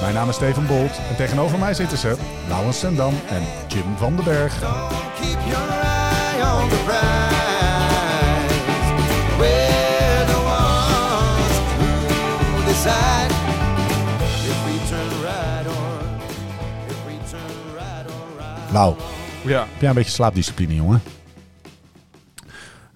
[0.00, 2.16] Mijn naam is Steven Bolt en tegenover mij zitten ze
[2.48, 4.58] Laurens Sendam en Jim van den Berg.
[18.72, 18.94] Lau,
[19.44, 21.02] Ja, heb jij een beetje slaapdiscipline, jongen?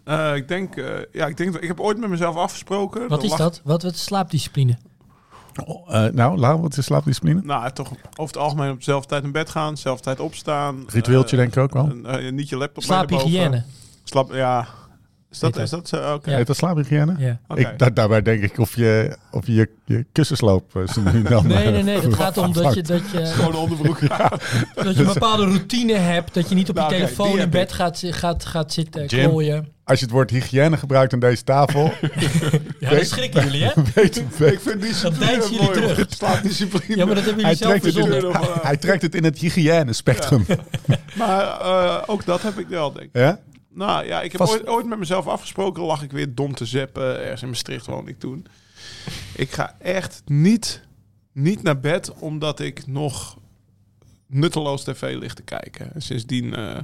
[0.04, 3.08] eh, ik denk, eh, ja, ik denk ik heb ooit met mezelf afgesproken.
[3.08, 3.60] Wat is lag- dat?
[3.64, 4.78] Wat, wat is slaapdiscipline?
[5.66, 7.40] Oh, eh, nou, Lau, wat is slaapdiscipline?
[7.44, 10.84] Nou, toch over het algemeen op dezelfde tijd in bed gaan, dezelfde tijd opstaan.
[10.88, 11.88] Ritueeltje Eh, denk ik ook wel.
[11.90, 12.82] en, eh, niet je laptop.
[12.82, 13.64] Slaaphygiëne.
[14.04, 14.66] Slaap, ja.
[15.34, 16.12] Is dat, is dat zo?
[16.14, 16.30] Oké.
[16.30, 16.36] Ja.
[16.36, 17.14] Heet dat slaaphygiëne?
[17.18, 17.38] Ja.
[17.48, 17.60] Oké.
[17.60, 21.46] Ik, da- daarbij denk ik of je of je, je, je kussensloop eh, nu dan...
[21.46, 22.00] Nee, eh, nee, nee.
[22.00, 24.00] Het gaat om dat je, dat je, Gewoon onderbroek.
[24.74, 26.34] dat je een bepaalde routine hebt.
[26.34, 29.28] Dat je niet op je Nou, oké, telefoon in bed gaat, gaat, gaat zitten Jim.
[29.28, 29.68] klooien.
[29.84, 31.92] Als je het woord hygiëne gebruikt aan deze tafel,
[32.80, 33.70] Ja, dat schrikken jullie, hè?
[33.94, 36.06] weet, weet, Ik vind die Dat jullie terug.
[36.08, 36.96] Slaapdiscipline.
[36.96, 38.40] Ja, maar dat hebben hij, jullie zelf trekt het in, verzonnen.
[38.40, 40.46] hij, hij trekt het in het hygiëne spectrum.
[41.14, 43.20] Maar eh, ook dat heb ik wel, denk ik.
[43.20, 43.38] Ja?
[43.74, 45.82] Nou ja, ik heb Vast- ooit, ooit met mezelf afgesproken.
[45.82, 47.18] lag ik weer dom te zeppen.
[47.20, 48.46] Ergens in Maastricht woonde ik toen.
[49.34, 50.82] Ik ga echt niet,
[51.32, 53.36] niet naar bed omdat ik nog
[54.26, 55.94] nutteloos tv lig te kijken.
[55.94, 56.76] En sindsdien eh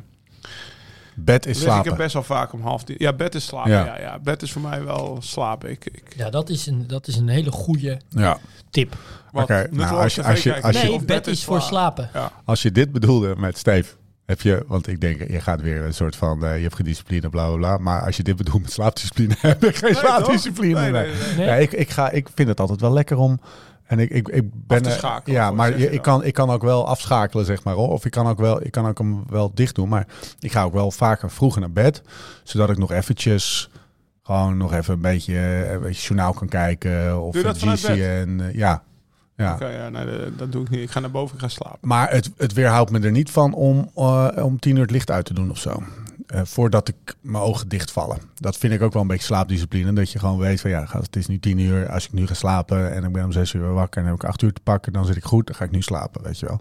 [1.14, 1.96] Bed is lig ik slapen.
[1.96, 2.94] best wel vaak om half tien.
[2.98, 3.70] Ja, bed is slapen.
[3.70, 3.84] Ja.
[3.84, 4.00] Ja.
[4.00, 5.70] Ja, bed is voor mij wel slapen.
[5.70, 8.38] Ik, ik, Ja, dat is, een, dat is een hele goede Ja.
[8.70, 8.96] tip.
[9.32, 10.68] wat Oké, nou, nutteloos als je- tv als je- kijken.
[10.68, 12.10] als je- Nee, bed is voor slapen.
[12.14, 12.32] Ja.
[12.44, 13.94] Als je dit bedoelde met Steve,
[14.30, 17.28] heb je, want ik denk, je gaat weer een soort van, eh, je hebt gediscipline,
[17.28, 17.78] bla bla bla.
[17.78, 20.80] Maar als je dit bedoelt met slaapdiscipline, heb ik geen Nee, slaapdiscipline.
[20.80, 21.02] Nee, meer.
[21.06, 21.36] nee, nee.
[21.36, 21.46] Nee?
[21.46, 23.40] Ja, ik, ik, ga, ik vind het altijd wel lekker om.
[23.84, 24.82] En ik, ik, ik ben.
[24.82, 27.76] te schakelen, Ja, maar je, ik, kan, ik kan ook wel afschakelen, zeg maar.
[27.76, 29.88] Of ik kan, ook wel, ik kan ook hem wel dicht doen.
[29.88, 30.06] Maar
[30.40, 32.02] ik ga ook wel vaker vroeger naar bed.
[32.42, 33.70] Zodat ik nog eventjes.
[34.22, 37.22] Gewoon nog even een beetje, eh, een beetje journaal kan kijken.
[37.22, 37.58] Of Doe je dat?
[37.58, 38.40] GCN.
[38.40, 38.82] eh, ja.
[39.40, 39.54] Ja.
[39.54, 40.80] Oké, ja, nee, dat, doe ik niet.
[40.80, 41.78] Ik ga naar boven, ik ga slapen.
[41.80, 45.10] Maar het, het weerhoudt me er niet van om, eh, om tien uur het licht
[45.10, 45.82] uit te doen of zo.
[46.26, 48.18] Eh, voordat ik mijn ogen dichtvallen.
[48.34, 49.92] Dat vind ik ook wel een beetje slaapdiscipline.
[49.92, 51.88] Dat je gewoon weet van ja, het is nu tien uur.
[51.88, 54.24] Als ik nu ga slapen en ik ben om zes uur wakker en heb ik
[54.24, 55.46] acht uur te pakken, dan zit ik goed.
[55.46, 56.60] Dan ga ik nu slapen, weet je wel.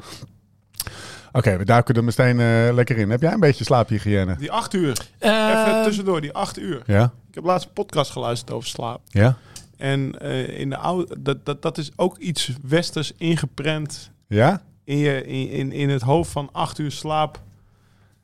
[1.31, 3.09] Oké, we duiken er meteen eh, lekker in.
[3.09, 4.35] Heb jij een beetje slaaphygiëne?
[4.37, 4.97] Die acht uur.
[5.17, 6.81] Eh, Even tussendoor, die acht uur.
[6.85, 7.03] Ja?
[7.29, 9.01] Ik heb laatst een podcast geluisterd over slaap.
[9.07, 9.37] Ja?
[9.79, 14.61] En eh, in de oude, dat, dat, dat is ook iets westers ingeprent Ja?
[14.83, 17.41] in, je, in, in, in het hoofd van acht uur slaap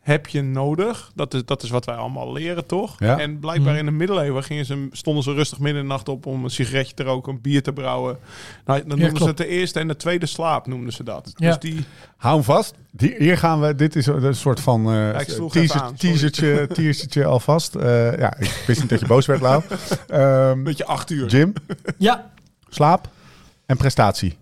[0.05, 1.11] heb je nodig.
[1.15, 2.95] Dat is, dat is wat wij allemaal leren, toch?
[2.99, 3.19] Ja.
[3.19, 3.79] En blijkbaar Mhm.
[3.79, 6.49] in de middeleeuwen gingen ze, stonden ze rustig midden in de nacht op om een
[6.49, 8.17] sigaretje te roken, een bier te brouwen.
[8.65, 11.31] Nou, dan noemden ze het de eerste en de tweede slaap, noemden ze dat.
[11.35, 11.47] Ja.
[11.47, 11.85] Dus die,
[12.17, 12.73] Hou hem vast.
[12.91, 13.75] Die, hier gaan we.
[13.75, 17.75] Dit is een soort van eh even teaser, aan, teasertje, teasertje alvast.
[17.75, 19.61] Eh, ja, ik wist niet dat je boos werd, Lau.
[20.07, 21.27] Ehm, beetje acht uur.
[21.27, 21.53] Jim,
[21.97, 22.31] ja.
[22.69, 23.07] slaap
[23.65, 24.37] en prestatie.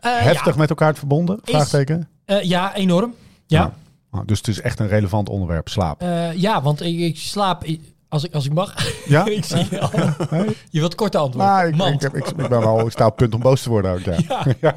[0.00, 1.38] Eh, Heftig met elkaar verbonden?
[1.42, 2.08] Vraagteken.
[2.26, 3.14] Ja, Eh, ja enorm.
[3.46, 3.74] Ja, Ja.
[4.10, 6.02] Oh, dus het is echt een relevant onderwerp, slaap.
[6.02, 7.64] Eh, ja want ik, ik slaap
[8.08, 8.74] als ik, als ik mag.
[9.08, 9.24] Ja?
[9.38, 9.90] ik zie je al.
[10.30, 10.56] Nee?
[10.70, 11.46] Je wilt korte antwoord.
[11.46, 13.68] Nou, ik, ik, heb, ik, ik ben wel, ik sta op punt om boos te
[13.68, 14.14] worden ook, ja.
[14.60, 14.76] Ja.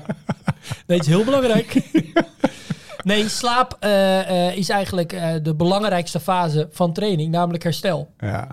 [0.88, 1.92] Nee, het is heel belangrijk.
[3.04, 5.10] nee, slaap eh, eh, is eigenlijk
[5.44, 8.10] de belangrijkste fase van training, namelijk herstel.
[8.20, 8.48] ja.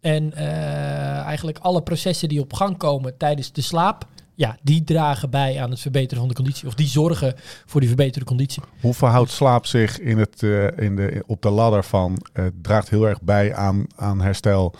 [0.00, 0.34] En
[1.24, 4.04] eigenlijk alle processen die op gang komen tijdens de slaap,
[4.34, 6.66] ja, die dragen bij aan het verbeteren van de conditie.
[6.68, 7.34] Of die zorgen
[7.66, 8.62] voor die verbeterde conditie.
[8.80, 12.18] Hoe verhoudt slaap zich in het, eh, in de, op de ladder van...
[12.32, 14.74] eh, draagt heel erg bij aan, aan herstel...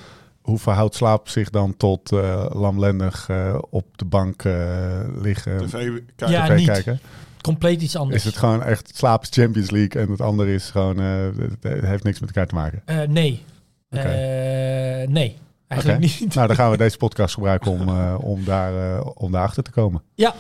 [0.44, 5.70] Hoe verhoudt slaap zich dan tot eh, lamlendig eh, op de bank eh, liggen, TV
[6.16, 6.30] kijken.
[6.30, 6.66] Ja, tv niet.
[6.66, 7.00] kijken?
[7.40, 8.16] Compleet iets anders.
[8.16, 11.26] Is het gewoon echt slaap is Champions League en het andere is gewoon, eh,
[11.60, 12.82] het, heeft niks met elkaar te maken?
[12.84, 13.42] Eh, nee.
[13.88, 15.36] Eh, nee,
[15.74, 16.22] eigenlijk Oké.
[16.24, 16.34] niet.
[16.34, 19.70] Nou, dan gaan we deze podcast gebruiken om, eh, om, daar, eh, om daarachter te
[19.70, 20.02] komen.
[20.14, 20.34] Ja.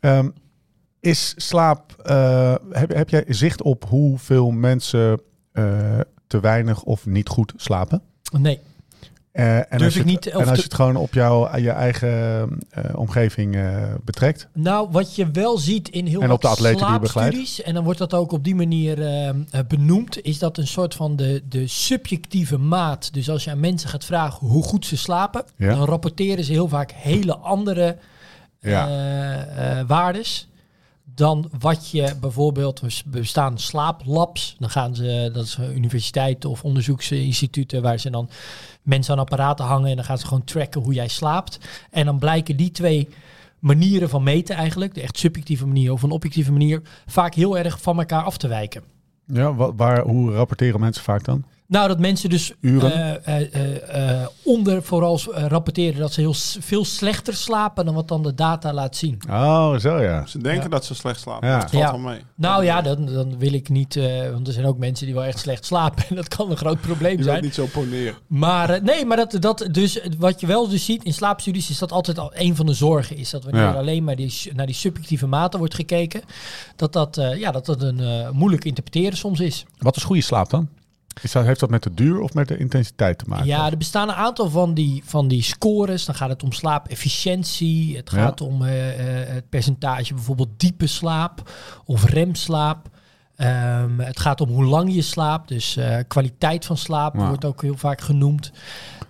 [0.00, 0.28] Ehm,
[1.00, 5.20] is slaap, eh, heb, heb jij zicht op hoeveel mensen
[6.26, 8.02] te weinig of niet goed slapen?
[8.38, 8.60] Nee,
[9.38, 11.56] Eh, en Durf als je ik het- niet, En als je het gewoon op jouw,
[11.56, 12.08] je eigen
[12.70, 14.48] eh, omgeving eh, betrekt?
[14.52, 18.14] Nou, wat je wel ziet in heel En op de slaapstudies, en dan wordt dat
[18.14, 19.34] ook op die manier eh, eh,
[19.68, 23.14] benoemd, is dat een soort van de, de subjectieve maat.
[23.14, 25.74] Dus als je aan mensen gaat vragen hoe goed ze slapen, Ja.
[25.74, 27.96] dan rapporteren ze heel vaak hele andere
[28.60, 28.86] Ja.
[28.88, 30.48] eh, eh, waardes
[31.18, 37.82] dan wat je bijvoorbeeld, er bestaan slaaplabs, dan gaan ze, dat is universiteiten of onderzoeksinstituten
[37.82, 38.28] waar ze dan
[38.82, 41.58] mensen aan apparaten hangen en dan gaan ze gewoon tracken hoe jij slaapt.
[41.90, 43.08] En dan blijken die twee
[43.58, 47.80] manieren van meten eigenlijk, de echt subjectieve manier of een objectieve manier, vaak heel erg
[47.80, 48.82] van elkaar af te wijken.
[49.26, 51.44] Ja, wa- waar, hoe rapporteren mensen vaak dan?
[51.68, 53.24] Nou, dat mensen dus Uren?
[53.24, 58.22] eh, eh, eh, onder vooral rapporteren dat ze heel veel slechter slapen dan wat dan
[58.22, 59.18] de data laat zien.
[59.30, 60.26] Oh, zo ja.
[60.26, 60.68] Ze denken Ja.
[60.68, 61.48] dat ze slecht slapen.
[61.48, 61.58] Ja.
[61.58, 61.90] Dat valt Ja.
[61.90, 62.20] wel mee.
[62.34, 65.24] Nou ja, dan, dan wil ik niet, eh, want er zijn ook mensen die wel
[65.24, 67.42] echt slecht slapen en dat kan een groot probleem Je wilt zijn.
[67.42, 68.14] niet zo poneren.
[68.26, 71.92] Maar nee, maar dat, dat dus wat je wel dus ziet in slaapstudies is dat
[71.92, 73.70] altijd al een van de zorgen is dat wanneer Ja.
[73.70, 76.20] er alleen maar die, naar die subjectieve maten wordt gekeken,
[76.76, 79.64] dat dat, eh, ja, dat, dat een eh, moeilijk interpreteren soms is.
[79.78, 80.68] Wat is goede slaap dan?
[81.22, 83.46] Is dat, heeft dat met de duur of met de intensiteit te maken?
[83.46, 86.04] Ja, er bestaan een aantal van die, van die scores.
[86.04, 87.96] Dan gaat het om slaapefficiëntie.
[87.96, 88.22] Het Ja.
[88.22, 91.50] gaat om eh, eh, het percentage bijvoorbeeld diepe slaap
[91.84, 92.88] of remslaap.
[93.36, 95.48] Ehm, het gaat om hoe lang je slaapt.
[95.48, 97.28] Dus eh, kwaliteit van slaap Ja.
[97.28, 98.52] wordt ook heel vaak genoemd.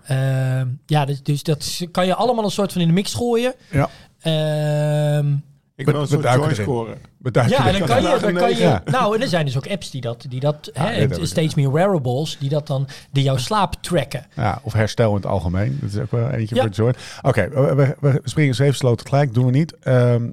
[0.07, 3.55] Ehm, ja, dus, dus dat kan je allemaal een soort van in de mix gooien.
[3.71, 3.89] Ja.
[4.21, 5.35] Ehm,
[5.79, 6.99] Ik wil soort duiken joy scoren.
[7.33, 9.91] Ja, en dan kan je, dan kan je nou, en er zijn dus ook apps
[9.91, 13.75] die dat, die dat, Ja, hè, steeds meer wearables, die dat dan, die jouw slaap
[13.81, 14.27] tracken.
[14.35, 15.79] Ja, of herstel in het algemeen.
[15.81, 16.63] Dat is ook wel eentje Ja.
[16.63, 16.97] voor Joint.
[17.23, 19.35] Oké, we, we, we springen zeven sloten gelijk.
[19.35, 19.77] Doen we niet.
[19.79, 20.31] Ehm,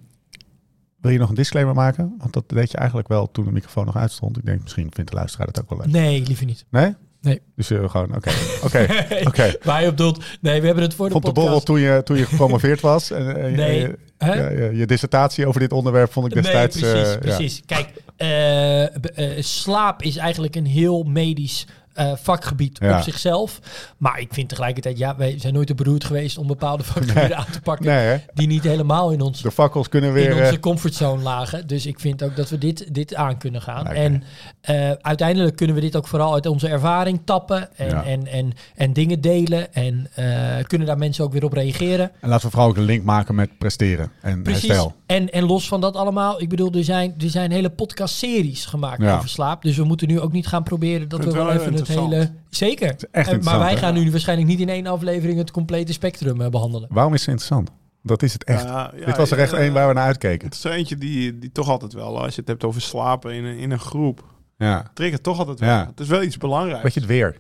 [1.01, 2.15] wil je nog een disclaimer maken?
[2.17, 4.37] Want dat deed je eigenlijk wel toen de microfoon nog uitstond.
[4.37, 5.87] Ik denk, misschien vindt de luisteraar dat ook wel leuk.
[5.87, 6.65] Nee, liever niet.
[6.69, 6.95] Nee?
[7.25, 7.41] Nee.
[7.55, 8.29] Dus uh, gewoon, oké.
[8.65, 8.87] Oké,
[9.23, 9.53] oké.
[9.63, 10.23] Waar je op doelt.
[10.41, 13.11] Nee, we hebben het voor de Vond de borrel toen je, toen je gepromoveerd was?
[13.11, 13.79] En, eh, Nee.
[13.79, 16.75] Je, je, je dissertatie over dit onderwerp vond ik destijds...
[16.75, 17.35] nee, precies, eh, ja.
[17.35, 17.61] precies.
[17.65, 22.97] Kijk, eh, eh, slaap is eigenlijk een heel medisch eh, vakgebied Ja.
[22.97, 23.59] op zichzelf.
[23.97, 27.45] Maar ik vind tegelijkertijd, ja, wij zijn nooit te beroerd geweest om bepaalde vakgebieden aan
[27.51, 27.85] te pakken.
[27.85, 28.19] Nee?
[28.33, 30.37] Die niet helemaal in ons De fakkels kunnen in weer...
[30.37, 31.67] eh, onze comfortzone lagen.
[31.67, 33.87] Dus ik vind ook dat we dit, dit aan kunnen gaan.
[33.87, 34.23] En
[34.61, 37.77] eh, uiteindelijk kunnen we dit ook vooral uit onze ervaring tappen.
[37.77, 38.03] En, Ja.
[38.03, 39.73] en, en, en dingen delen.
[39.73, 40.25] En eh,
[40.67, 42.11] kunnen daar mensen ook weer op reageren.
[42.21, 44.67] En laten we vooral ook een link maken met presteren en Precies.
[44.67, 44.93] herstel.
[45.05, 49.01] En, en los van dat allemaal, ik bedoel, er zijn, er zijn hele podcast-series gemaakt
[49.01, 49.15] Ja.
[49.17, 49.61] over slaap.
[49.61, 52.31] Dus we moeten nu ook niet gaan proberen dat we wel even het hele...
[52.49, 52.95] Zeker.
[53.11, 53.77] echt En- maar wij hè?
[53.77, 56.89] gaan nu waarschijnlijk niet in één aflevering het complete spectrum eh, behandelen.
[56.91, 57.69] Waarom is het interessant?
[58.03, 58.63] Dat is het echt.
[58.63, 60.45] Ja, ja, Dit was er echt ja, één waar we naar uitkeken.
[60.47, 63.33] Het is er eentje die, die toch altijd wel, als je het hebt over slapen
[63.33, 64.23] in een, in een groep,
[64.57, 64.91] Ja.
[64.93, 65.69] triggert toch altijd wel.
[65.69, 65.85] Ja.
[65.85, 66.83] Het is wel iets belangrijks.
[66.83, 67.37] Weet je het weer?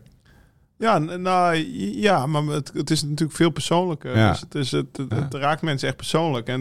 [0.77, 1.55] Ja, nou
[2.01, 4.17] ja, maar het, het is natuurlijk veel persoonlijker.
[4.17, 4.29] Ja.
[4.31, 5.15] Dus het, is, het, het, Ja.
[5.15, 6.47] het raakt mensen echt persoonlijk.
[6.47, 6.59] En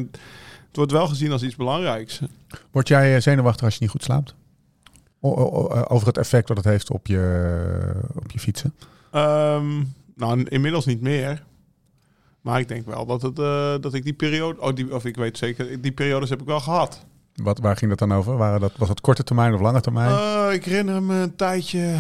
[0.69, 2.21] het wordt wel gezien als iets belangrijks.
[2.71, 4.35] Word jij eh, zenuwachtig als je niet goed slaapt?
[5.25, 8.75] Eh, over het effect wat het heeft op je, op je fietsen?
[9.11, 9.83] Ehm,
[10.17, 11.45] nou, inmiddels niet meer.
[12.41, 14.61] Maar ik denk wel dat, het, eh, dat ik die periode...
[14.61, 17.05] Oh, die, of ik weet zeker, die periodes heb ik wel gehad.
[17.35, 18.37] Wat, waar ging dat dan over?
[18.37, 20.11] Waren dat, was dat korte termijn of lange termijn?
[20.11, 21.97] Eh, ik herinner me een tijdje...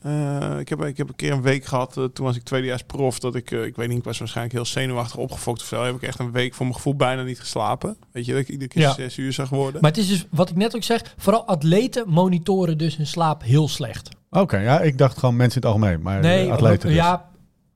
[0.00, 2.82] eh, ik, heb, ik heb een keer een week gehad, eh, toen was ik tweedejaars
[2.82, 5.84] prof, dat ik, eh, ik weet niet, ik was waarschijnlijk heel zenuwachtig opgefokt of zo.
[5.84, 7.96] Heb ik echt een week voor mijn gevoel bijna niet geslapen.
[8.12, 8.92] Weet je, dat ik iedere keer Ja.
[8.94, 9.80] zes uur zag worden.
[9.80, 13.42] Maar het is dus, wat ik net ook zeg, vooral atleten monitoren dus hun slaap
[13.42, 14.08] heel slecht.
[14.30, 16.02] Oké, ja, ik dacht gewoon mensen in het algemeen.
[16.02, 16.96] Maar Nee, atleten dus.
[16.96, 17.30] ja,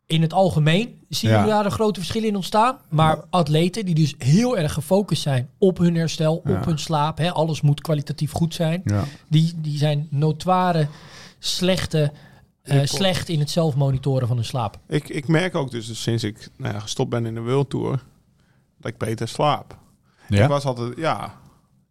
[0.07, 1.45] in het algemeen zie je Ja.
[1.47, 2.77] daar een grote verschillen in ontstaan.
[2.89, 6.57] Maar atleten die dus heel erg gefocust zijn op hun herstel, Ja.
[6.59, 8.81] op hun slaap, hè, alles moet kwalitatief goed zijn.
[8.85, 9.05] Ja.
[9.29, 10.89] Die, die zijn notoire
[11.39, 12.13] slechte,
[12.63, 14.79] eh, slecht in het zelf monitoren van hun slaap.
[14.89, 17.71] Ik, ik merk ook dus, dus sinds ik nou ja, gestopt ben in de World
[17.71, 18.03] Tour,
[18.81, 19.77] dat ik beter slaap.
[20.29, 20.49] Ik Ja?
[20.49, 21.35] was altijd, ja,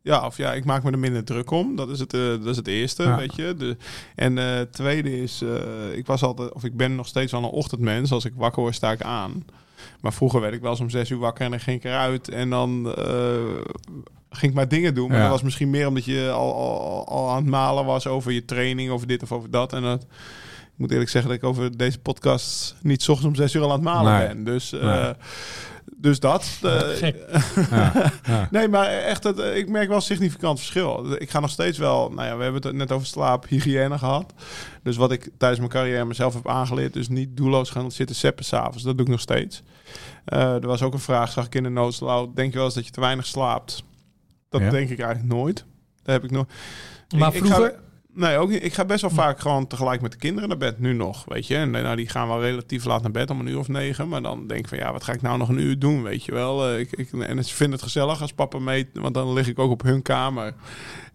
[0.02, 1.76] ja, of ja, ik maak me er minder druk om.
[1.76, 3.18] Dat is het, eh, dat is het eerste, Ja.
[3.18, 3.56] weet je.
[3.58, 3.78] De,
[4.16, 7.50] en eh tweede is, eh, ik was altijd, of ik ben nog steeds wel een
[7.50, 8.12] ochtendmens.
[8.12, 9.46] Als ik wakker word, sta ik aan.
[10.02, 12.30] Maar vroeger werd ik wel eens om zes uur wakker en dan ging ik eruit.
[12.30, 13.36] En dan eh,
[14.36, 15.08] ging ik maar dingen doen.
[15.08, 15.24] Maar Ja.
[15.24, 18.46] dat was misschien meer omdat je al, al, al aan het malen was over je
[18.46, 19.74] training, over dit of over dat.
[19.74, 23.36] En dat, ik moet eerlijk zeggen dat ik over deze podcast niet 's ochtends om
[23.44, 24.28] zes uur al aan het malen Nee.
[24.28, 24.44] ben.
[24.44, 25.10] Dus, eh,
[25.98, 26.60] dus dat.
[26.62, 27.16] eh, Gek.
[27.72, 28.12] Ja.
[28.26, 28.48] Ja.
[28.52, 31.16] Nee, maar echt, het, ik merk wel een significant verschil.
[31.22, 34.34] Ik ga nog steeds wel, nou ja, we hebben het net over slaaphygiëne gehad.
[34.84, 38.46] Dus wat ik tijdens mijn carrière mezelf heb aangeleerd, dus niet doelloos gaan zitten seppen
[38.46, 38.84] s'avonds.
[38.84, 39.64] Dat doe ik nog steeds.
[40.26, 42.66] Eh, er was ook een vraag, zag ik in de notes, Lau, denk je wel
[42.66, 43.84] eens dat je te weinig slaapt?
[44.60, 44.78] Dat Ja.
[44.78, 45.66] denk ik eigenlijk nooit.
[46.04, 46.46] Dat heb ik nog.
[47.18, 47.84] Maar Ik- ik ga- vroeger,
[48.18, 48.64] Nee, ook niet.
[48.64, 51.48] Ik ga best wel vaak gewoon tegelijk met de kinderen naar bed, nu nog, weet
[51.48, 51.56] je.
[51.56, 54.08] En nou, die gaan wel relatief laat naar bed, om een uur of negen.
[54.08, 56.24] Maar dan denk ik van, ja, wat ga ik nou nog een uur doen, weet
[56.24, 56.68] je wel.
[56.70, 59.60] Eh, ik, ik, en ze vinden het gezellig als papa mee, want dan lig ik
[59.60, 60.54] ook op hun kamer.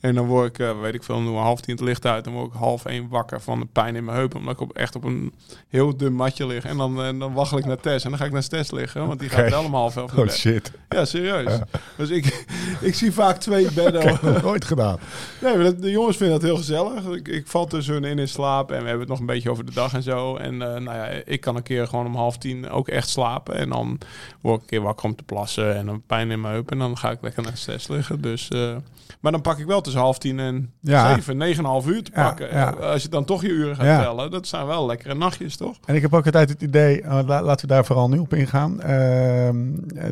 [0.01, 2.25] En dan word ik, eh, weet ik veel, om half tien het licht uit.
[2.25, 4.35] Dan word ik half één wakker van de pijn in mijn heup.
[4.35, 5.33] Omdat ik op, echt op een
[5.69, 6.65] heel dun matje lig.
[6.65, 8.05] En dan, en dan waggel ik naar Tess.
[8.05, 10.29] En dan ga ik naar Tess liggen, want die gaat wel om half elf Oh
[10.29, 10.73] shit.
[10.89, 11.59] Ja, serieus.
[11.97, 12.45] Dus ik,
[12.81, 14.19] ik zie vaak twee bedden.
[14.23, 14.99] Nog nooit gedaan.
[15.43, 17.05] Nee, maar dat- de jongens vinden dat heel gezellig.
[17.05, 19.51] Ik, ik val tussen hun in in slaap en we hebben het nog een beetje
[19.51, 20.37] over de dag en zo.
[20.37, 23.55] En eh, nou ja, ik kan een keer gewoon om half tien ook echt slapen.
[23.55, 23.99] En dan
[24.41, 26.71] word ik een keer wakker om te plassen en een pijn in mijn heup.
[26.71, 28.21] En dan ga ik lekker naar zes liggen.
[28.21, 28.77] Dus, eh,
[29.21, 31.15] maar dan pak ik wel tussen half tien en Ja.
[31.15, 32.49] zeven, negen half uur te pakken.
[32.53, 32.71] ja.
[32.71, 34.01] Als je dan toch je uren gaat Ja.
[34.03, 35.77] tellen, dat zijn wel lekkere nachtjes, toch?
[35.85, 38.35] En ik heb ook altijd het idee, eh, la- laten we daar vooral nu op
[38.35, 39.57] ingaan, ehm,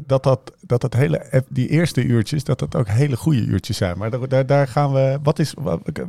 [0.06, 3.76] dat, dat, dat dat hele, eh, die eerste uurtjes, dat dat ook hele goede uurtjes
[3.76, 3.99] zijn.
[3.99, 6.04] Maar daar, daar, daar gaan we, wat is, wat, eh,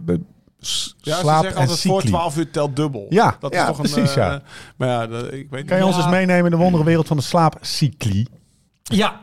[1.02, 2.10] Ja, ze slaap zeggen en altijd voor cycli.
[2.10, 3.06] 12 uur telt dubbel.
[3.10, 4.42] Ja, dat ja, is toch een, precies, ja.
[4.78, 7.24] maar ja, dat- ik weet Kan je ons eens meenemen in de wonderenwereld van de
[7.24, 8.28] slaapcycli?
[8.84, 9.20] Ja,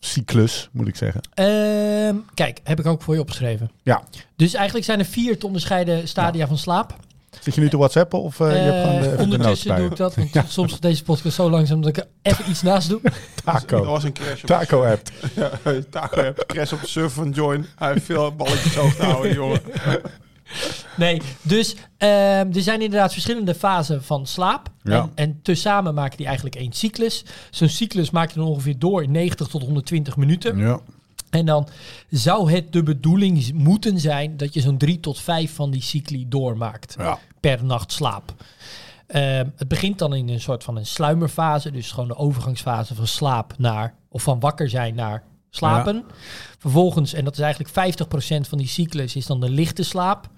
[0.00, 1.20] Cyclus, moet ik zeggen.
[1.34, 3.70] Ehm, kijk, heb ik ook voor je opgeschreven.
[3.82, 4.02] Ja.
[4.36, 6.96] Dus eigenlijk zijn er vier te onderscheiden stadia van slaap.
[7.40, 9.86] Zit je nu te whatsappen of eh, je hebt gewoon de, Eh, de ondertussen doe
[9.90, 12.88] ik dat, want soms gaat deze podcast zo langzaam dat ik er even iets naast
[12.88, 13.00] doe.
[13.44, 13.84] Taco.
[13.84, 15.08] was een crash op Taco app.
[15.34, 15.50] Ja,
[15.90, 17.66] Taco hebt crash op de surf van Join.
[17.76, 19.60] Hij heeft veel balletjes hoog te houden, jongen.
[20.96, 22.10] Nee, dus ehm,
[22.52, 24.68] er zijn inderdaad verschillende fasen van slaap.
[24.82, 24.92] Ja.
[25.02, 27.24] En, en tezamen maken die eigenlijk één cyclus.
[27.50, 30.58] Zo'n cyclus maak je dan ongeveer door in 90 tot 120 minuten.
[30.58, 30.80] Ja.
[31.30, 31.68] En dan
[32.10, 36.28] zou het de bedoeling moeten zijn dat je zo'n drie tot vijf van die cycli
[36.28, 37.18] doormaakt Ja.
[37.40, 38.34] per nacht slaap.
[39.06, 43.06] Ehm, het begint dan in een soort van een sluimerfase, dus gewoon de overgangsfase van
[43.06, 46.04] slaap naar, of van wakker zijn naar slapen.
[46.58, 50.28] Vervolgens, en dat is eigenlijk 50% van die cyclus, is dan de lichte slaap.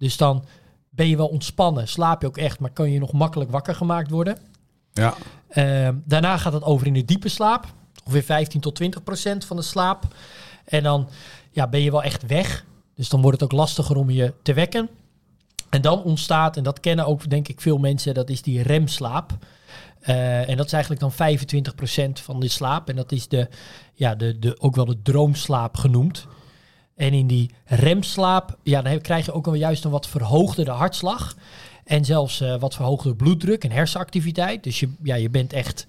[0.00, 0.44] Dus dan
[0.90, 4.10] ben je wel ontspannen, slaap je ook echt, maar kan je nog makkelijk wakker gemaakt
[4.10, 4.38] worden.
[4.92, 5.14] Ja.
[5.48, 7.66] Ehm, daarna gaat het over in de diepe slaap.
[8.04, 10.14] Ongeveer 15 tot 20 procent van de slaap.
[10.64, 11.08] En dan
[11.50, 12.64] ja, ben je wel echt weg.
[12.94, 14.88] Dus dan wordt het ook lastiger om je te wekken.
[15.68, 19.32] En dan ontstaat, en dat kennen ook denk ik veel mensen, dat is die remslaap.
[20.00, 22.88] Eh, en dat is eigenlijk dan 25 procent van de slaap.
[22.88, 23.48] En dat is de,
[23.94, 26.26] ja, de, de, ook wel de droomslaap genoemd.
[27.00, 30.70] En in die remslaap, ja, dan krijg je ook wel juist een wat verhoogde de
[30.70, 31.36] hartslag.
[31.84, 34.64] En zelfs eh, wat verhoogde bloeddruk en hersenactiviteit.
[34.64, 35.86] Dus je, ja, je bent echt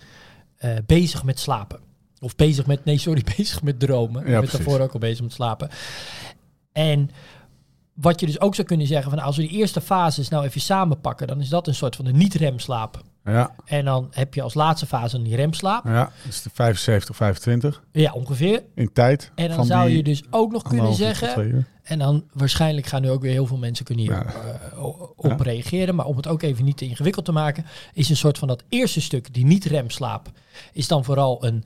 [0.57, 1.79] eh, bezig met slapen.
[2.19, 4.21] Of bezig met, nee sorry, bezig met dromen.
[4.25, 5.69] Ja, je bent daarvoor ook al bezig met slapen.
[6.71, 7.11] En
[7.93, 10.61] wat je dus ook zou kunnen zeggen, van als we die eerste fases nou even
[10.61, 13.01] samenpakken, dan is dat een soort van de niet-remslaap.
[13.25, 13.51] Ja.
[13.65, 15.85] En dan heb je als laatste fase een die remslaap.
[15.85, 16.03] Ja.
[16.03, 18.63] Dat is de 75, 25 Ja, ongeveer.
[18.75, 19.31] in tijd.
[19.35, 23.21] En dan zou je dus ook nog kunnen zeggen, en dan waarschijnlijk gaan nu ook
[23.21, 24.25] weer heel veel mensen kunnen hier Ja.
[24.25, 24.83] eh,
[25.15, 25.95] op reageren.
[25.95, 28.63] Maar om het ook even niet te ingewikkeld te maken, is een soort van dat
[28.69, 30.29] eerste stuk, die niet-remslaap,
[30.73, 31.63] is dan vooral een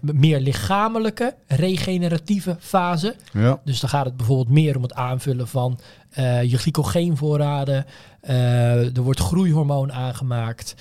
[0.00, 3.14] meer lichamelijke, regeneratieve fase.
[3.32, 3.60] Ja.
[3.64, 5.78] Dus dan gaat het bijvoorbeeld meer om het aanvullen van
[6.10, 7.86] eh, je glycogeenvoorraden.
[8.20, 10.74] Eh, er wordt groeihormoon aangemaakt.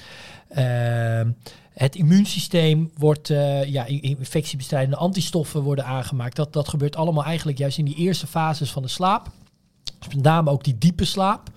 [1.73, 6.35] Het immuunsysteem wordt, eh, ja, infectiebestrijdende antistoffen worden aangemaakt.
[6.35, 9.29] Dat, dat gebeurt allemaal eigenlijk juist in die eerste fases van de slaap.
[9.99, 11.49] Dus met name ook die diepe slaap.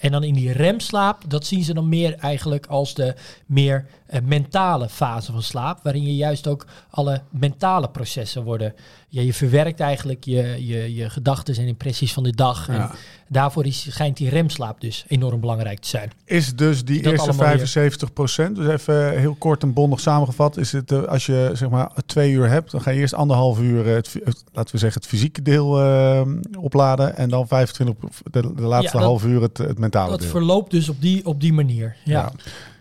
[0.00, 3.14] En dan in die remslaap, dat zien ze dan meer eigenlijk als de
[3.46, 5.80] meer eh, mentale fase van slaap.
[5.82, 8.74] Waarin je juist ook alle mentale processen worden.
[9.08, 12.68] Ja, je verwerkt eigenlijk je, je, je gedachten en impressies van de dag.
[12.68, 12.94] En Ja.
[13.32, 16.10] Daarvoor is, schijnt die remslaap dus enorm belangrijk te zijn.
[16.24, 17.56] Is dus die Dat eerste allemaal weer.
[17.56, 21.70] 75 procent, dus even heel kort en bondig samengevat, is het eh, als je zeg
[21.70, 24.14] maar twee uur hebt, dan ga je eerst anderhalf uur, eh, het,
[24.52, 26.22] laten we zeggen, het fysieke deel eh,
[26.58, 27.94] opladen en dan 25,
[28.30, 30.28] de, de laatste Ja, dat- half uur het, het mentale Dat deel.
[30.30, 31.96] verloopt dus op die, op die manier.
[32.04, 32.32] Ja.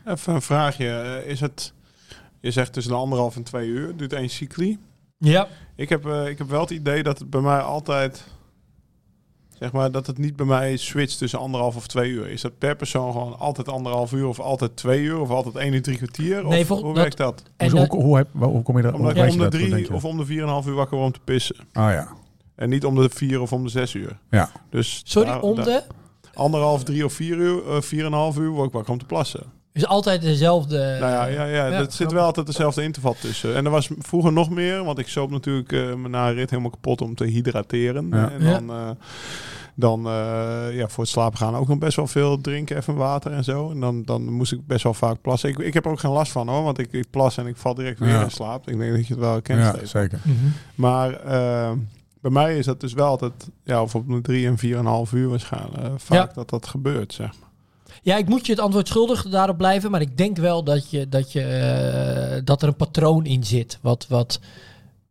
[0.06, 0.14] Ja.
[0.14, 0.90] Even een vraagje.
[0.90, 1.74] eh, Is het,
[2.40, 4.78] je zegt tussen de anderhalf en twee uur, duurt één cycli.
[5.18, 5.48] ja.
[5.76, 8.24] Ik heb, eh, ik heb wel het idee dat het bij mij altijd,
[9.60, 12.30] zeg maar, dat het niet bij mij switcht tussen anderhalf of twee uur.
[12.30, 15.74] Is dat per persoon gewoon altijd anderhalf uur of altijd twee uur of altijd één
[15.74, 16.44] uur drie kwartier?
[16.48, 17.44] Nee, of, hoe dat- werkt dat?
[17.58, 18.94] En hoe, dat- hoe, hoe, heb- hoe kom je daar?
[18.94, 21.20] Omdat om de drie of om de vier en een half uur wakker om te
[21.24, 21.56] pissen.
[21.60, 22.08] Oh ja.
[22.56, 24.20] En niet om de vier of om de zes uur.
[24.30, 24.50] Ja.
[24.70, 25.84] Dus sorry, daar- om daar- de...
[26.34, 29.00] anderhalf, drie of vier uur, eh, vier en een half uur word ik wakker om
[29.00, 29.44] te plassen.
[29.74, 30.78] Is altijd dezelfde...
[30.78, 33.56] nou ja, ja, ja, ja, er zit wel altijd dezelfde interval tussen.
[33.56, 36.50] En er was vroeger nog meer, want ik zoop natuurlijk eh me na een rit
[36.50, 38.08] helemaal kapot om te hydrateren.
[38.12, 38.32] Ja.
[38.32, 38.52] En Ja.
[38.60, 38.90] dan, eh,
[39.76, 43.32] dan eh, ja, voor het slapen gaan ook nog best wel veel drinken, even water
[43.32, 43.72] en zo.
[43.72, 45.50] En dan, dan moest ik best wel vaak plassen.
[45.50, 47.58] Ik, ik heb er ook geen last van hoor, want ik, ik plas en ik
[47.58, 48.24] val direct weer Ja.
[48.24, 48.70] in slaap.
[48.70, 49.60] Ik denk dat je het wel kent.
[49.62, 50.20] Ja, zeker.
[50.24, 50.36] Mhm.
[50.76, 51.72] Maar, eh,
[52.22, 53.34] Bij mij is dat dus wel altijd,
[53.64, 56.34] ja, of op een drie en vier en een half uur waarschijnlijk, eh, vaak Ja.
[56.34, 57.49] dat dat gebeurt, zeg maar.
[58.02, 61.10] Ja, ik moet je het antwoord schuldig daarop blijven, maar ik denk wel dat, je,
[61.10, 64.40] dat, je, eh, dat er een patroon in zit, wat, wat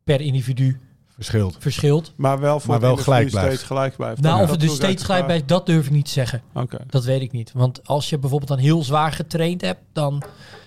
[0.04, 1.56] per individu Verschilt.
[1.58, 2.12] verschilt.
[2.16, 3.48] Maar wel voor Maar wel gelijk blijft.
[3.48, 4.20] steeds gelijk blijft.
[4.20, 6.42] Nou, Ja, of het dus steeds gelijk bij, dat durf ik niet te zeggen.
[6.54, 6.78] Oké.
[6.86, 7.52] Dat weet ik niet.
[7.52, 10.22] Want als je bijvoorbeeld dan heel zwaar getraind hebt, dan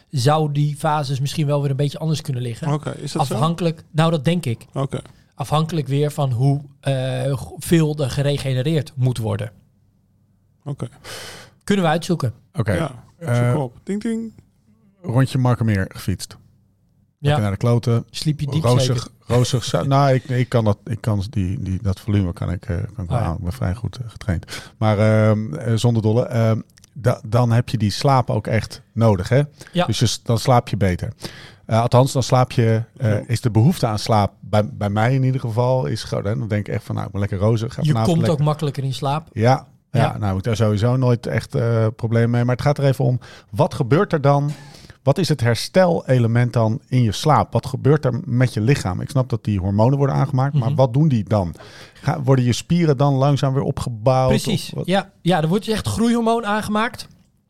[0.09, 2.73] zou die fases misschien wel weer een beetje anders kunnen liggen.
[2.73, 3.33] Oké, is dat zo?
[3.33, 4.65] Afhankelijk, nou dat denk ik.
[4.73, 5.01] Oké.
[5.35, 9.51] Afhankelijk weer van hoe eh, veel er geregenereerd moet worden.
[10.63, 10.87] Oké.
[11.63, 12.33] Kunnen we uitzoeken.
[12.53, 13.77] Oké, Ja, eh, zoek op.
[13.83, 14.33] Ding, ding.
[15.01, 16.37] rondje Markermeer gefietst.
[17.17, 17.37] Ja.
[17.37, 18.05] Naar de kloten.
[18.09, 19.07] Sliep je diep Rozig, zeker?
[19.35, 19.71] rozig.
[19.87, 23.03] nou, ik, ik kan dat, ik kan die, die, dat volume kan ik, eh, kan
[23.03, 23.29] ik wel Oh ja.
[23.29, 23.35] aan.
[23.35, 24.71] Ik ben vrij goed eh, getraind.
[24.77, 26.59] Maar ehm, eh, zonder dolle, ehm,
[26.93, 29.41] da- dan heb je die slaap ook echt nodig, hè?
[29.73, 29.85] Ja.
[29.85, 31.13] Dus je, dan slaap je beter.
[31.65, 35.23] Eh, althans, dan slaap je, eh, is de behoefte aan slaap, bij, bij mij in
[35.23, 36.23] ieder geval, is groot.
[36.23, 36.37] Hè?
[36.37, 37.73] Dan denk ik echt van, nou, ik ben lekker rozig.
[37.73, 39.27] Ga Je komt ook makkelijker in slaap.
[39.31, 40.11] Ja, ja, Ja.
[40.17, 42.43] nou heb ik daar sowieso nooit echt eh problemen mee.
[42.45, 43.19] Maar het gaat er even om,
[43.49, 44.51] wat gebeurt er dan?
[45.03, 47.53] Wat is het herstelelement dan in je slaap?
[47.53, 49.01] Wat gebeurt er met je lichaam?
[49.01, 50.77] Ik snap dat die hormonen worden aangemaakt, maar Mhm.
[50.77, 51.55] wat doen die dan?
[51.93, 54.29] Ga, worden je spieren dan langzaam weer opgebouwd?
[54.29, 54.69] Precies.
[54.69, 57.07] Of wat, Ja, ja, er wordt echt groeihormoon aangemaakt.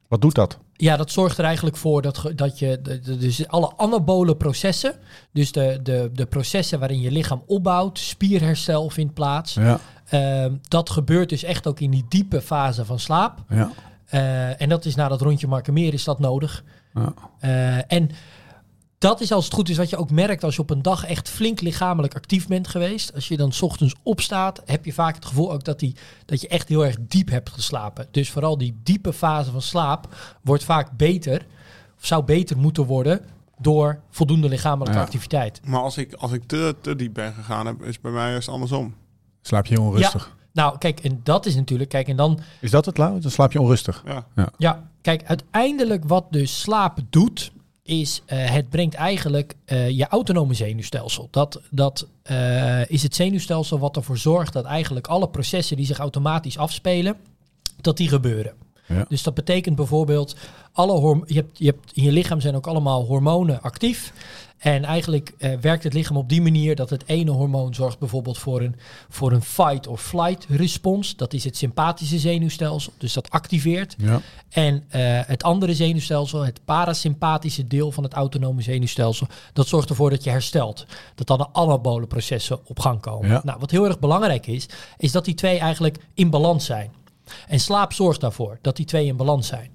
[0.07, 0.57] wat doet dat?
[0.73, 4.93] Ja, dat zorgt er eigenlijk voor dat, dat je de, de- dus alle anabole processen,
[5.33, 9.53] dus de, de, de processen waarin je lichaam opbouwt, spierherstel vindt plaats.
[9.53, 9.79] Ja,
[10.11, 13.39] Ehm, dat gebeurt dus echt ook in die diepe fase van slaap.
[13.49, 13.71] ja,
[14.05, 16.63] Eh, en dat is na dat rondje Markermeer is dat nodig.
[16.93, 17.13] ja.
[17.39, 18.09] Eh, en
[18.97, 21.05] dat is als het goed is wat je ook merkt als je op een dag
[21.05, 23.13] echt flink lichamelijk actief bent geweest.
[23.13, 26.41] Als je dan 's ochtends opstaat, heb je vaak het gevoel ook dat, die, dat
[26.41, 28.07] je echt heel erg diep hebt geslapen.
[28.11, 31.45] Dus vooral die diepe fase van slaap wordt vaak beter,
[31.97, 33.21] of zou beter moeten worden,
[33.59, 35.03] door voldoende lichamelijke Ja.
[35.03, 35.61] activiteit.
[35.63, 38.47] Maar als ik, als ik te, te diep ben gegaan, heb, is bij mij juist
[38.47, 38.93] andersom.
[39.41, 40.35] Slaap je onrustig?
[40.53, 43.19] Nou, kijk, en dat is natuurlijk, kijk, en dan Is dat het, Lau?
[43.19, 44.03] Dan slaap je onrustig.
[44.35, 44.51] Ja.
[44.57, 47.51] Ja, kijk, uiteindelijk wat dus slaap doet,
[47.83, 51.27] is eh, het brengt eigenlijk eh, je autonome zenuwstelsel.
[51.31, 55.97] Dat, dat eh, is het zenuwstelsel wat ervoor zorgt dat eigenlijk alle processen die zich
[55.97, 57.15] automatisch afspelen,
[57.81, 58.53] dat die gebeuren.
[58.87, 59.05] Ja.
[59.07, 60.35] Dus dat betekent bijvoorbeeld,
[60.71, 64.13] alle je hebt, je hebt, in je lichaam zijn ook allemaal hormonen actief.
[64.61, 68.37] En eigenlijk eh, werkt het lichaam op die manier dat het ene hormoon zorgt bijvoorbeeld
[68.37, 68.75] voor een,
[69.09, 71.15] voor een fight or flight respons.
[71.15, 73.95] Dat is het sympathische zenuwstelsel, dus dat activeert.
[73.97, 74.21] Ja.
[74.49, 80.09] En eh, het andere zenuwstelsel, het parasympathische deel van het autonome zenuwstelsel, dat zorgt ervoor
[80.09, 80.85] dat je herstelt.
[81.15, 83.29] Dat dan de anabole processen op gang komen.
[83.29, 83.41] Ja.
[83.43, 84.65] Nou, wat heel erg belangrijk is,
[84.97, 86.91] is dat die twee eigenlijk in balans zijn.
[87.47, 89.71] En slaap zorgt daarvoor dat die twee in balans zijn.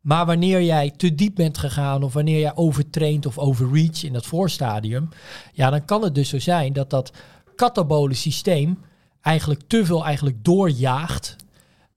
[0.00, 4.26] Maar wanneer jij te diep bent gegaan of wanneer jij overtraint of overreach in dat
[4.26, 5.08] voorstadium,
[5.52, 7.12] ja, dan kan het dus zo zijn dat dat
[7.54, 8.78] katabole systeem
[9.20, 11.36] eigenlijk te veel eigenlijk doorjaagt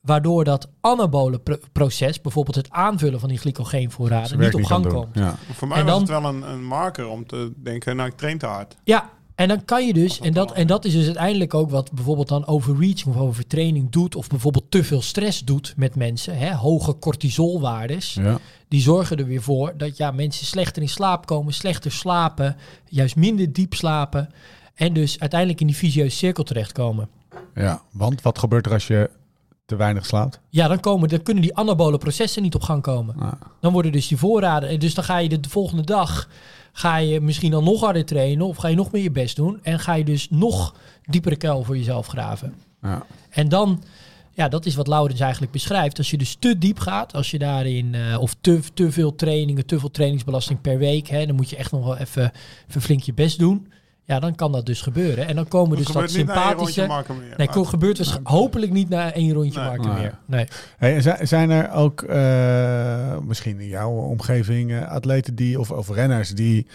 [0.02, 5.16] waardoor dat anabole pro- proces, bijvoorbeeld het aanvullen van die glycogeenvoorraden, niet op gang komt.
[5.16, 5.36] Ja.
[5.54, 8.18] Voor mij En was dan- het wel een, een marker om te denken, nou ik
[8.18, 8.76] train te hard.
[8.84, 11.92] Ja, en dan kan je dus, en dat, en dat is dus uiteindelijk ook wat
[11.92, 16.54] bijvoorbeeld dan overreaching of overtraining doet, of bijvoorbeeld te veel stress doet met mensen, hè,
[16.56, 18.38] hoge cortisolwaardes, Ja.
[18.68, 23.16] die zorgen er weer voor dat ja, mensen slechter in slaap komen, slechter slapen, juist
[23.16, 24.30] minder diep slapen,
[24.76, 27.10] en dus uiteindelijk in die visieuze cirkel terechtkomen.
[27.56, 29.10] ja, want wat gebeurt er als je
[29.66, 30.40] te weinig slaapt?
[30.50, 33.16] Ja, dan, komen, dan kunnen die anabole processen niet op gang komen.
[33.20, 33.32] Ah.
[33.62, 34.70] Dan worden dus die voorraden.
[34.70, 36.30] en Dus dan ga je de volgende dag.
[36.72, 38.48] Ga je misschien dan nog harder trainen.
[38.48, 39.60] Of ga je nog meer je best doen.
[39.64, 42.56] En ga je dus nog diepere kuil voor jezelf graven.
[42.82, 43.06] Ja.
[43.30, 43.84] En dan.
[44.34, 45.98] Ja, dat is wat Laurens eigenlijk beschrijft.
[45.98, 49.66] Als je dus te diep gaat, als je daarin, eh, of te, te veel trainingen,
[49.66, 52.32] te veel trainingsbelasting per week, hè, dan moet je echt nog wel even,
[52.70, 53.68] even flink je best doen.
[54.12, 55.28] Ja, dan kan dat dus gebeuren.
[55.28, 56.88] En dan komen dus Dat sympathische.
[56.88, 57.34] meer.
[57.38, 59.70] Nee, Ah, ko- gebeurt waarschijnlijk hopelijk niet na één rondje Nee.
[59.70, 60.18] maken meer.
[60.26, 60.48] Nee.
[60.78, 65.72] Hey, en zijn- zijn er ook eh, misschien in jouw omgeving eh, atleten die of,
[65.72, 66.68] of renners die,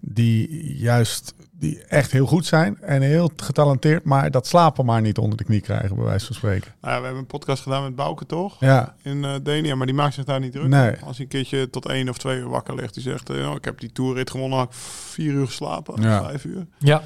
[0.00, 5.18] die juist die echt heel goed zijn en heel getalenteerd, maar dat slapen maar niet
[5.18, 6.72] onder de knie krijgen, bij wijze van spreken?
[6.80, 8.56] nou ja, we hebben een podcast gedaan met Bouke, toch?
[8.60, 10.66] Ja, In eh Denia, maar die maakt zich daar niet druk.
[10.68, 10.90] Nee.
[11.04, 13.54] Als hij een keertje tot één of twee uur wakker ligt, die zegt, eh, oh,
[13.54, 16.22] ik heb die toerrit gewonnen, had ik vier uur geslapen, Ja.
[16.24, 16.66] vijf uur.
[16.78, 17.02] Ja.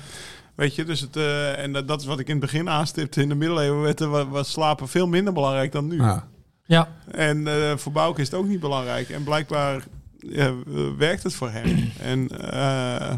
[0.55, 3.23] Weet je, dus het, eh, en dat, dat is wat ik in het begin aanstipte.
[3.23, 5.97] In de middeleeuwen werd er wa- was slapen veel minder belangrijk dan nu.
[5.97, 6.29] ja.
[6.65, 6.89] Ja.
[7.11, 9.09] En eh, voor Bouke is het ook niet belangrijk.
[9.11, 9.83] En blijkbaar
[10.99, 11.91] werkt het voor hem.
[12.01, 13.13] en eh,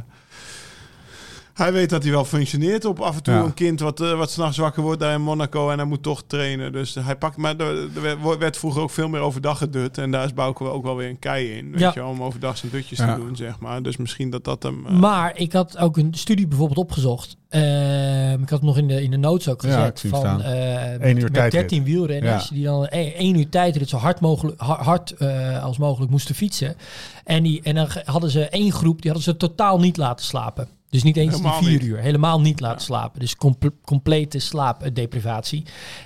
[1.55, 3.40] Hij weet dat hij wel functioneert op af en toe Ja.
[3.43, 6.23] een kind wat, eh, wat s'nachts wakker wordt daar in Monaco en hij moet toch
[6.27, 6.73] trainen.
[6.73, 7.88] Dus hij pakt, maar er,
[8.23, 11.09] er werd- vroeger ook veel meer overdag gedut en daar is Bouke ook wel weer
[11.09, 11.71] een kei in.
[11.71, 11.90] Weet Ja.
[11.95, 13.14] je, om overdag zijn dutjes Ja.
[13.14, 13.83] te doen, zeg maar.
[13.83, 14.87] Dus misschien dat dat hem...
[14.87, 17.37] eh, Maar ik had ook een studie bijvoorbeeld opgezocht.
[17.49, 19.88] Ehm, ik had het nog in de, in de notes ook Ja, gezet.
[19.88, 20.53] ik zie hem van staan.
[20.53, 21.61] eh, Eén met, uur met tijdrit.
[21.61, 22.55] 13 wielrenners Ja.
[22.55, 26.35] die dan één, één uur tijdrit zo hard, mogelijk, ha- hard eh, als mogelijk moesten
[26.35, 26.77] fietsen.
[27.25, 30.69] En, die, en dan hadden ze één groep, die hadden ze totaal niet laten slapen.
[30.95, 31.89] Dus niet eens Helemaal die vier niet.
[31.89, 31.99] uur.
[31.99, 33.21] Helemaal niet laten slapen.
[33.21, 35.65] Dus comple- complete slaapdeprivatie.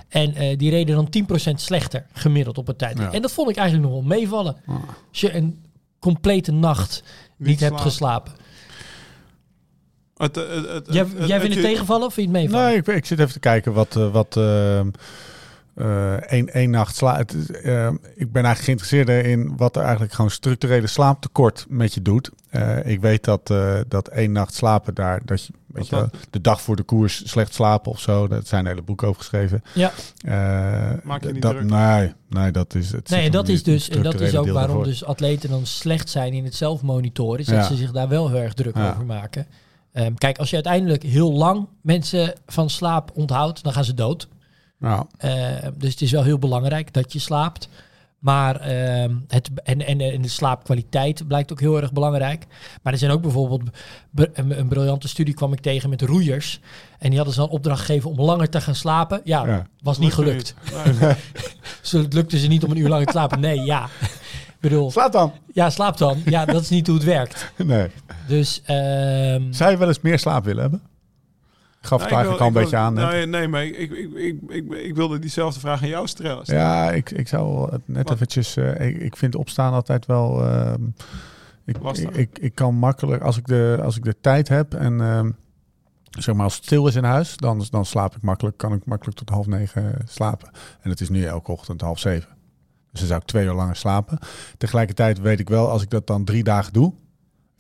[0.09, 1.09] En eh, die reden dan
[1.51, 2.98] 10% slechter gemiddeld op het tijd.
[2.98, 3.12] Ja.
[3.12, 4.57] En dat vond ik eigenlijk nog wel meevallen.
[5.11, 5.64] Als je een
[5.98, 7.03] complete nacht
[7.37, 7.90] niet, Niet hebt slapen.
[7.90, 8.33] geslapen.
[10.16, 12.42] het, het, het, het- Jij, het- jij vindt het je- tegenvallen of vind je het
[12.42, 12.66] meevallen?
[12.68, 14.90] Nee, ik, ik zit even te kijken wat, eh, wat ehm,
[15.74, 17.31] eh, één, één nacht slaap.
[18.14, 22.31] ik ben eigenlijk geïnteresseerd in wat er eigenlijk gewoon structurele slaaptekort met je doet.
[22.50, 26.40] Eh, ik weet dat, eh, dat één nacht slapen daar, dat je, weet je, de
[26.40, 28.28] dag voor de koers slecht slapen of zo.
[28.28, 29.62] Dat zijn hele boeken over geschreven.
[29.74, 29.92] Ja.
[30.18, 30.32] Eh,
[31.04, 31.70] Maak je niet dat, druk?
[31.70, 33.08] Nee, nee, dat is het.
[33.08, 34.84] Nee, dat is dus en dat is ook waarom daarvoor.
[34.84, 37.62] dus atleten dan slecht zijn in het zelfmonitoren, is dat Ja.
[37.66, 38.90] ze zich daar wel heel erg druk Ja.
[38.90, 39.46] over maken.
[39.92, 44.28] Ehm, kijk, als je uiteindelijk heel lang mensen van slaap onthoudt, dan gaan ze dood.
[44.78, 45.06] Nou,
[45.76, 47.68] dus het is wel heel belangrijk dat je slaapt.
[48.18, 52.46] Maar ehm, het, en, en, en de slaapkwaliteit blijkt ook heel erg belangrijk.
[52.83, 53.62] Maar er zijn ook bijvoorbeeld
[54.14, 56.61] een, een briljante studie kwam ik tegen met roeiers.
[56.98, 59.20] En die hadden ze dan opdracht gegeven om langer te gaan slapen.
[59.24, 59.66] Ja, Ja.
[59.83, 60.54] was niet Lukt gelukt.
[60.87, 61.00] niet.
[61.00, 61.14] Nee.
[61.83, 63.40] Zo, het lukte ze niet om een uur lang te slapen.
[63.40, 63.88] Nee, ja.
[64.61, 65.33] Bedoel, slaap dan.
[65.52, 66.22] ja, slaap dan.
[66.24, 67.52] Ja, dat is niet hoe het werkt.
[67.64, 67.88] Nee.
[68.26, 70.83] Dus ehm, Zou je wel eens meer slaap willen hebben?
[71.88, 72.94] Ik gaf het ik eigenlijk al een beetje aan.
[72.94, 73.90] Nee, nee maar ik, ik,
[74.48, 76.42] ik, ik, wilde diezelfde vraag aan jou stellen.
[76.44, 78.57] Ja, ik, ik zou het net eventjes...
[78.57, 80.44] eh, ik, ik vind opstaan altijd wel...
[80.44, 80.83] ehm,
[81.64, 81.77] ik,
[82.12, 83.22] ik, ik kan makkelijk...
[83.22, 85.01] Als ik de, als ik de tijd heb en...
[85.01, 85.31] ehm,
[86.11, 88.57] zeg maar als het stil is in huis, dan, dan slaap ik makkelijk.
[88.57, 90.51] Kan ik makkelijk tot half negen slapen.
[90.81, 92.29] En het is nu elke ochtend half zeven.
[92.90, 94.18] Dus dan zou ik twee uur langer slapen.
[94.59, 96.92] Tegelijkertijd weet ik wel, als ik dat dan drie dagen doe...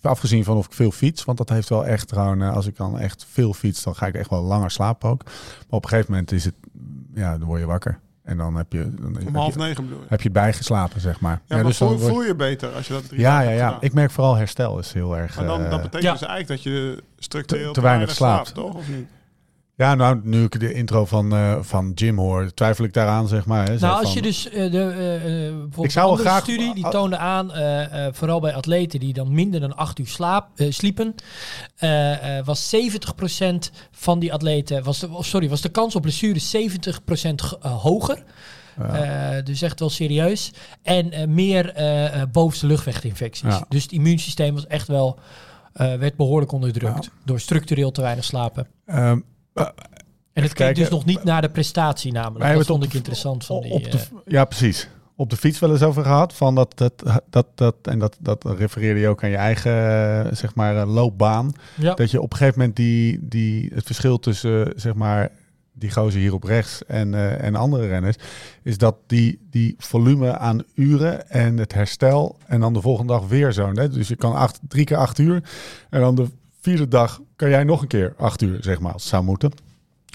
[0.02, 2.76] Afgezien van of ik veel fiets, want dat heeft wel echt gewoon, eh, als ik
[2.76, 5.24] dan echt veel fiets, dan ga ik echt wel langer slapen ook.
[5.24, 5.34] Maar
[5.68, 6.54] op een gegeven moment is het,
[7.14, 7.98] ja, dan word je wakker.
[8.24, 10.06] En dan heb je, dan heb Om je- half negen bedoel je?
[10.08, 11.40] heb je bijgeslapen, zeg maar.
[11.46, 13.50] Ja, maar dus dan voel, word- voel je beter als je dat drie ja, ja,
[13.50, 13.64] ja.
[13.66, 13.82] gedaan?
[13.82, 15.36] Ik merk vooral herstel is heel erg.
[15.36, 16.12] Maar dan, eh, dat betekent Ja.
[16.12, 18.54] dus eigenlijk dat je structureel Te- te weinig slaapt.
[18.54, 18.74] toch?
[18.74, 19.08] Of niet?
[19.78, 23.46] Ja, nou, nu ik de intro van, eh, van Jim hoor, twijfel ik daaraan, zeg
[23.46, 23.66] maar.
[23.68, 24.94] Hè, nou, als van- je dus eh, de
[25.50, 27.50] bijvoorbeeld Ik zou graag- studie die ah, toonde aan,
[28.14, 31.14] vooral bij atleten die dan minder dan acht uur slaap, sliepen,
[32.44, 37.58] was 70% van die atleten, was de, sorry, was de kans op blessure 70% ge-
[37.62, 38.22] eh, hoger.
[39.44, 40.52] Dus echt wel serieus.
[40.82, 41.72] En meer
[42.32, 43.48] bovenste luchtweginfecties.
[43.52, 43.64] Ja.
[43.68, 45.18] Dus het immuunsysteem was echt wel,
[45.72, 47.10] werd behoorlijk onderdrukt Ja.
[47.24, 48.66] door structureel te weinig slapen.
[48.86, 49.18] Ehm,
[50.38, 50.82] En het kijken.
[50.82, 52.54] dus nog niet naar de prestatie namelijk.
[52.54, 53.70] Dat vond ik interessant van die...
[53.72, 54.88] op de, eh, ja, precies.
[55.16, 56.34] Op de fiets wel eens over gehad.
[56.34, 60.34] Van dat, dat, dat, dat, en dat, dat refereerde je ook aan je eigen eh,
[60.34, 61.52] zeg maar, eh, loopbaan.
[61.74, 61.94] ja.
[61.94, 65.30] Dat je op een gegeven moment die, die, het verschil tussen zeg maar,
[65.72, 68.16] die gozer hier op rechts en, en andere renners,
[68.62, 73.26] is dat die, die volume aan uren en het herstel en dan de volgende dag
[73.26, 73.70] weer zo.
[73.74, 73.88] Hè?
[73.88, 75.42] Dus je kan acht, drie keer acht uur
[75.90, 76.26] en dan de
[76.60, 79.52] vierde dag kan jij nog een keer acht uur, zeg maar, als het zou moeten.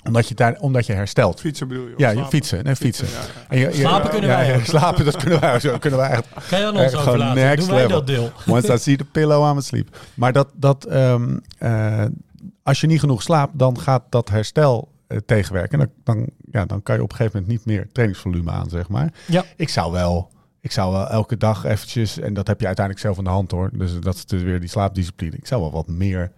[0.07, 1.39] Omdat je, daar, omdat je herstelt.
[1.39, 1.93] Fietsen bedoel je?
[1.97, 2.63] Ja, je fietsen.
[2.63, 3.07] Nee, fietsen.
[3.07, 3.27] ja, ja.
[3.49, 5.81] En je- je- Slapen kunnen ja, wij ja, slapen, dat kunnen wij ook.
[5.81, 7.43] Kunnen wij echt Kan je aan ons overlaten?
[7.43, 7.97] next Doen wij level.
[7.97, 8.31] dat deel?
[8.55, 9.97] Once I see the pillow, I'm asleep.
[10.13, 12.05] Maar dat, dat, ehm, eh,
[12.63, 15.79] als je niet genoeg slaapt, dan gaat dat herstel eh, tegenwerken.
[15.79, 18.69] En dan, dan, ja, dan kan je op een gegeven moment niet meer trainingsvolume aan,
[18.69, 19.13] zeg maar.
[19.27, 19.43] Ja.
[19.55, 20.31] Ik zou wel,
[20.61, 23.51] ik zou wel elke dag eventjes, en dat heb je uiteindelijk zelf in de hand
[23.51, 23.69] hoor.
[23.73, 25.35] Dus dat is dus weer die slaapdiscipline.
[25.35, 26.31] Ik zou wel wat meer,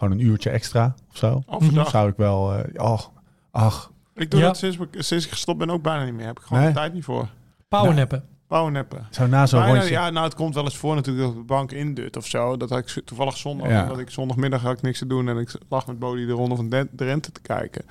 [0.00, 1.42] gewoon een uurtje extra of zo.
[1.46, 1.90] Overdag.
[1.90, 3.10] Zou ik wel, eh ach,
[3.50, 4.46] ach, Ik doe Ja.
[4.46, 6.26] dat sinds, ik- sinds ik gestopt ben ook bijna niet meer.
[6.26, 6.72] Heb ik gewoon Nee?
[6.72, 7.28] de tijd niet voor.
[7.68, 8.24] Powernappen.
[8.46, 9.06] Powernappen.
[9.10, 9.90] zo na zo'n rondje.
[9.90, 12.56] ja, nou, het komt wel eens voor natuurlijk dat de bank indut of zo.
[12.56, 13.82] Dat had ik toevallig zondag, Ja.
[13.82, 16.56] omdat ik zondagmiddag had ik niks te doen en ik lag met Bodie de ronde
[16.56, 17.84] van de Rente te kijken.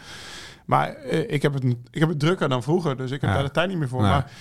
[0.65, 3.35] Maar eh, ik, heb het, ik heb het drukker dan vroeger, dus ik heb Ja.
[3.35, 4.01] daar de tijd niet meer voor.
[4.01, 4.09] Nee.
[4.11, 4.31] Maar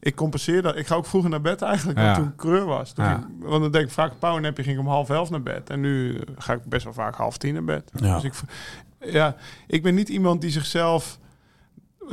[0.00, 0.76] ik compenseer dat.
[0.76, 2.14] Ik ga ook vroeger naar bed eigenlijk, Ja.
[2.14, 2.92] toen ik creur was.
[2.92, 3.14] Toen Ja.
[3.14, 5.70] ging- want dan denk ik vaak, een powernapje ging ik om half elf naar bed.
[5.70, 7.90] En nu ga ik best wel vaak half tien naar bed.
[7.94, 8.14] Ja.
[8.14, 8.32] Dus ik,
[9.12, 11.18] ja, ik ben niet iemand die zichzelf...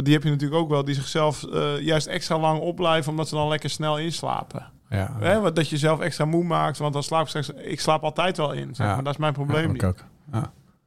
[0.03, 3.11] Die heb je natuurlijk ook wel, die zichzelf eh, juist extra lang opblijven...
[3.11, 4.71] omdat ze dan lekker snel inslapen.
[4.89, 7.49] Ja, Hè, want dat je zelf extra moe maakt, want dan slaap ik straks...
[7.49, 8.93] Ik slaap altijd wel in, zeg Ja.
[8.93, 9.03] maar.
[9.03, 9.81] Dat is mijn probleem Ja, niet.
[9.81, 10.03] ik ook.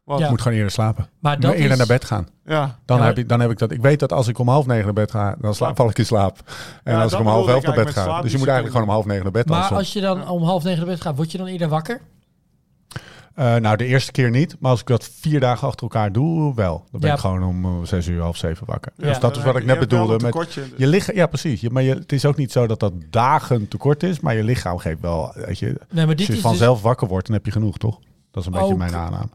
[0.06, 0.12] Ja.
[0.12, 0.24] Want- Ja.
[0.24, 1.08] Ik moet gewoon eerder slapen.
[1.18, 1.76] Maar dat eerder is...
[1.76, 2.26] naar bed gaan.
[2.44, 3.04] Ja, Dan, Ja.
[3.04, 3.70] heb ik, dan heb ik dat.
[3.70, 5.98] Ik weet dat als ik om half negen naar bed ga, dan slaap, val ik
[5.98, 6.38] in slaap.
[6.84, 8.22] En Ja, als ik om half elf naar bed ga.
[8.22, 9.48] Dus je moet eigenlijk gewoon om half negen naar bed.
[9.48, 12.00] Maar als je dan om half negen naar bed gaat, word je dan eerder wakker?
[13.34, 14.56] Eh, nou, de eerste keer niet.
[14.60, 16.84] Maar als ik dat vier dagen achter elkaar doe, wel.
[16.90, 17.14] Dan ben Ja.
[17.14, 18.92] ik gewoon om eh, zes uur, half zeven wakker.
[18.96, 19.06] Ja.
[19.08, 20.18] Dus dat is wat ik net bedoelde.
[20.22, 21.60] Met, je lichaam, ja, precies.
[21.60, 24.20] Je, maar je, het is ook niet zo dat dat dagen tekort is.
[24.20, 25.66] Maar je lichaam geeft wel, weet je...
[25.66, 27.98] Nee, maar Als dit je is dus vanzelf wakker wordt, dan heb je genoeg, toch?
[28.36, 29.28] Dat is een beetje Ook- mijn aanname.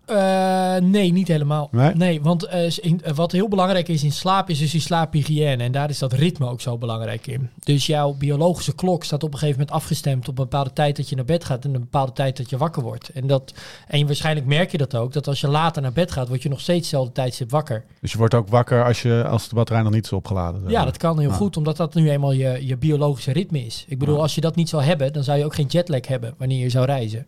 [0.76, 1.70] Eh, nee, niet helemaal.
[1.94, 2.22] Nee?
[2.22, 5.64] want eh, in- eh, wat heel belangrijk is in slaap is dus die slaaphygiëne.
[5.64, 7.50] En daar is dat ritme ook zo belangrijk in.
[7.60, 11.10] Dus jouw biologische klok staat op een gegeven moment afgestemd op een bepaalde tijd dat
[11.10, 13.10] je naar bed gaat en een bepaalde tijd dat je wakker wordt.
[13.10, 13.54] En, dat,
[13.88, 16.50] en waarschijnlijk merk je dat ook, dat als je later naar bed gaat, word je
[16.50, 17.84] nog steeds dezelfde tijdstip wakker.
[18.02, 20.62] Dus je wordt ook wakker als, je, als de batterij nog niet is opgeladen.
[20.68, 23.86] Ja, dat kan heel goed, omdat dat nu eenmaal je, je biologische ritme is.
[23.88, 26.34] Ik bedoel, als je dat niet zou hebben, dan zou je ook geen jetlag hebben
[26.38, 27.26] wanneer je zou reizen.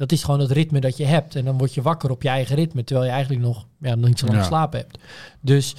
[0.00, 1.34] Dat is gewoon het ritme dat je hebt.
[1.36, 4.08] En dan word je wakker op je eigen ritme, terwijl je eigenlijk nog, ja, nog
[4.08, 4.42] niet zo lang Ja.
[4.44, 4.98] geslapen hebt.
[5.40, 5.74] Dus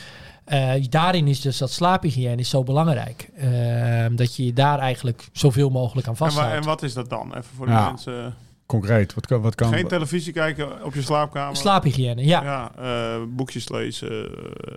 [0.45, 3.29] eh, daarin is dus dat slaaphygiëne is zo belangrijk.
[3.37, 6.55] Ehm, dat je je daar eigenlijk zoveel mogelijk aan En, wa- vasthoudt.
[6.55, 7.27] en wat is dat dan?
[7.35, 7.85] Even voor de Ja.
[7.87, 8.33] mensen.
[8.71, 9.41] Concreet, wat kan...
[9.41, 11.55] Wat kan Geen televisie kijken op je slaapkamer.
[11.55, 12.43] Slaaphygiëne, ja.
[12.43, 14.31] Ja, eh, boekjes lezen.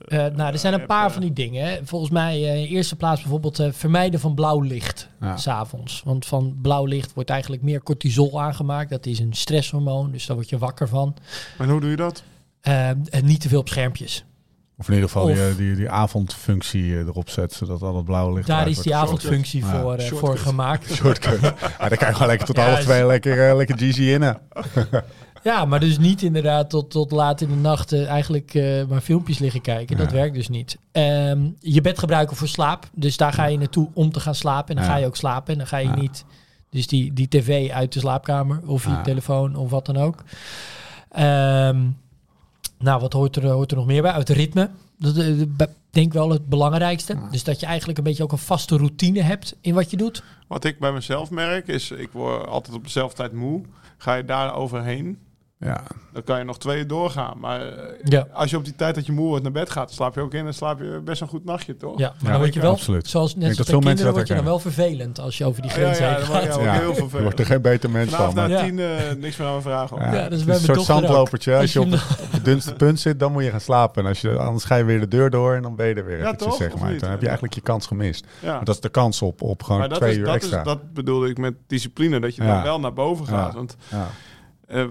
[0.06, 1.86] Eh, nou, er zijn een paar van die dingen.
[1.86, 5.08] Volgens mij eh, in eerste plaats bijvoorbeeld eh, vermijden van blauw licht.
[5.20, 5.36] Ja.
[5.36, 6.02] s'avonds.
[6.04, 8.90] Want van blauw licht wordt eigenlijk meer cortisol aangemaakt.
[8.90, 11.16] Dat is een stresshormoon, dus daar word je wakker van.
[11.58, 12.22] En hoe doe je dat?
[12.60, 14.24] En niet te veel op schermpjes.
[14.76, 18.04] Of in ieder geval Of- die, die, die avondfunctie eh, erop zet, zodat al het
[18.04, 19.80] blauwe licht Daar is die avondfunctie Ja.
[19.80, 20.92] voor, eh, voor gemaakt.
[20.94, 21.40] Shortcut.
[21.40, 24.22] ja, dan kan je gewoon lekker tot Ja, half twee lekker, eh, lekker GG in.
[25.42, 29.00] Ja, maar dus niet inderdaad tot, tot laat in de nacht eh, eigenlijk eh, maar
[29.00, 29.96] filmpjes liggen kijken.
[29.96, 30.16] Dat Ja.
[30.16, 30.78] werkt dus niet.
[30.92, 32.86] Ehm, je bed gebruiken voor slaap.
[32.94, 34.68] Dus daar ga je naartoe om te gaan slapen.
[34.68, 34.90] En dan Ja.
[34.90, 35.52] ga je ook slapen.
[35.52, 35.94] En dan ga je Ja.
[35.94, 36.24] niet...
[36.70, 39.02] Dus die, die tv uit de slaapkamer of je Ja.
[39.02, 40.22] telefoon of wat dan ook.
[41.10, 41.80] Ehm,
[42.78, 44.12] nou, wat hoort er, hoort er nog meer bij?
[44.12, 44.70] Uit ritme.
[44.98, 47.16] Dat eh, denk wel het belangrijkste.
[47.30, 50.22] Dus dat je eigenlijk een beetje ook een vaste routine hebt in wat je doet.
[50.48, 53.62] Wat ik bij mezelf merk is, ik word altijd op dezelfde tijd moe.
[53.96, 55.18] Ga je daar overheen,
[55.58, 57.38] Ja, dan kan je nog twee uur doorgaan.
[57.38, 58.26] Maar eh, Ja.
[58.32, 60.34] als je op die tijd dat je moe wordt naar bed gaat, slaap je ook
[60.34, 61.98] in en slaap je best een goed nachtje, toch?
[61.98, 63.08] Ja, maar Ja, dan word je wel, absoluut.
[63.08, 65.44] zoals net denk als veel mensen kinderen, word je dat dan wel vervelend als je
[65.44, 66.26] over die Ja, grens ja, heen gaat.
[66.26, 66.72] word je ook ja.
[66.72, 67.38] heel je wordt vervelend.
[67.38, 68.34] er geen beter mens van.
[68.34, 68.86] na tien eh,
[69.18, 69.96] niks meer aan me vragen.
[69.98, 71.56] Ja, Ja, dat is het bij een soort zandlopertje.
[71.56, 74.02] Als je op de dunste punt zit, dan moet je gaan slapen.
[74.02, 76.04] En als je, anders ga je weer de deur door en dan ben je er
[76.04, 76.56] weer eventjes, toch?
[76.56, 76.98] zeg maar.
[76.98, 78.26] Dan heb je eigenlijk je kans gemist.
[78.64, 80.62] Dat is de kans op, op gewoon Maar dat, twee is, uur dat, extra.
[80.62, 83.54] dat bedoelde ik met discipline, dat je dan wel naar boven gaat.
[83.54, 83.76] Want
[84.74, 84.84] eh,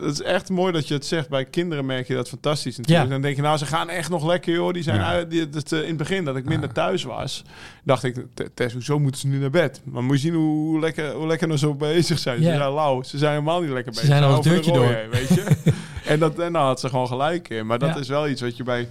[0.00, 1.28] het is echt mooi dat je het zegt.
[1.28, 3.06] Bij kinderen merk je dat fantastisch natuurlijk.
[3.06, 3.12] Ja.
[3.12, 4.72] Dan denk je, nou, ze gaan echt nog lekker, joh.
[4.72, 5.06] Die zijn Ja.
[5.06, 7.42] uit, die, het, eh, in het begin, dat ik minder thuis was,
[7.84, 9.80] dacht ik, "T- Tess, hoezo moeten ze nu naar bed?
[9.84, 12.36] Maar moet je zien hoe, hoe lekker, hoe lekker nog zo bezig zijn.
[12.36, 13.02] Ze zijn lauw.
[13.02, 14.16] Ze zijn helemaal niet lekker Ze bezig.
[14.16, 15.44] zijn al de deurtje heen, weet je.
[16.12, 17.66] en, dat, en dan had ze gewoon gelijk in.
[17.66, 18.00] Maar dat Ja.
[18.00, 18.88] is wel iets wat je bij...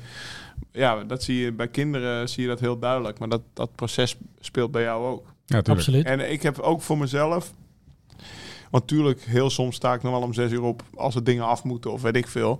[0.71, 3.19] Ja, dat zie je bij kinderen zie je dat heel duidelijk.
[3.19, 5.25] Maar dat, dat proces speelt bij jou ook.
[5.45, 5.61] Ja.
[5.69, 6.05] Absoluut.
[6.05, 7.51] En ik heb ook voor mezelf.
[8.73, 11.45] Want tuurlijk, heel soms sta ik nog wel om zes uur op als er dingen
[11.45, 12.59] af moeten of weet ik veel.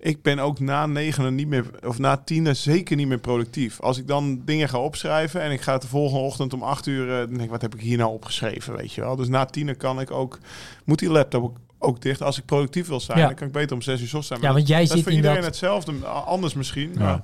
[0.00, 3.80] Ik ben ook na negenen niet meer, of na tienen zeker niet meer productief.
[3.80, 6.86] Als ik dan dingen ga opschrijven en ik ga het de volgende ochtend om acht
[6.86, 9.16] uur, eh, dan denk ik, wat heb ik hier nou opgeschreven, weet je wel.
[9.16, 10.38] Dus na tienen kan ik ook,
[10.84, 12.22] moet die laptop ook, ook dicht.
[12.22, 13.26] Als ik productief wil zijn, Ja.
[13.26, 14.40] dan kan ik beter om zes uur ochtends zijn.
[14.40, 15.46] Ja, want jij dat, dat is zit voor iedereen dat...
[15.50, 16.90] hetzelfde, anders misschien.
[16.94, 16.98] Ja.
[17.00, 17.20] maar-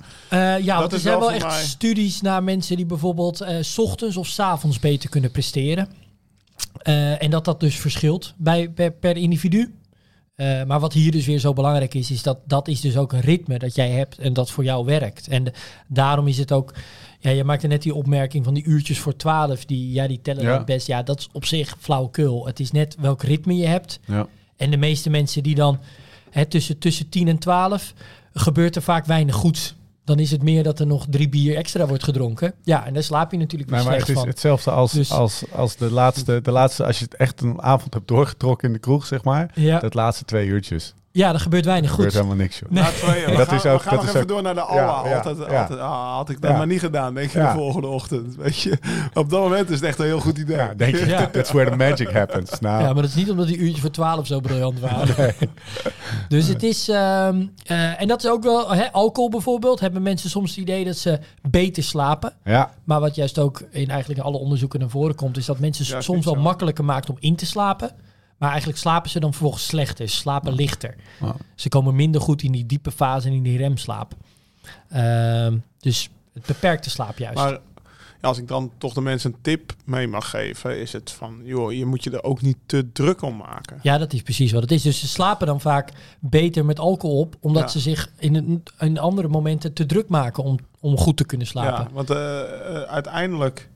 [0.57, 3.57] Eh, ja, Dat want er zijn wel echt mij- studies naar mensen die bijvoorbeeld eh,
[3.61, 5.87] s ochtends of s avonds beter kunnen presteren.
[6.81, 9.75] Eh, en dat dat dus verschilt bij, per, per individu.
[10.35, 13.13] Eh, maar wat hier dus weer zo belangrijk is, is dat dat is dus ook
[13.13, 15.27] een ritme dat jij hebt en dat voor jou werkt.
[15.27, 15.53] En de-
[15.87, 16.73] daarom is het ook,
[17.19, 20.43] ja, je maakte net die opmerking van die uurtjes voor 12, die, ja, die tellen
[20.43, 20.63] Ja.
[20.63, 20.87] best.
[20.87, 22.45] Ja, dat is op zich flauwekul.
[22.45, 23.99] Het is net welk ritme je hebt.
[24.05, 24.27] Ja.
[24.57, 25.79] En de meeste mensen die dan
[26.29, 27.93] hè, tussen, tussen 10 en 12
[28.33, 29.75] gebeurt er vaak weinig goeds.
[30.05, 32.53] Dan is het meer dat er nog drie bier extra wordt gedronken.
[32.63, 34.27] Ja, en daar slaap je natuurlijk weer maar slecht het is van.
[34.27, 37.93] hetzelfde als, Dus- als, als de, laatste, de laatste, als je het echt een avond
[37.93, 39.51] hebt doorgetrokken in de kroeg, zeg maar.
[39.55, 39.79] Ja.
[39.79, 40.93] Dat laatste twee uurtjes.
[41.15, 42.69] Ja, er gebeurt weinig Er gebeurt helemaal niks, joh.
[42.71, 42.83] Nee.
[42.83, 44.65] We dat gaan, is ook- we gaan dat nog is even ook- door naar de
[44.69, 45.61] Ja, ja, altijd, ja.
[45.61, 46.57] altijd, ah, had ik dat Ja.
[46.57, 47.51] maar niet gedaan, denk je, Ja.
[47.51, 48.35] de volgende ochtend.
[48.35, 48.77] Weet je,
[49.13, 50.57] op dat moment is het echt een heel goed idee.
[50.57, 51.27] Ja, denk je, Ja.
[51.27, 52.59] that's where the magic happens.
[52.59, 55.33] Nou, Ja, maar dat is niet omdat die uurtjes voor 12 zo briljant waren.
[56.27, 56.89] Dus het is...
[56.89, 58.73] ehm, eh, en dat is ook wel...
[58.73, 59.79] Hè, alcohol bijvoorbeeld.
[59.79, 62.33] Hebben mensen soms het idee dat ze beter slapen.
[62.43, 65.37] ja, Maar wat juist ook in eigenlijk alle onderzoeken naar voren komt...
[65.37, 66.39] is dat mensen soms wel zo.
[66.41, 67.91] makkelijker maakt om in te slapen.
[68.45, 70.09] Maar eigenlijk slapen ze dan vervolgens slechter.
[70.09, 70.95] Ze slapen lichter.
[71.21, 71.35] Ja.
[71.55, 74.13] Ze komen minder goed in die diepe fase en in die remslaap.
[74.89, 77.37] Ehm, dus het beperkt de slaap juist.
[77.37, 77.59] Maar ja,
[78.21, 81.73] als ik dan toch de mensen een tip mee mag geven, is het van, joh,
[81.73, 83.79] je moet je er ook niet te druk om maken.
[83.81, 84.81] Ja, dat is precies wat het is.
[84.81, 87.67] Dus ze slapen dan vaak beter met alcohol op, omdat Ja.
[87.67, 91.47] ze zich in, een, in andere momenten te druk maken om, om goed te kunnen
[91.47, 91.83] slapen.
[91.87, 93.69] Ja, want eh, eh, uiteindelijk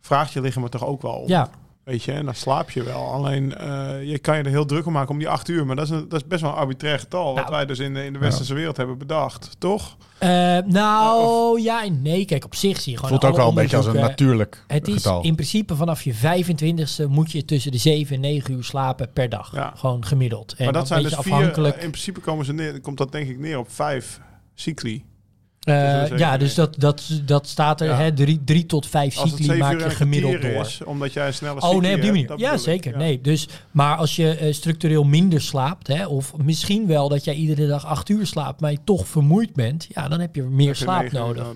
[0.00, 1.28] vraagt je lichaam er toch ook wel om.
[1.28, 1.50] Ja,
[1.84, 3.12] Weet je, en dan slaap je wel.
[3.12, 5.66] Alleen eh, je kan je er heel druk om maken om die acht uur.
[5.66, 7.26] Maar dat is, een, dat is best wel een arbitrair getal.
[7.26, 7.50] wat Nou.
[7.50, 9.56] wij dus in de, in de westerse wereld hebben bedacht.
[9.58, 9.96] Toch?
[10.18, 10.28] Eh,
[10.66, 12.24] nou, ja en nee.
[12.24, 13.10] Kijk, op zich zie je gewoon...
[13.10, 15.22] Voelt ook wel een beetje als een natuurlijk Het is getal.
[15.22, 19.28] in principe vanaf je 25ste moet je tussen de 7 en 9 uur slapen per
[19.28, 19.54] dag.
[19.54, 19.72] Ja.
[19.76, 20.54] Gewoon gemiddeld.
[20.56, 21.32] En maar dat zijn dus vier...
[21.32, 21.74] afhankelijk.
[21.82, 24.20] In principe komen ze neer, komt dat denk ik neer op vijf
[24.54, 25.04] cycli.
[25.62, 27.96] Eh, ja, dus dat, dat, dat staat er, Ja.
[27.96, 30.50] hè, drie, drie tot vijf cycli maak uur je gemiddeld door.
[30.50, 32.32] is, omdat jij een snelle Oh nee, op die manier.
[32.36, 32.92] Ja, zeker.
[32.92, 32.98] Ja.
[32.98, 37.34] Nee, dus, maar als je eh, structureel minder slaapt, hè, of misschien wel dat jij
[37.34, 40.66] iedere dag acht uur slaapt, maar je toch vermoeid bent, ja, dan heb je meer
[40.66, 41.46] Heb je slaap nodig.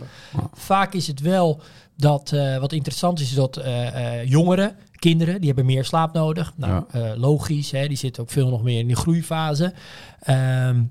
[0.53, 1.61] Vaak is het wel
[1.97, 6.13] dat, eh, wat interessant is, is dat eh, eh, jongeren, kinderen, die hebben meer slaap
[6.13, 6.53] nodig.
[6.57, 9.73] Nou, eh, logisch, hè, die zitten ook veel nog meer in de groeifase.
[10.21, 10.83] Ehm,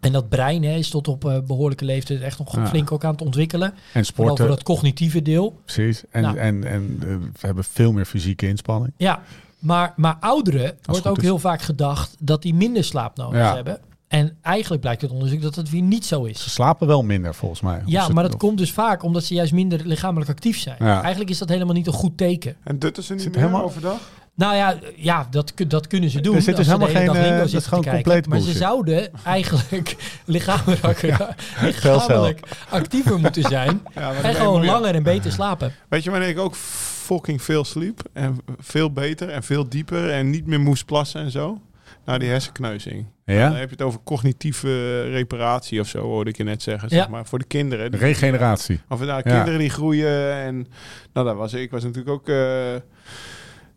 [0.00, 2.66] en dat brein hè, is tot op eh, behoorlijke leeftijd echt nog Ja.
[2.66, 3.68] flink ook aan het ontwikkelen.
[3.68, 5.60] En Vooral sporten, voor dat cognitieve deel.
[5.64, 6.02] precies.
[6.10, 6.36] En, Nou.
[6.38, 7.06] en, en eh,
[7.40, 8.92] we hebben veel meer fysieke inspanning.
[8.96, 9.22] Ja,
[9.58, 11.22] maar, maar ouderen wordt ook is.
[11.22, 13.54] heel vaak gedacht dat die minder slaap nodig Ja.
[13.54, 13.80] hebben.
[14.08, 16.42] En eigenlijk blijkt uit onderzoek dat het weer niet zo is.
[16.42, 17.82] Ze slapen wel minder volgens mij.
[17.86, 20.76] Ja, maar dat of- komt dus vaak omdat ze juist minder lichamelijk actief zijn.
[20.78, 21.00] Ja.
[21.00, 22.56] Eigenlijk is dat helemaal niet een goed teken.
[22.64, 24.10] En dutten ze niet meer helemaal- overdag?
[24.40, 26.34] Nou ja, ja dat, dat kunnen ze doen.
[26.36, 28.02] Er zit dus helemaal hele geen, eh, dat is gewoon kijken.
[28.02, 31.02] compleet Maar ze zouden eigenlijk lichamelijk,
[31.60, 33.80] lichamelijk actiever moeten zijn.
[33.94, 35.72] Ja, En gewoon langer en beter slapen.
[35.88, 38.00] Weet je wanneer ik ook fucking veel sliep?
[38.12, 41.60] En veel beter en veel dieper en niet meer moest plassen en zo?
[42.04, 43.06] Nou, die hersenkneuzing.
[43.24, 43.52] Dan Ja?
[43.52, 46.88] heb je het over cognitieve reparatie of zo, hoorde ik je net zeggen.
[46.88, 47.08] Zeg Ja.
[47.08, 47.26] maar.
[47.26, 47.90] Voor de kinderen.
[47.90, 48.80] Die- Regeneratie.
[48.88, 49.20] Of nou, Ja.
[49.20, 50.34] kinderen die groeien.
[50.34, 50.66] En
[51.12, 51.70] nou, dat was ik.
[51.70, 52.28] was natuurlijk ook.
[52.28, 52.36] eh,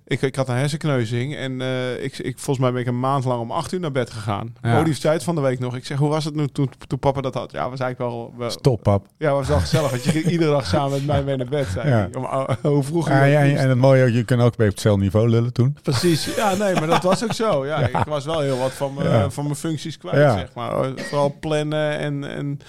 [0.05, 3.25] ik, ik had een hersenkneuzing en eh, ik, ik, volgens mij ben ik een maand
[3.25, 4.55] lang om acht uur naar bed gegaan.
[4.61, 4.79] Ja.
[4.79, 5.75] Olief zei het van de week nog.
[5.75, 7.51] Ik zeg, hoe was het nu toen, toen papa dat had?
[7.51, 8.33] Ja, was eigenlijk wel...
[8.37, 9.05] wel Stop, pap.
[9.17, 9.89] ja, was wel gezellig.
[9.89, 11.67] Want je ging iedere dag samen met mij mee naar bed.
[11.67, 12.09] Zei Ja.
[12.17, 14.73] Om, oh, hoe vroeg je Ja, ja, en het mooie, je kunt ook weer op
[14.73, 15.77] hetzelfde niveau lullen toen.
[15.81, 16.35] Precies.
[16.35, 17.65] Ja, nee, maar dat was ook zo.
[17.65, 18.97] Ja, ik was wel heel wat van
[19.29, 20.91] van mijn functies kwijt, zeg maar.
[20.95, 22.23] Vooral plannen en...
[22.23, 22.59] en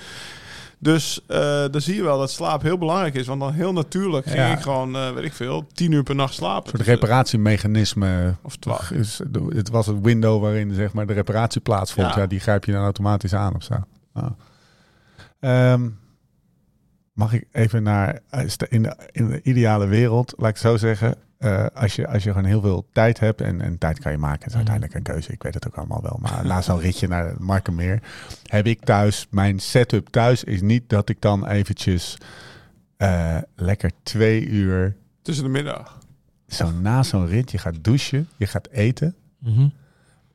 [0.85, 3.27] dus eh dan zie je wel dat slaap heel belangrijk is.
[3.27, 4.53] Want dan heel natuurlijk ging Ja.
[4.53, 6.73] ik gewoon, eh, weet ik veel, tien uur per nacht slapen.
[6.73, 8.35] Dus, eh, reparatiemechanisme.
[8.42, 8.90] Of twaalf.
[8.90, 12.14] Is, het was het window waarin zeg maar, de reparatie plaatsvond.
[12.14, 12.20] Ja.
[12.20, 12.27] Ja.
[12.27, 13.75] die grijp je dan automatisch aan of zo.
[14.14, 14.37] Ja.
[15.40, 15.88] Ehm,
[17.12, 18.20] mag ik even naar
[18.68, 21.14] in de, in de ideale wereld, laat ik het zo zeggen.
[21.44, 24.18] Eh, als, je, als je gewoon heel veel tijd hebt en, en tijd kan je
[24.18, 24.57] maken, het is Mhm.
[24.70, 25.33] uiteindelijk een keuze.
[25.33, 26.18] Ik weet het ook allemaal wel.
[26.20, 28.02] Maar na zo'n ritje naar Markenmeer
[28.46, 32.18] heb ik thuis, mijn setup thuis is niet dat ik dan eventjes
[32.96, 35.98] eh, lekker twee uur Tussen de middag.
[36.48, 39.14] zo na zo'n rit, je gaat douchen, je gaat eten.
[39.38, 39.68] Mhm.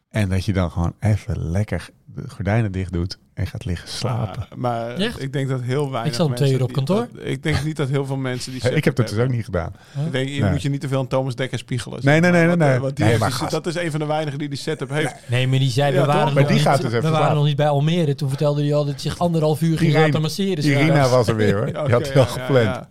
[0.09, 4.45] En dat je dan gewoon even lekker de gordijnen dicht doet en gaat liggen slapen.
[4.55, 5.21] Maar, maar Echt?
[5.21, 7.07] ik denk dat heel weinig Ik zat om twee uur op die- kantoor.
[7.13, 9.45] dat- ik denk niet dat heel veel mensen die ik heb dat dus ook niet
[9.45, 9.73] gedaan.
[10.05, 10.51] Ik denk, je Nee.
[10.51, 11.99] moet je niet te veel aan Thomas Dekker spiegelen.
[12.03, 12.81] Nee, nee, nee, Want, nee, eh, nee.
[12.83, 13.51] want die Nee, heeft maar die- gast.
[13.51, 15.15] dat is een van de weinigen die die setup heeft.
[15.27, 17.45] Nee, maar die zei, Ja, we waren, nog, die niet, gaat dus we waren nog
[17.45, 18.15] niet bij Almere.
[18.15, 20.63] Toen vertelde hij al dat hij zich anderhalf uur ging laten masseren.
[20.63, 21.65] Irina was er weer hoor.
[21.69, 22.65] Die Oké, had het wel ja, gepland.
[22.65, 22.87] ja.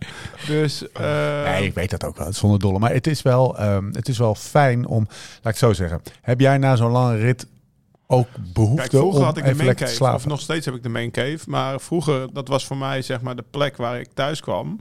[0.47, 2.79] Dus, eh, Nee, ik weet dat ook wel, zonder dolle.
[2.79, 6.01] Maar het is wel, ehm, het is wel fijn om, laat ik het zo zeggen.
[6.21, 7.47] Heb jij na zo'n lange rit
[8.11, 10.13] ook behoefte Kijk, vroeger om had ik de main cave.
[10.13, 11.39] Of nog steeds heb ik de main cave.
[11.47, 14.79] Maar vroeger, dat was voor mij zeg maar de plek waar ik thuis kwam.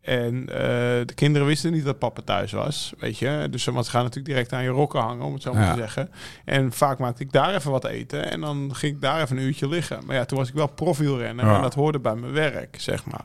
[0.00, 0.58] En eh,
[1.06, 3.46] de kinderen wisten niet dat papa thuis was, weet je.
[3.50, 5.72] Dus ze gaan natuurlijk direct aan je rokken hangen, om het zo maar Ja.
[5.72, 6.10] te zeggen.
[6.44, 9.42] En vaak maakte ik daar even wat eten en dan ging ik daar even een
[9.42, 9.98] uurtje liggen.
[10.06, 11.56] Maar ja, toen was ik wel profielrenner Ja.
[11.56, 13.24] en dat hoorde bij mijn werk, zeg maar.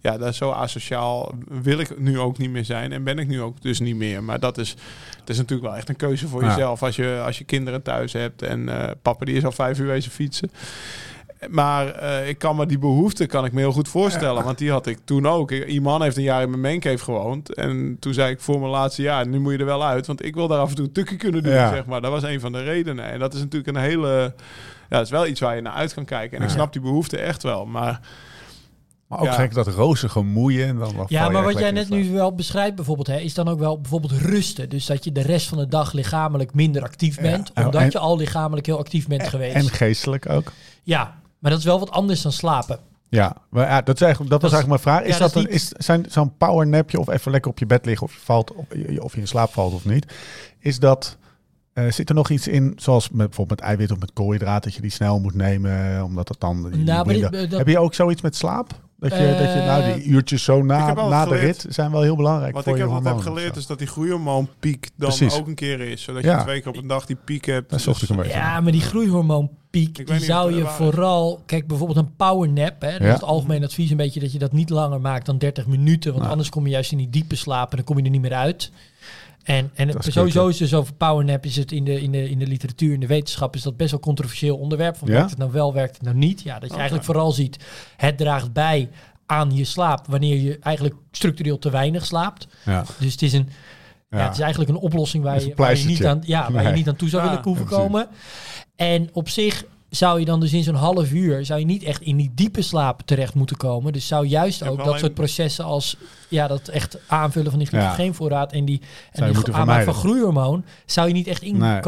[0.00, 3.28] Ja, dat is zo asociaal wil ik nu ook niet meer zijn en ben ik
[3.28, 4.22] nu ook dus niet meer.
[4.22, 4.70] Maar dat is,
[5.20, 6.48] het is natuurlijk wel echt een keuze voor Ja.
[6.48, 8.42] jezelf als je, als je kinderen thuis hebt.
[8.42, 10.50] En eh, papa die is al vijf uur wezen fietsen.
[11.48, 14.44] Maar eh, ik kan me die behoefte kan ik me heel goed voorstellen.
[14.44, 15.50] Want die had ik toen ook.
[15.50, 17.54] Iman heeft een jaar in mijn maincave gewoond.
[17.54, 20.06] En toen zei ik voor mijn laatste jaar, nu moet je er wel uit.
[20.06, 21.70] Want ik wil daar af en toe een tukje kunnen doen, Ja.
[21.70, 22.00] zeg maar.
[22.00, 23.04] Dat was een van de redenen.
[23.04, 24.34] En dat is natuurlijk een hele...
[24.88, 26.38] Ja, dat is wel iets waar je naar uit kan kijken.
[26.38, 27.66] En ik snap die behoefte echt wel.
[27.66, 28.00] Maar
[29.08, 29.32] Maar ook Ja.
[29.32, 30.68] gek dat rozige moeien.
[30.68, 33.58] En dan, Ja, maar wat jij net nu wel beschrijft bijvoorbeeld, hè, is dan ook
[33.58, 34.68] wel bijvoorbeeld rusten.
[34.68, 37.88] Dus dat je de rest van de dag lichamelijk minder actief bent, Ja, omdat en-
[37.90, 39.54] je al lichamelijk heel actief bent geweest.
[39.54, 40.52] En geestelijk ook.
[40.82, 42.78] ja, maar dat is wel wat anders dan slapen.
[43.08, 45.08] Ja, maar ja, dat, is eigenlijk, dat was eigenlijk mijn vraag.
[45.08, 47.84] Is ja, dat, dat een, is zijn zo'n powernapje of even lekker op je bed
[47.86, 50.12] liggen of je valt of je, of je in slaap valt of niet?
[50.58, 51.16] Is dat
[51.72, 54.74] eh, zit er nog iets in, zoals met, bijvoorbeeld met eiwit of met koolhydraten, dat
[54.74, 56.70] je die snel moet nemen, eh, omdat het dan.
[56.70, 58.70] die- Nou, maar die- dit- dat- Heb je ook zoiets met slaap?
[58.98, 62.02] Dat je, dat je nou die Eh, uurtjes zo na, na de rit zijn wel
[62.02, 65.08] heel belangrijk wat voor ik je heb, wat heb geleerd is dat die groeihormoonpiek dan
[65.08, 65.34] Precies.
[65.38, 66.02] ook een keer is.
[66.02, 66.36] Zodat Ja.
[66.38, 67.70] je twee keer op een dag die piek hebt.
[67.70, 68.32] Daar zocht ik een beetje.
[68.32, 70.70] Ja, maar die groeihormoonpiek, Ik weet die zou of je is.
[70.70, 71.42] vooral...
[71.46, 73.06] Kijk, bijvoorbeeld een powernap, hè, dat Ja.
[73.06, 76.08] is het algemeen advies een beetje dat je dat niet langer maakt dan 30 minuten.
[76.10, 76.30] Want Nou.
[76.30, 78.34] anders kom je juist in die diepe slaap en dan kom je er niet meer
[78.34, 78.70] uit.
[79.42, 82.30] En, en het, is sowieso is dus over powernap is het in de, in, de,
[82.30, 84.96] in de literatuur, in de wetenschap, is dat best wel controversieel onderwerp.
[84.96, 85.14] Van Ja?
[85.14, 86.42] werkt het nou wel, werkt het nou niet?
[86.42, 86.74] Ja, dat je Oké.
[86.76, 87.64] eigenlijk vooral ziet,
[87.96, 88.88] het draagt bij
[89.26, 92.46] aan je slaap wanneer je eigenlijk structureel te weinig slaapt.
[92.64, 92.84] Ja.
[92.98, 93.48] Dus het is een,
[94.10, 94.18] ja.
[94.18, 94.24] Ja.
[94.24, 96.72] het is eigenlijk een oplossing waar je, een waar je, niet, aan, ja, waar je
[96.74, 97.84] niet aan toe zou Ja, willen hoeven precies.
[98.80, 98.94] Komen.
[99.02, 102.02] En op zich zou je dan dus in zo'n half uur, zou je niet echt
[102.02, 103.92] in die diepe slaap terecht moeten komen.
[103.92, 105.96] Dus zou juist ook dat een- soort processen als
[106.28, 107.78] ja, dat echt aanvullen van die Ja.
[107.78, 108.80] glycogeenvoorraad en die,
[109.12, 111.80] en die aanmaak van groeihormoon, zou je niet echt Nee.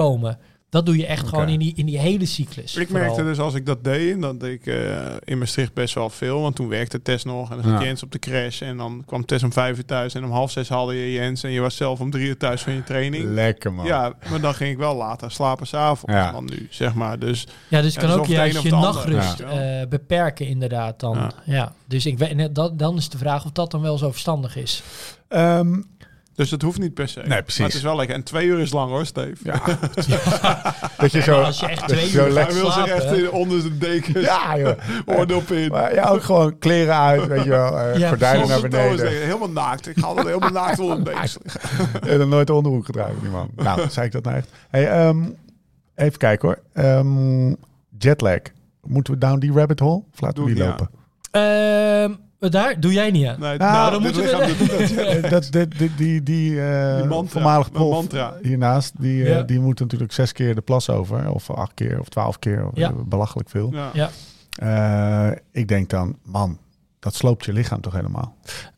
[0.73, 2.77] Dat doe je echt gewoon in die, in die hele cyclus.
[2.77, 3.05] Ik vooral.
[3.07, 6.41] merkte dus als ik dat deed, dat deed ik eh, in Maastricht best wel veel.
[6.41, 7.87] Want toen werkte Tess nog en dan zat Ja.
[7.87, 8.63] Jens op de crash.
[8.63, 11.43] En dan kwam Tess om vijf uur thuis en om half zes haalde je Jens.
[11.43, 13.25] En je was zelf om drie uur thuis van je training.
[13.25, 13.87] Lekker man.
[13.87, 16.33] Ja, maar dan ging ik wel later slapen s'avonds Ja.
[16.33, 17.19] dan nu, zeg maar.
[17.19, 18.81] Dus Ja, dus kan ook juist je ander.
[18.93, 19.81] nachtrust Ja.
[19.81, 21.15] eh, beperken inderdaad dan.
[21.17, 21.33] Ja.
[21.45, 21.73] Ja.
[21.87, 24.57] Dus ik weet, net dat, dan is de vraag of dat dan wel zo verstandig
[24.57, 24.83] is.
[25.29, 25.81] Ehm,
[26.35, 27.21] Dus dat hoeft niet per se.
[27.21, 27.59] Nee, precies.
[27.59, 28.15] Maar het is wel lekker.
[28.17, 29.37] En twee uur is lang hoor, Steve.
[29.43, 29.61] ja.
[30.99, 31.41] dat je zo...
[31.43, 34.25] als je echt twee uur lekker- Hij wil zich echt in- onder de dekens.
[34.25, 34.73] Ja, joh.
[35.19, 35.71] Oordeel in.
[35.71, 37.79] Maar ja, ook gewoon kleren uit, weet je wel.
[37.79, 39.09] eh, Ja, gordijnen naar beneden.
[39.23, 39.87] Helemaal naakt.
[39.89, 41.37] Ik haal het helemaal naakt onder de dekens.
[42.11, 43.51] En dan nooit de onderbroek gedragen, die man.
[43.57, 44.49] Nou, zei ik dat nou echt.
[44.71, 45.23] Hey, ehm,
[45.95, 46.59] even kijken hoor.
[46.73, 47.55] Ehm,
[47.99, 48.39] jetlag.
[48.87, 50.03] Moeten we down die rabbit hole?
[50.13, 50.89] Of laten Doe we ik die lopen?
[51.31, 52.13] Ehm,
[52.51, 53.41] daar doe jij niet aan.
[53.41, 54.41] Nee, Nou, nou, dan doet dat.
[55.07, 58.35] Eh, dat, dat, die, die, die, eh, Die mantra, voormalig prof mantra.
[58.43, 59.43] hiernaast, die, eh, Ja.
[59.43, 61.31] die moet natuurlijk zes keer de plas over.
[61.31, 62.67] Of acht keer, of twaalf keer.
[62.67, 62.89] Of, Ja.
[62.91, 63.73] eh, Belachelijk veel.
[63.73, 63.91] Ja.
[63.93, 64.11] Ja.
[65.31, 66.59] Eh, ik denk dan, man,
[66.99, 68.35] dat sloopt je lichaam toch helemaal?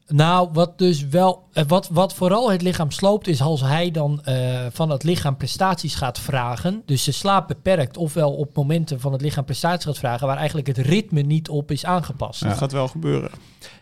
[0.07, 4.21] Nou, wat dus wel, eh, wat, wat vooral het lichaam sloopt, is als hij dan
[4.25, 6.83] eh, van het lichaam prestaties gaat vragen.
[6.87, 10.67] Dus de slaap beperkt, ofwel op momenten van het lichaam prestaties gaat vragen, waar eigenlijk
[10.67, 12.43] het ritme niet op is aangepast.
[12.43, 13.31] Dat gaat wel gebeuren.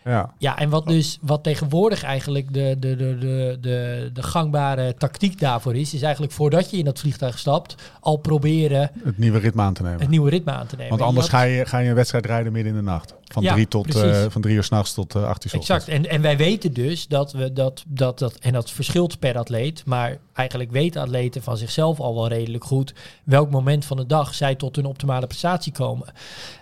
[0.05, 0.33] Ja.
[0.37, 5.39] Ja, en wat dus wat tegenwoordig eigenlijk de, de, de, de, de, de gangbare tactiek
[5.39, 9.61] daarvoor is, is eigenlijk voordat je in dat vliegtuig stapt, al proberen Het nieuwe ritme
[9.61, 9.99] aan te nemen.
[9.99, 10.89] het nieuwe ritme aan te nemen.
[10.89, 13.15] Want anders ga je, ga je een wedstrijd rijden midden in de nacht.
[13.23, 15.87] Van, Ja, drie, tot, eh, van drie uur s'nachts tot eh acht uur s Exact.
[15.87, 19.85] En, en wij weten dus dat we dat, dat, dat, en dat verschilt per atleet,
[19.85, 22.93] maar eigenlijk weten atleten van zichzelf al wel redelijk goed
[23.23, 26.07] welk moment van de dag zij tot hun optimale prestatie komen.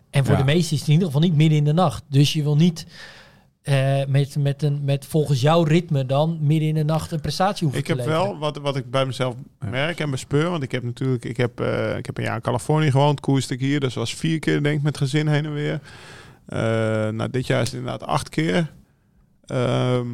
[0.09, 0.39] En voor Ja.
[0.39, 2.03] de meesten is het in ieder geval niet midden in de nacht.
[2.07, 2.85] Dus je wil niet
[3.61, 7.63] eh, met, met, een, met volgens jouw ritme dan midden in de nacht een prestatie
[7.67, 8.27] hoeven Ik te heb leveren.
[8.27, 9.35] wel, wat, wat ik bij mezelf
[9.69, 12.41] merk en bespeur, want ik heb natuurlijk, ik heb, eh, ik heb een jaar in
[12.41, 15.53] Californië gewoond, koerste ik hier, dus was vier keer denk ik met gezin heen en
[15.53, 15.79] weer.
[16.45, 16.59] Eh,
[17.09, 18.71] nou, dit jaar is het inderdaad acht keer.
[19.45, 20.07] Ehm,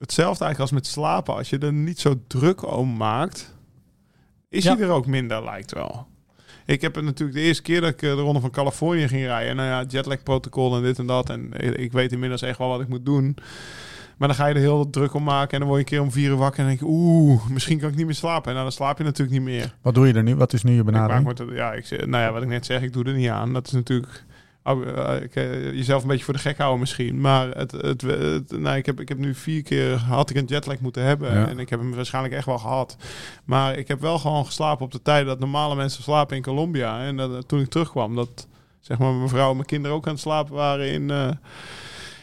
[0.00, 1.34] hetzelfde eigenlijk als met slapen.
[1.34, 3.54] Als je er niet zo druk om maakt,
[4.48, 4.76] is Ja.
[4.76, 6.06] hij er ook minder, lijkt wel.
[6.66, 9.24] Ik heb het natuurlijk de eerste keer dat ik eh, de ronde van Californië ging
[9.24, 9.56] rijden.
[9.56, 11.30] Nou ja, jetlag protocol en dit en dat.
[11.30, 13.36] En ik, ik weet inmiddels echt wel wat ik moet doen.
[14.16, 15.52] Maar dan ga je er heel druk om maken.
[15.52, 16.60] En dan word je een keer om vier uur wakker.
[16.60, 18.44] En denk je, oeh, misschien kan ik niet meer slapen.
[18.48, 19.74] En nou, dan slaap je natuurlijk niet meer.
[19.82, 20.34] Wat doe je er nu?
[20.36, 21.26] Wat is nu je Ik maak benadering?
[21.26, 23.52] me te- ja, ik, nou ja, wat ik net zeg, ik doe er niet aan.
[23.52, 24.29] Dat is natuurlijk eh, eh,
[25.72, 27.20] jezelf een beetje voor de gek houden misschien.
[27.20, 30.44] Maar het, het, het- nou, ik, heb, ik heb nu vier keer had ik een
[30.44, 31.32] jetlag moeten hebben.
[31.34, 31.48] Ja.
[31.48, 32.96] En ik heb hem waarschijnlijk echt wel gehad.
[33.44, 37.00] Maar ik heb wel gewoon geslapen op de tijden dat normale mensen slapen in Colombia.
[37.02, 38.46] En dat, toen ik terugkwam, dat
[38.80, 41.10] zeg maar mijn vrouw en mijn kinderen ook aan het slapen waren in...
[41.10, 41.28] eh,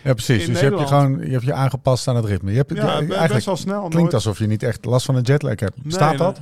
[0.04, 0.46] Ja, precies.
[0.46, 2.52] in Dus je hebt je, gewoon, je hebt je aangepast aan het ritme.
[2.52, 3.80] Je hebt, ja, be- best eigenlijk wel snel.
[3.80, 5.78] klinkt nooit- alsof je niet echt last van een jetlag hebt.
[5.88, 6.18] Staat nee.
[6.18, 6.40] dat?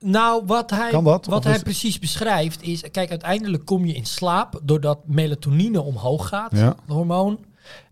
[0.00, 1.26] Nou, wat hij, Kan dat?
[1.26, 2.80] Wat hij is- precies beschrijft is...
[2.90, 6.66] Kijk, uiteindelijk kom je in slaap doordat melatonine omhoog gaat, Ja.
[6.66, 7.38] het hormoon.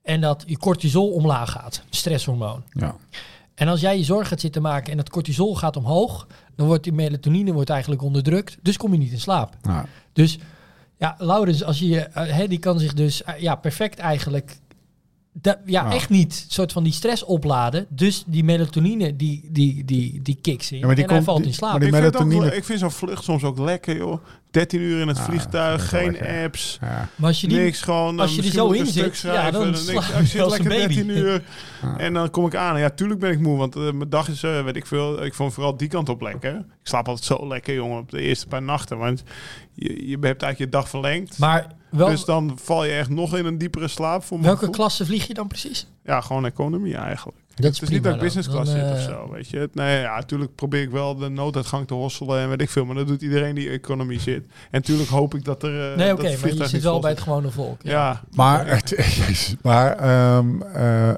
[0.02, 2.62] En dat je cortisol omlaag gaat, stresshormoon.
[2.70, 2.96] Ja.
[3.54, 6.26] En als jij je zorgen gaat zitten maken en dat cortisol gaat omhoog...
[6.56, 8.56] dan wordt die melatonine wordt eigenlijk onderdrukt.
[8.62, 9.56] Dus kom je niet in slaap.
[10.12, 10.38] Dus
[10.98, 14.56] ja, Laurens, als je, hè, die kan zich dus eh, ja, perfect eigenlijk...
[15.42, 15.94] da- ja, Nou.
[15.94, 17.86] echt niet soort van die stress opladen.
[17.88, 20.78] Dus die melatonine, die, die, die, die kicks in.
[20.78, 21.70] Ja, maar die en hij komt- valt die- in slaap.
[21.70, 24.18] maar die ik vind, het ook melatonine- ik vind zo'n vlucht soms ook lekker, joh.
[24.54, 26.44] 13 uur in het Ah, vliegtuig, geen lekker.
[26.44, 26.78] apps.
[26.80, 27.08] ja.
[27.16, 28.92] Maar als je die, niks, gewoon als je er misschien zo moet ik in een
[28.92, 29.52] zit, stuk ja, schrijven.
[29.52, 29.84] dan niks.
[30.06, 30.94] slaap ik zit lekker baby.
[30.94, 31.42] 13 uur
[31.82, 31.96] Ja.
[31.98, 32.78] en dan kom ik aan.
[32.78, 35.34] Ja, tuurlijk ben ik moe, want eh, mijn dag is, eh, weet ik veel, ik
[35.34, 36.54] vond vooral die kant op lekker.
[36.56, 38.98] Ik slaap altijd zo lekker, jongen, op de eerste paar nachten.
[38.98, 39.22] Want
[39.72, 41.38] je, je hebt eigenlijk je dag verlengd.
[41.38, 44.24] Maar wel, dus dan val je echt nog in een diepere slaap.
[44.24, 45.86] Voor welke klasse vlieg je dan precies?
[46.04, 47.38] Ja, gewoon economie eigenlijk.
[47.54, 49.68] Dat het is niet dat ik business class zit of uh, zo, weet je.
[49.72, 52.84] Nee, ja, natuurlijk probeer ik wel de nooduitgang te hosselen en weet ik veel.
[52.84, 54.44] Maar dat doet iedereen die economie zit.
[54.44, 55.90] En natuurlijk hoop ik dat er...
[55.90, 57.82] eh, Nee, dat oké, maar je zit wel bij het gewone volk.
[57.82, 57.90] Ja.
[57.90, 61.12] Ja, Maar, het, maar ehm, eh,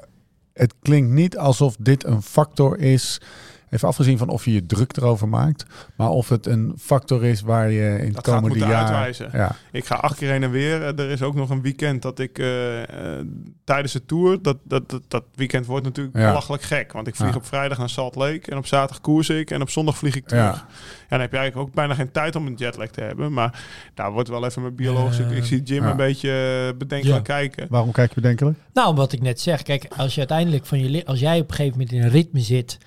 [0.53, 3.21] het klinkt niet alsof dit een factor is
[3.69, 5.65] Even afgezien van of je je druk erover maakt,
[5.95, 8.73] maar of het een factor is waar je in het komende jaar...
[8.83, 9.29] uitwijzen.
[9.33, 10.81] Ja, Ik ga acht keer heen en weer.
[10.81, 13.25] Eh, Er is ook nog een weekend dat ik eh, eh,
[13.63, 16.27] tijdens de tour, dat, dat, dat, dat weekend wordt natuurlijk Ja.
[16.27, 16.91] belachelijk gek.
[16.91, 17.35] Want ik vlieg Ja.
[17.35, 20.27] op vrijdag naar Salt Lake en op zaterdag koers ik en op zondag vlieg ik
[20.27, 20.43] terug.
[20.43, 20.47] Ja.
[20.51, 20.65] Ja.
[21.09, 23.33] dan heb je eigenlijk ook bijna geen tijd om een jetlag te hebben.
[23.33, 23.63] Maar
[23.93, 25.23] daar wordt wel even mijn biologische...
[25.23, 25.89] Ik zie Jim ja.
[25.89, 26.29] een beetje
[26.77, 27.33] bedenkelijk Ja.
[27.33, 27.67] kijken.
[27.69, 28.57] waarom kijk je bedenkelijk?
[28.73, 31.55] Nou, wat ik net zeg, kijk, als je uiteindelijk van je, als jij op een
[31.55, 32.77] gegeven moment in een ritme zit,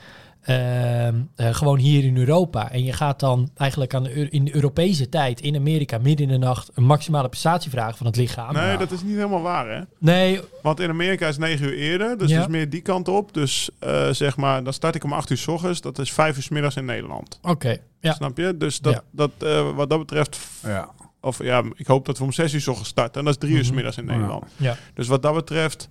[0.42, 4.54] ehm, eh, gewoon hier in Europa, en je gaat dan eigenlijk aan de, in de
[4.54, 8.54] Europese tijd in Amerika midden in de nacht een maximale prestatie vragen van het lichaam.
[8.54, 9.80] Nee, dat is niet helemaal waar, hè?
[9.98, 12.34] Nee, Want in Amerika is 9 uur eerder, dus Ja.
[12.36, 13.34] het is meer die kant op.
[13.34, 15.80] Dus eh, zeg maar, dan start ik om 8 uur s ochtends.
[15.80, 17.38] Dat is 5 uur s middags in Nederland.
[17.42, 17.76] oké.
[18.00, 18.12] Ja.
[18.12, 18.56] Snap je?
[18.56, 19.02] Dus dat, Ja.
[19.10, 20.88] dat, eh, wat dat betreft Ja.
[21.22, 23.18] Of ja, ik hoop dat we om 6 uur 's ochtends starten.
[23.18, 23.74] En dat is drie uur 's Mhm.
[23.74, 24.10] middags in Ja.
[24.12, 24.44] Nederland.
[24.56, 24.76] Ja.
[24.94, 25.88] Dus wat dat betreft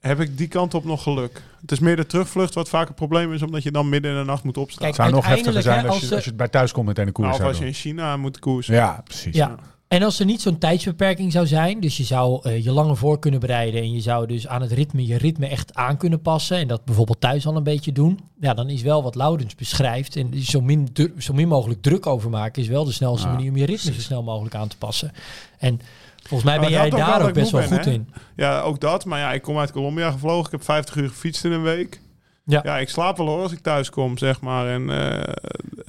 [0.00, 1.42] heb ik die kant op nog geluk.
[1.60, 4.18] Het is meer de terugvlucht wat vaak een probleem is, omdat je dan midden in
[4.18, 4.78] de nacht moet opstaan.
[4.92, 6.48] Kijk, Het zou nog heftiger zijn hè, als, als je, de- als je het bij
[6.48, 8.74] thuis komt meteen een koers Nou, of als je in China moet koersen.
[8.74, 9.34] Ja, precies.
[9.36, 9.54] Ja.
[9.88, 13.18] En als er niet zo'n tijdsbeperking zou zijn, dus je zou eh, je langer voor
[13.18, 16.56] kunnen bereiden en je zou dus aan het ritme je ritme echt aan kunnen passen
[16.56, 20.16] en dat bijvoorbeeld thuis al een beetje doen, ja, dan is wel wat Laurens beschrijft
[20.16, 20.88] en zo min,
[21.18, 23.92] zo min mogelijk druk over maken is wel de snelste Ja, manier om je ritme
[23.92, 25.12] zo snel mogelijk aan te passen.
[25.58, 25.80] En
[26.22, 28.12] volgens mij ben jij daar ook dat best wel goed ben, in.
[28.36, 29.04] Ja, ook dat.
[29.04, 30.44] Maar ja, ik kom uit Colombia gevlogen.
[30.44, 32.00] Ik heb 50 uur gefietst in een week.
[32.44, 32.60] Ja.
[32.64, 34.66] Ja, ik slaap wel hoor als ik thuis kom, zeg maar.
[34.68, 35.34] En eh,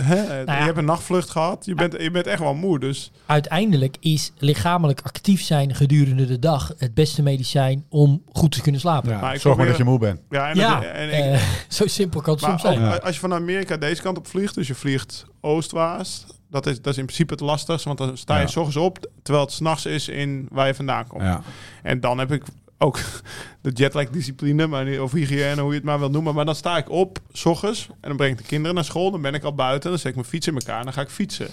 [0.06, 0.58] hè, Nou ja.
[0.58, 1.66] je hebt een nachtvlucht gehad.
[1.66, 2.80] Je bent, je bent echt wel moe.
[2.80, 8.62] Dus Uiteindelijk is lichamelijk actief zijn gedurende de dag het beste medicijn om goed te
[8.62, 9.10] kunnen slapen.
[9.12, 10.20] Ja, Maar ik zorg maar dat je moe bent.
[10.30, 11.42] ja, en, Ja, dat- en ik, eh,
[11.78, 12.78] zo simpel kan het Maar soms zijn.
[12.88, 13.00] ook Ja.
[13.06, 16.94] als je van Amerika deze kant op vliegt, dus je vliegt oostwaarts, dat is, dat
[16.94, 19.86] is in principe het lastigste, want dan sta je s ochtends op, terwijl het s'nachts
[19.86, 21.24] is in waar je vandaan komt.
[21.84, 22.44] En dan heb ik
[22.78, 23.00] ook
[23.62, 26.36] de jetlag discipline, maar of hygiëne, hoe je het maar wil noemen.
[26.36, 29.12] Maar dan sta ik op, s ochtends, en dan breng ik de kinderen naar school,
[29.12, 31.02] dan ben ik al buiten, dan zet ik mijn fiets in elkaar en dan ga
[31.02, 31.48] ik fietsen.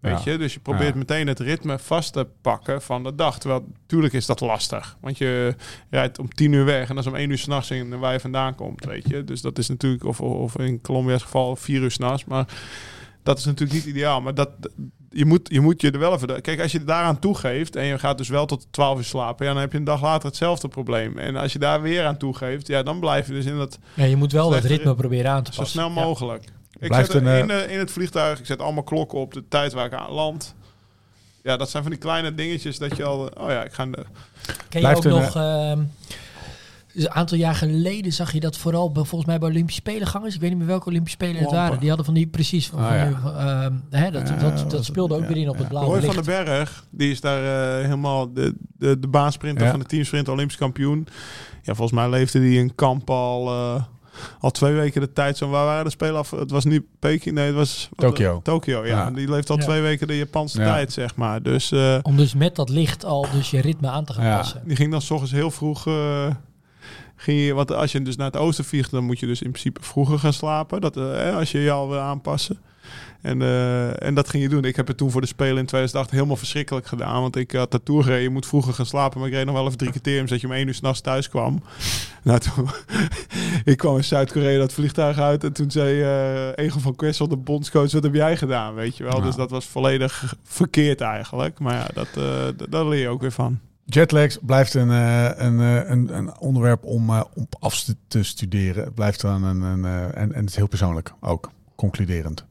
[0.00, 0.32] Weet Ja.
[0.32, 0.98] je, dus je probeert Ja.
[0.98, 3.38] meteen het ritme vast te pakken van de dag.
[3.38, 4.96] Terwijl, natuurlijk is dat lastig.
[5.00, 5.54] Want je
[5.90, 8.20] rijdt om tien uur weg en dat is om één uur s'nachts in waar je
[8.20, 9.24] vandaan komt, weet je.
[9.24, 12.24] Dus dat is natuurlijk, of, of in Colombia's geval vier uur s'nachts.
[12.24, 12.46] Maar
[13.26, 14.20] dat is natuurlijk niet ideaal.
[14.20, 14.50] Maar dat,
[15.10, 16.40] je, moet, je moet je er wel even...
[16.40, 19.46] Kijk, als je daaraan toegeeft en je gaat dus wel tot 12 uur slapen...
[19.46, 21.18] Ja, dan heb je een dag later hetzelfde probleem.
[21.18, 24.04] En als je daar weer aan toegeeft, ja, dan blijf je dus in dat Ja,
[24.04, 25.80] je moet wel dat ritme proberen aan te zo passen.
[25.80, 26.04] snel Ja.
[26.04, 26.44] mogelijk.
[26.78, 29.18] Ik Blijft zet een, er in, eh, eh, in het vliegtuig, ik zet allemaal klokken
[29.18, 30.54] op de tijd waar ik aan land.
[31.42, 33.30] Ja, dat zijn van die kleine dingetjes dat je al...
[33.38, 33.86] Oh ja, ik ga...
[33.86, 34.04] De, Ken
[34.68, 35.36] je Blijft ook een, nog...
[35.36, 35.80] ehm,
[36.96, 40.06] dus een aantal jaar geleden zag je dat vooral bij, volgens mij bij Olympische Spelen
[40.06, 40.34] gangers.
[40.34, 41.78] Ik weet niet meer welke Olympische Spelen het waren.
[41.78, 43.04] Die hadden van die precies van, Ah, van ja.
[43.06, 43.72] die, ehm,
[44.02, 45.60] hè, dat, Ja, dat, dat speelde ook ja, weer in op ja.
[45.60, 46.14] het blauwe Roy licht.
[46.14, 49.70] van den Berg, die is daar eh, helemaal de, de, de baansprinter Ja.
[49.70, 51.06] van de teamsprint Olympisch kampioen.
[51.62, 53.82] Ja, volgens mij leefde die in kamp al, eh,
[54.40, 55.36] al twee weken de tijd.
[55.36, 56.30] Zo, waar waren de Spelen af?
[56.30, 57.88] Het was niet Peking, nee, het was...
[57.96, 58.40] Tokio.
[58.42, 58.96] Tokio, ja.
[59.04, 59.10] Ja.
[59.10, 59.62] Die leeft al Ja.
[59.64, 60.64] twee weken de Japanse Ja.
[60.72, 61.42] tijd, zeg maar.
[61.42, 64.36] Dus eh, Om dus met dat licht al dus je ritme aan te gaan Ja.
[64.36, 64.62] passen.
[64.66, 65.86] die ging dan s ochtends heel vroeg...
[65.86, 66.26] eh,
[67.16, 69.50] ging je, want als je dus naar het oosten vliegt, dan moet je dus in
[69.50, 70.80] principe vroeger gaan slapen.
[70.80, 72.58] Dat, eh, als je je al wil aanpassen.
[73.22, 74.64] En, eh, en dat ging je doen.
[74.64, 77.20] Ik heb het toen voor de Spelen in 2008 helemaal verschrikkelijk gedaan.
[77.20, 78.22] Want ik had Tour gereden.
[78.22, 79.18] Je moet vroeger gaan slapen.
[79.18, 81.28] Maar ik reed nog wel even drie keer zodat je om één uur s'nachts thuis
[81.28, 81.62] kwam.
[82.24, 82.68] nou, toen,
[83.72, 85.44] ik kwam in Zuid-Korea dat vliegtuig uit.
[85.44, 88.74] En toen zei eh Egel van Kessel, de bondscoach, wat heb jij gedaan?
[88.74, 89.20] Weet je wel.
[89.20, 91.58] Dus dat was volledig verkeerd eigenlijk.
[91.58, 92.08] Maar ja, dat,
[92.56, 93.58] d- daar leer je ook weer van.
[93.88, 98.84] Jetlags blijft een, eh, een, eh, een, een onderwerp om, eh, om af te- studeren.
[98.84, 102.44] Het blijft dan een, een eh, en, en het is heel persoonlijk ook, concluderend.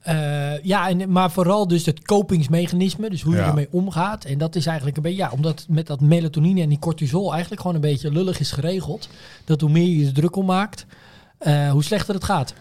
[0.00, 3.46] Eh, ja, en, maar vooral dus het kopingsmechanisme, dus hoe je Ja.
[3.48, 4.24] ermee omgaat.
[4.24, 7.60] En dat is eigenlijk een beetje, ja, omdat met dat melatonine en die cortisol eigenlijk
[7.60, 9.08] gewoon een beetje lullig is geregeld.
[9.44, 10.86] Dat hoe meer je er druk om maakt,
[11.38, 12.54] eh, hoe slechter het gaat.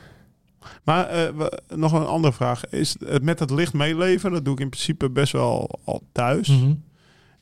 [0.84, 1.46] Maar eh,
[1.76, 2.70] nog een andere vraag.
[2.70, 4.32] Is het met het licht meeleven?
[4.32, 6.48] Dat doe ik in principe best wel al thuis.
[6.48, 6.74] Mhm.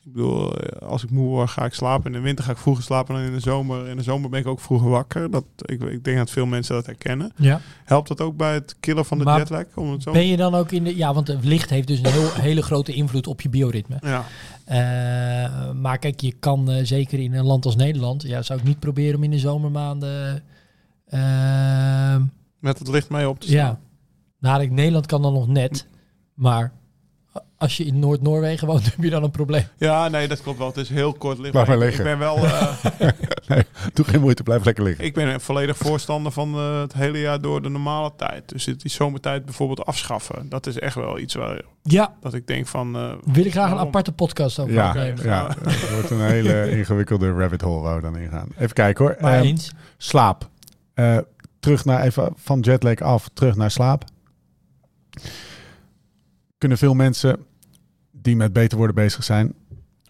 [0.08, 2.06] Ik bedoel, eh, als ik moe word, ga ik slapen.
[2.06, 3.88] In de winter ga ik vroeger slapen dan in de zomer.
[3.88, 5.30] In de zomer ben ik ook vroeger wakker.
[5.30, 7.32] Dat, ik, ik denk dat veel mensen dat herkennen.
[7.36, 7.60] Ja.
[7.84, 9.64] Helpt dat ook bij het killen van de Maar jetlag?
[9.74, 10.12] Om het zo...
[10.12, 12.62] Ben je dan ook in de, ja, want het licht heeft dus een heel, hele
[12.62, 13.96] grote invloed op je bioritme.
[14.00, 14.24] Ja.
[14.64, 18.64] Eh, maar kijk, je kan eh, zeker in een land als Nederland, ja, zou ik
[18.64, 20.42] niet proberen om in de zomermaanden.
[22.58, 23.58] Met het licht mee op te staan.
[23.58, 23.78] ja,
[24.40, 25.86] nou, Nederland kan dan nog net,
[26.34, 26.72] maar
[27.58, 29.64] als je in Noord-Noorwegen woont, heb je dan een probleem.
[29.76, 30.66] Ja, nee, dat klopt wel.
[30.66, 31.50] Het is heel kort licht.
[31.50, 32.18] Blijf Maar maar ik, liggen.
[32.18, 32.36] ben wel...
[32.46, 33.08] eh,
[33.48, 35.04] Nee, doe geen moeite, blijf lekker liggen.
[35.04, 38.48] ik ben een volledig voorstander van eh, het hele jaar door de normale tijd.
[38.48, 40.48] Dus het- die zomertijd bijvoorbeeld afschaffen.
[40.48, 42.96] Dat is echt wel iets waar Ja, dat ik denk van...
[42.96, 45.24] eh, wil ik graag een aparte podcast over Ja, opnemen.
[45.24, 48.48] ja, het wordt een hele ingewikkelde rabbit hole waar we dan ingaan.
[48.58, 49.16] Even kijken hoor.
[49.20, 49.70] Maar Ehm, eens.
[49.96, 50.48] slaap.
[50.94, 51.18] Eh,
[51.60, 54.04] terug naar even van jetlag af, terug naar slaap.
[56.58, 57.46] Kunnen veel mensen
[58.22, 59.54] die met beter worden bezig zijn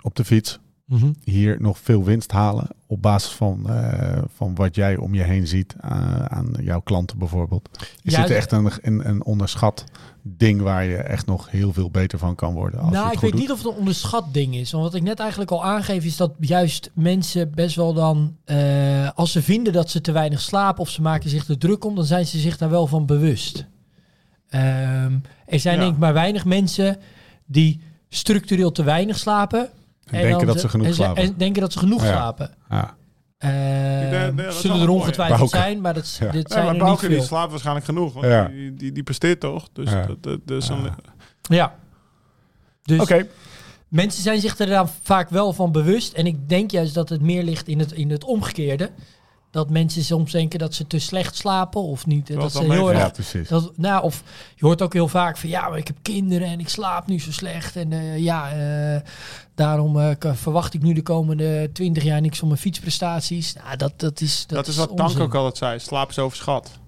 [0.03, 1.13] op de fiets Mhm.
[1.25, 5.47] hier nog veel winst halen op basis van, eh, van wat jij om je heen
[5.47, 7.69] ziet aan, aan jouw klanten bijvoorbeeld.
[8.03, 9.85] Is Ja, dit echt een, een, een onderschat
[10.23, 12.81] ding waar je echt nog heel veel beter van kan worden?
[12.81, 13.41] Als je Nou, ik weet doet?
[13.41, 14.71] niet of het een onderschat ding is.
[14.73, 18.37] Want wat ik net eigenlijk al aangeef is dat juist mensen best wel dan...
[18.45, 21.85] eh, als ze vinden dat ze te weinig slapen of ze maken zich er druk
[21.85, 21.95] om...
[21.95, 23.67] dan zijn ze zich daar wel van bewust.
[24.49, 25.81] Ehm, er zijn Ja.
[25.83, 26.97] denk ik maar weinig mensen
[27.47, 29.69] die structureel te weinig slapen.
[30.05, 31.23] En denken dat ze genoeg en slapen.
[31.23, 32.09] En denken dat ze genoeg Ja.
[32.09, 32.55] slapen.
[32.71, 32.97] Ja.
[34.51, 36.31] Zullen er een ongetwijfeld zijn, maar dat, Ja.
[36.31, 37.27] dit Ja, zijn maar er niet Bouke die veel.
[37.27, 38.13] slaapt waarschijnlijk genoeg.
[38.13, 38.45] Want Ja.
[38.49, 39.69] die, die, die presteert toch?
[39.73, 40.07] Dus, Ja.
[40.07, 40.91] dat, dat, dus dan,
[41.43, 41.75] Ja.
[42.83, 43.27] Dus Oké,
[43.89, 46.13] Mensen zijn zich er dan vaak wel van bewust.
[46.13, 48.91] En ik denk juist dat het meer ligt in het, in het omgekeerde.
[49.51, 52.27] Dat mensen soms denken dat ze te slecht slapen of niet.
[52.35, 52.99] Dat ze heel erg.
[52.99, 53.49] ja, precies.
[53.49, 54.23] Dat, nou, of
[54.55, 57.21] je hoort ook heel vaak van ja, maar ik heb kinderen en ik slaap nu
[57.21, 57.77] zo slecht.
[57.77, 59.01] En eh, ja, eh,
[59.55, 63.53] daarom eh, k- verwacht ik nu de komende twintig jaar niks van mijn fietsprestaties.
[63.55, 64.47] Nou, dat, dat is.
[64.47, 65.79] Dat, Dat, is wat Tank ook altijd zei.
[65.79, 66.79] Slaap is overschat.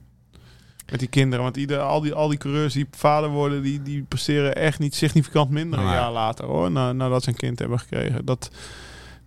[0.91, 1.45] Met die kinderen.
[1.45, 4.95] Want ieder, al, die, al die coureurs die vader worden, die, die presteren echt niet
[4.95, 5.95] significant minder een Nee.
[5.95, 6.71] jaar later hoor.
[6.71, 8.25] Na, nadat ze een kind hebben gekregen.
[8.25, 8.51] Dat,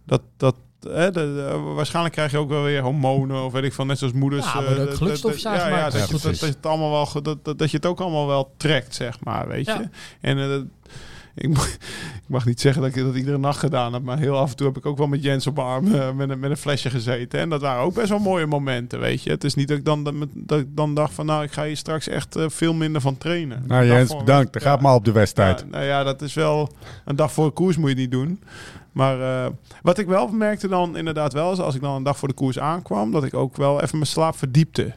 [0.05, 0.55] dat, dat,
[0.89, 3.97] hè, de- de- waarschijnlijk krijg je ook wel weer hormonen of weet ik van net
[3.97, 4.45] zoals moeders.
[4.45, 6.91] Ja, maar eh, de dat- gelukstofjes dat- ja, dat, je- dat, dat, je het allemaal
[6.91, 9.89] wel, dat, dat, dat je het ook allemaal wel trekt, zeg maar, weet je.
[10.21, 10.63] En eh, dat-
[11.35, 11.67] ik, mag,
[12.23, 14.55] ik mag niet zeggen dat ik dat iedere nacht gedaan heb, maar heel af en
[14.55, 16.89] toe heb ik ook wel met Jens op arm eh, met, een, met een flesje
[16.89, 17.39] gezeten.
[17.39, 19.29] En dat waren ook best wel mooie momenten, weet je.
[19.29, 21.65] Het is niet dat ik dan, dat, dat ik dan dacht van, nou, ik ga
[21.65, 23.63] hier straks echt veel minder van trainen.
[23.67, 24.53] Nou Een Jens, voor- bedankt.
[24.53, 24.69] Dan ja.
[24.69, 25.59] gaat maar op de wedstrijd.
[25.59, 26.69] Ja, nou ja, dat is wel
[27.05, 28.39] een dag voor de koers moet je het niet doen.
[28.93, 32.17] Maar eh, wat ik wel merkte dan inderdaad wel is als ik dan een dag
[32.17, 34.93] voor de koers aankwam, dat ik ook wel even mijn slaap verdiepte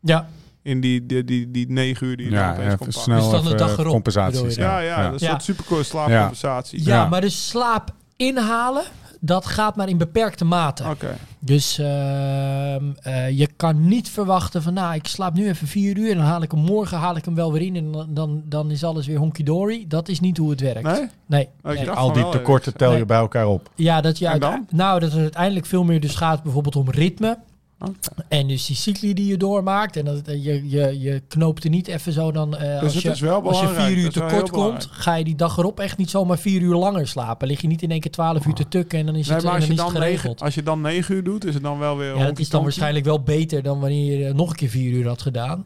[0.00, 0.28] Ja,
[0.62, 3.02] in die, die, die, die negen uur die je dan Ja, opeens kon even pakken.
[3.02, 4.54] snel Dus dan de dag erop, bedoel compensaties.
[4.54, 4.60] je?
[4.60, 5.34] Ja, ja, dat is Ja.
[5.34, 6.84] een supercool slaapcompensatie.
[6.84, 7.08] ja, Ja.
[7.08, 8.82] maar de slaap inhalen,
[9.26, 10.84] dat gaat maar in beperkte mate.
[10.90, 11.16] Oké.
[11.38, 16.10] Dus ehm, eh, je kan niet verwachten van, nou, ik slaap nu even vier uur
[16.10, 18.42] en dan haal ik hem morgen haal ik hem wel weer in en dan, dan,
[18.44, 19.84] dan is alles weer honky dory.
[19.88, 20.82] Dat is niet hoe het werkt.
[20.82, 21.08] Nee?
[21.26, 21.48] Nee.
[21.62, 23.06] Oh, Al die wel, tekorten tel je Nee.
[23.06, 23.70] bij elkaar op.
[23.74, 24.38] Ja, dat je
[24.70, 27.38] nou dat het uiteindelijk veel meer dus gaat bijvoorbeeld om ritme.
[27.80, 27.92] Oké.
[28.28, 29.96] En dus die cycli die je doormaakt.
[29.96, 32.56] En dat, eh, je, je, je knoopt er niet even zo dan.
[32.56, 35.24] eh, Dus als, het je, is wel als je vier uur tekort komt, ga je
[35.24, 37.48] die dag erop echt niet zomaar vier uur langer slapen.
[37.48, 39.44] Lig je niet in één keer twaalf uur te tukken en dan is Nee, het,
[39.44, 40.42] maar en als dan je, negen, geregeld.
[40.42, 42.62] als je dan negen uur doet, is het dan wel weer Ja, dat is dan
[42.62, 45.64] waarschijnlijk wel beter dan wanneer je eh, nog een keer vier uur had gedaan.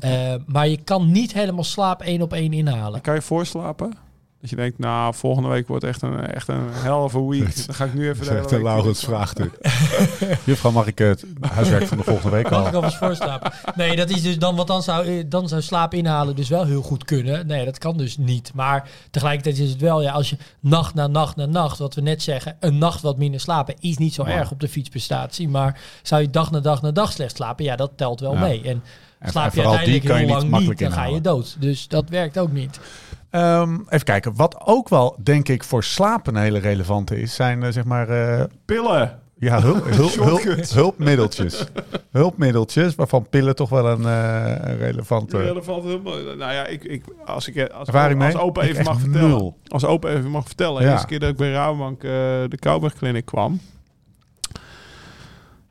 [0.00, 3.00] Eh, maar je kan niet helemaal slaap één op één inhalen.
[3.00, 3.92] Kan je voorslapen?
[4.40, 7.66] Dat je denkt, nou, volgende week wordt echt een, echt een hell of a week.
[7.66, 9.58] Dan ga ik nu even Dat de is hele echt een week Laurens vraagstuk.
[10.44, 12.74] Juffrouw, mag ik het huiswerk van de volgende week Mag ik al?
[12.74, 13.52] alvast voorslapen?
[13.74, 16.64] Nee, dat is dus dan, want dan zou, eh, dan zou slaap inhalen dus wel
[16.66, 17.46] heel goed kunnen.
[17.46, 18.50] Nee, dat kan dus niet.
[18.54, 22.00] Maar tegelijkertijd is het wel, ja, als je nacht na nacht na nacht, wat we
[22.00, 24.30] net zeggen, een nacht wat minder slapen, is niet zo Ja.
[24.34, 25.48] erg op de fietsprestatie.
[25.48, 28.40] Maar zou je dag na dag na dag slecht slapen, ja, dat telt wel Ja.
[28.40, 28.62] mee.
[28.62, 28.82] En
[29.18, 30.98] En- slaap en je vooral die uiteindelijk kan je heel niet lang makkelijk niet, dan
[30.98, 31.56] ga je dood.
[31.58, 32.80] Dus dat werkt ook niet.
[33.30, 34.36] Ehm, even kijken.
[34.36, 38.08] Wat ook wel, denk ik, voor slapen een hele relevante is, zijn eh, zeg maar
[38.08, 39.18] eh, Pillen.
[39.38, 40.74] ja, hulp, hulp, hulp, Shortcuts.
[40.74, 41.64] hulpmiddeltjes.
[42.10, 45.36] hulpmiddeltjes, waarvan pillen toch wel een, een relevante...
[45.36, 45.84] Relevant.
[46.04, 49.28] Nou ja, ik, ik, als ik als, Ervaring als opa even mag vertellen.
[49.28, 49.56] nul.
[49.66, 50.80] Als opa even mag vertellen.
[50.80, 50.86] Ja.
[50.86, 53.60] De eerste keer dat ik bij Rabobank de Kouwberg Clinic kwam.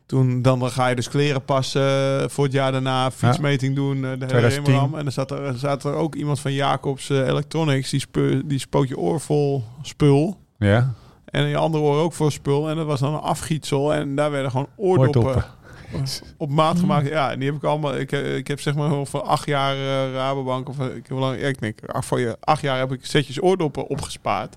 [0.09, 2.29] Toen dan, dan ga je dus kleren passen.
[2.31, 3.95] voor het jaar daarna fietsmeting doen.
[3.95, 4.73] eh, de hele 2010.
[4.73, 4.95] rimram.
[4.95, 7.89] En dan zat er, zat er ook iemand van Jacobs eh, Electronics.
[7.89, 10.37] Die, spe, die spoot je oor vol spul.
[10.57, 10.93] Ja,
[11.25, 12.69] En je andere oor ook voor spul.
[12.69, 13.93] En dat was dan een afgietsel.
[13.93, 15.45] En daar werden gewoon oordoppen, Oordoppen.
[16.37, 17.07] op maat gemaakt.
[17.07, 17.95] Ja, en die heb ik allemaal.
[17.95, 19.75] Ik, eh, ik heb zeg maar voor acht jaar
[20.11, 20.69] Rabobank.
[20.69, 21.37] Of ik heb lang.
[21.41, 24.55] Ik denk, ach, voor je acht jaar heb ik setjes oordoppen opgespaard.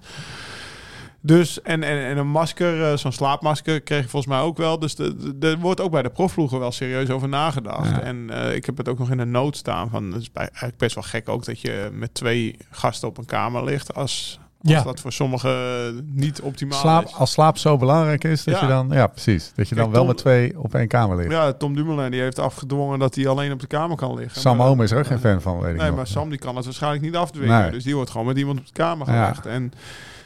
[1.25, 4.79] Dus, en, en, en een masker, eh, zo'n slaapmasker, kreeg ik volgens mij ook wel.
[4.79, 7.91] Dus de- de- er wordt ook bij de profploegen wel serieus over nagedacht.
[7.91, 8.01] Ja.
[8.01, 9.89] En eh, ik heb het ook nog in een noot staan.
[9.91, 13.19] Van, het is bij, eigenlijk best wel gek ook dat je met twee gasten op
[13.19, 13.95] een kamer ligt.
[13.95, 14.83] Als, als Ja.
[14.83, 17.15] dat voor sommigen niet optimaal slaap, is.
[17.15, 18.61] als slaap zo belangrijk is, dat Ja.
[18.61, 18.89] je dan...
[18.91, 19.53] Ja, precies.
[19.55, 21.31] Dat je Kijk, dan wel Tom- met twee op één kamer ligt.
[21.31, 24.41] Ja, Tom Dumoulin die heeft afgedwongen dat hij alleen op de kamer kan liggen.
[24.41, 26.39] Sam Maar- Oom is er ook geen fan van, weet ik Nee, maar Sam die
[26.39, 27.61] kan het waarschijnlijk niet afdwingen.
[27.63, 27.71] Nee.
[27.71, 29.25] Dus die wordt gewoon met iemand op de kamer Ja.
[29.29, 29.47] gelegd.
[29.47, 29.73] En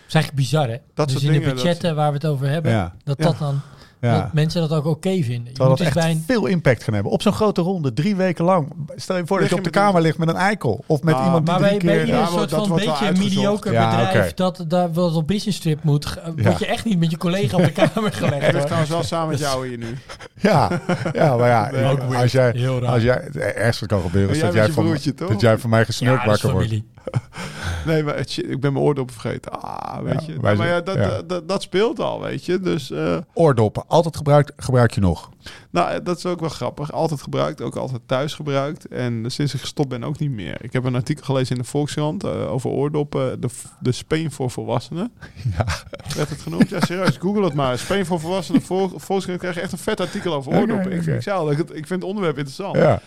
[0.09, 0.77] is eigenlijk bizar, hè?
[0.95, 2.93] Dat dus in de dat- budgetten waar we het over hebben, Ja.
[3.05, 3.25] dat Ja.
[3.25, 3.61] dat dan...
[4.01, 4.21] Ja.
[4.21, 5.29] Dat mensen dat ook oké vinden.
[5.33, 7.13] Je moet dat dus echt bij een, veel impact gaan hebben.
[7.13, 8.73] Op zo'n grote ronde, drie weken lang.
[8.97, 10.85] Stel je voor dat je op de een- kamer ligt met een eikel.
[10.87, 12.07] Of met Ah, iemand die maar drie bij, bij keer...
[12.07, 15.59] ieder Ja, soort dat van wel beetje mediocre Ja, bedrijf dat daar wel op business
[15.59, 16.43] trip moet, Ja.
[16.43, 18.43] word je echt niet met je collega op de kamer gelegd.
[18.43, 18.61] lig hoor.
[18.65, 19.97] trouwens wel samen met jou hier nu.
[20.35, 20.81] Ja,
[21.13, 21.71] ja maar ja,
[22.09, 22.91] Nee, als jij, Heel raar.
[22.93, 24.99] als jij, het ergste wat kan gebeuren is jij dat jij, van,
[25.29, 26.81] dat jij van mij gesnurkt dat wakker wordt.
[27.87, 29.63] Nee, maar het, ik ben mijn oordop vergeten.
[29.63, 30.39] Ah, weet Ja, je.
[30.57, 31.09] maar ja dat, ja.
[31.09, 32.61] Dat, dat, dat speelt al, weet je.
[32.61, 35.31] Dus, eh, Oordoppen, altijd gebruikt, gebruik je nog.
[35.71, 36.93] Nou, dat is ook wel grappig.
[36.93, 38.89] Altijd gebruikt, ook altijd thuis gebruikt.
[38.89, 40.57] En sinds ik gestopt ben ook niet meer.
[40.65, 43.41] Ik heb een artikel gelezen in de Volkskrant eh, over oordoppen.
[43.41, 43.49] De,
[43.81, 45.13] de speen voor volwassenen.
[45.57, 45.65] Ja.
[46.17, 46.69] Werd het genoemd?
[46.69, 47.17] Ja, serieus.
[47.17, 47.79] Google het maar.
[47.79, 48.63] Speen voor volwassenen.
[48.63, 50.93] Vol, Volkskrant krijg je echt een vet artikel over oordoppen.
[50.93, 51.15] Ik, oké.
[51.15, 52.77] ik zei al, ik, ik vind het onderwerp interessant.
[52.77, 53.01] Ja.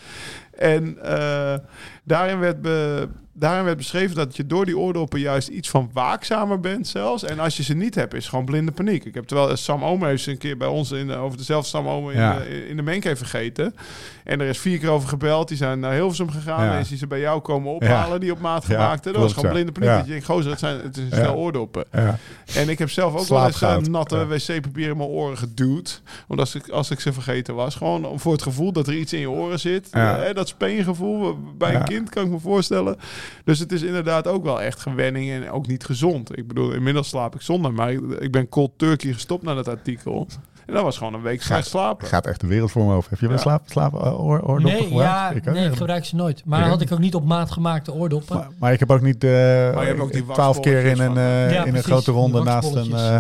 [0.52, 1.56] En eh,
[2.04, 6.60] daarin, werd be- daarin werd beschreven dat je door die oordoppen juist iets van waakzamer
[6.60, 7.24] bent zelfs.
[7.24, 9.06] En als je ze niet hebt, is gewoon blinde paniek.
[9.06, 12.14] Ik heb terwijl Sam Omer ze een keer bij ons in, over dezelfde Sam Omer
[12.14, 12.29] in, Ja.
[12.38, 13.76] De, in de Menke vergeten.
[14.24, 15.48] En er is vier keer over gebeld.
[15.48, 16.66] Die zijn naar Hilversum gegaan.
[16.66, 16.74] Ja.
[16.74, 19.04] En is die ze bij jou komen ophalen, die op maat gemaakt.
[19.04, 19.90] dat was gewoon blinde paniek.
[19.90, 21.86] Dat je denkt, gozer, het, zijn, het is een stel oordoppen.
[21.92, 22.18] Ja.
[22.56, 23.86] En ik heb zelf ook wel eens Slaapgoud.
[23.86, 26.02] eh, natte wc-papier in mijn oren geduwd.
[26.28, 27.76] Omdat als ik, als ik ze vergeten was.
[27.76, 29.88] Gewoon voor het gevoel dat er iets in je oren zit.
[29.92, 30.18] Ja.
[30.18, 32.98] Eh, dat speengevoel bij een kind kan ik me voorstellen.
[33.44, 36.38] Dus het is inderdaad ook wel echt gewenning en ook niet gezond.
[36.38, 37.74] Ik bedoel, inmiddels slaap ik zonder.
[37.74, 40.28] Maar ik, ik ben cold turkey gestopt na dat artikel.
[40.70, 42.08] En dat was gewoon een week slecht slapen.
[42.08, 43.10] Gaat echt de wereld voor me over.
[43.10, 43.42] Heb je wel Ja.
[43.42, 45.12] slaap, slaap eh, oor, oordoppen Nee, gebruikt?
[45.12, 46.42] ja, Ik nee, ik gebruik ze nooit.
[46.46, 48.36] Maar had ik ook niet op maat gemaakte oordoppen.
[48.36, 49.30] Maar, maar ik heb ook niet, eh
[49.80, 52.94] hebt ook die twaalf keer in een, eh, in een grote ronde naast een...
[52.94, 53.18] eh,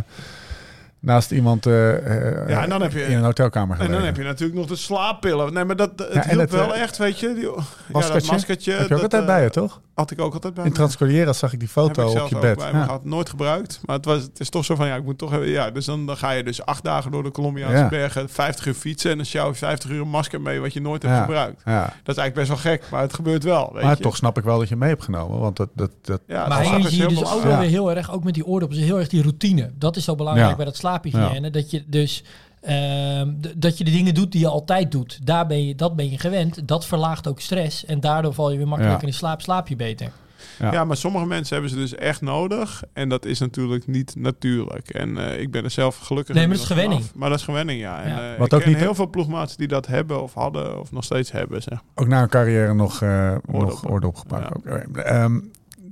[0.99, 4.59] naast iemand Ja, en dan heb je- in een hotelkamer En dan heb je natuurlijk
[4.59, 5.53] nog de slaappillen.
[5.53, 7.33] Nee, maar dat het Ja, en hielp het, wel echt, weet je.
[7.33, 8.31] Die, ja, dat maskertje?
[8.31, 8.71] maskertje.
[8.71, 9.81] heb je ook dat, altijd bij je, toch?
[9.99, 10.75] Had ik ook altijd bij In me.
[10.75, 12.57] Transcolieras zag ik die foto Heb ik op zelf je ook bed.
[12.57, 12.83] bij me Ja.
[12.83, 13.05] gehad.
[13.05, 13.79] Nooit gebruikt.
[13.85, 15.49] Maar het, was, het is toch zo van, ja, ik moet toch hebben...
[15.49, 17.89] Ja, dus dan, dan ga je dus acht dagen door de Colombiaanse Ja.
[17.89, 19.11] bergen, 50 uur fietsen...
[19.11, 21.21] en dan sjouw je 50 uur een masker mee wat je nooit hebt Ja.
[21.21, 21.61] gebruikt.
[21.65, 21.81] Ja.
[22.03, 24.03] Dat is eigenlijk best wel gek, maar het gebeurt wel, weet Maar je.
[24.03, 25.39] toch snap ik wel dat je mee hebt genomen.
[25.39, 27.35] Want dat, dat, dat, Ja, maar dat hier is zie je heel dus normaal.
[27.37, 27.59] ook wel Ja.
[27.59, 29.71] weer heel erg, ook met die oordoppen, is heel erg die routine.
[29.77, 30.55] Dat is zo belangrijk Ja.
[30.55, 31.49] bij dat slaaphygiëne.
[31.49, 32.23] Dat je dus
[32.61, 35.19] ehm, dat je de dingen doet die je altijd doet.
[35.25, 36.67] Daar ben je, dat ben je gewend.
[36.67, 37.85] Dat verlaagt ook stress.
[37.85, 39.07] En daardoor val je weer makkelijker Ja.
[39.07, 40.11] in slaap, slaap je beter.
[40.59, 40.71] Ja.
[40.71, 40.83] Ja.
[40.85, 42.83] maar sommige mensen hebben ze dus echt nodig.
[42.93, 44.89] En dat is natuurlijk niet natuurlijk.
[44.89, 47.03] En eh, ik ben er zelf gelukkig Nee, maar dat is gewenning.
[47.15, 48.01] Maar dat is gewenning, ja.
[48.01, 48.31] En, Ja.
[48.33, 50.91] eh, Wat ik ook ken niet- heel veel ploegmaats die dat hebben of hadden of
[50.91, 51.61] nog steeds hebben.
[51.61, 51.79] Zeg.
[51.95, 53.83] ook na een carrière nog, eh nog.
[53.85, 54.85] Oké.
[55.01, 55.39] Ehm,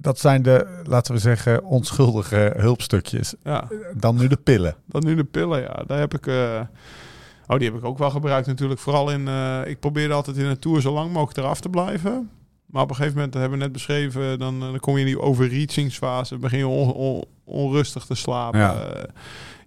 [0.02, 3.34] dat zijn de, laten we zeggen, onschuldige hulpstukjes.
[3.44, 4.76] Ja, Dan nu de pillen.
[4.86, 5.84] dan nu de pillen, ja.
[5.88, 6.28] Daar heb ik...
[6.28, 6.60] eh,
[7.50, 8.80] Oh, die heb ik ook wel gebruikt natuurlijk.
[8.80, 9.28] Vooral in...
[9.28, 12.30] eh, ik probeerde altijd in een tour zo lang mogelijk eraf te blijven.
[12.66, 14.40] Maar op een gegeven moment, dat hebben we net beschreven...
[14.40, 16.38] dan, eh, dan kom je in die overreachingsfase.
[16.38, 18.60] begin je on- on- onrustig te slapen.
[18.60, 18.76] Ja.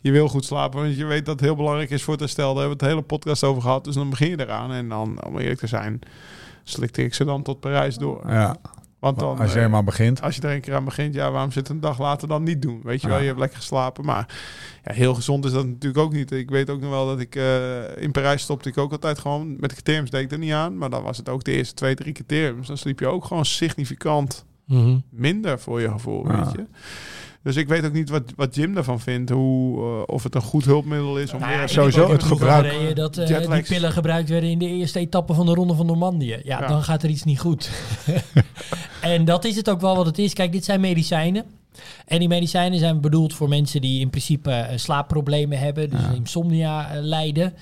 [0.00, 2.54] Je wil goed slapen, want je weet dat het heel belangrijk is voor het herstel.
[2.54, 3.84] Daar hebben we het hele podcast over gehad.
[3.84, 4.72] Dus dan begin je eraan.
[4.72, 5.98] En dan, om eerlijk te zijn,
[6.64, 8.22] slikte ik ze dan tot Parijs door.
[8.28, 8.56] Ja.
[9.00, 10.22] Want dan, Als je eh, er maar begint.
[10.22, 12.42] als je er een keer aan begint, ja, waarom zit het een dag later dan
[12.42, 12.80] niet doen?
[12.84, 14.04] Weet je wel, je hebt lekker geslapen.
[14.04, 14.26] Maar
[14.84, 16.30] ja, heel gezond is dat natuurlijk ook niet.
[16.30, 19.50] Ik weet ook nog wel dat ik eh, in Parijs stopte ik ook altijd gewoon
[19.60, 20.78] met de criteriums deed ik er niet aan.
[20.78, 22.66] Maar dan was het ook de eerste twee, drie criteriums.
[22.66, 24.44] Dan sliep je ook gewoon significant
[25.10, 26.44] minder voor je gevoel, Ja.
[26.44, 26.64] weet je.
[27.42, 29.30] Dus ik weet ook niet wat, wat Jim daarvan vindt.
[29.30, 31.32] Hoe, eh, of het een goed hulpmiddel is.
[31.32, 33.68] Om Nou weer sowieso het gebruik- Dat eh, Jetlags.
[33.68, 36.26] die pillen gebruikt werden in de eerste etappe van de Ronde van Normandië.
[36.26, 36.66] Ja, Ja.
[36.66, 37.70] dan gaat er iets niet goed.
[39.00, 40.32] en dat is het ook wel wat het is.
[40.32, 41.44] Kijk, dit zijn medicijnen.
[42.06, 45.90] En die medicijnen zijn bedoeld voor mensen die in principe eh, slaapproblemen hebben.
[45.90, 47.54] Dus insomnia eh, lijden.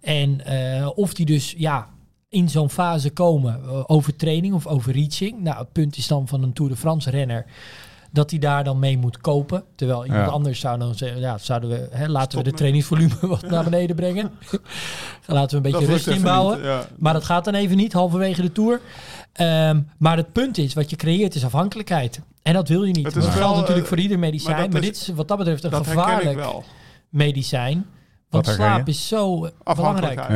[0.00, 1.88] En eh, of die dus ja,
[2.28, 5.40] in zo'n fase komen, overtraining of overreaching.
[5.40, 7.46] Nou, het punt is dan van een Tour de France renner
[8.12, 9.64] dat hij daar dan mee moet kopen.
[9.74, 10.30] Terwijl iemand Ja.
[10.32, 13.64] anders zou dan zeggen, ja, zouden we, hè, laten Stop we de trainingsvolume wat naar
[13.64, 14.30] beneden brengen.
[15.26, 16.56] laten we een beetje Dat rust inbouwen.
[16.56, 16.86] niet, ja.
[16.98, 18.80] Maar dat gaat dan even niet, halverwege de Tour.
[19.40, 22.20] Ehm, maar het punt is, wat je creëert is afhankelijkheid.
[22.42, 23.04] En dat wil je niet.
[23.04, 24.56] Het Dat is geldt wel, natuurlijk eh, voor ieder medicijn.
[24.56, 26.64] maar Maar, dat is- dit is wat dat betreft een Dat herken ik gevaarlijk wel.
[27.08, 27.86] medicijn.
[28.30, 30.28] Want slaap is zo eh, belangrijk.
[30.28, 30.34] Ja.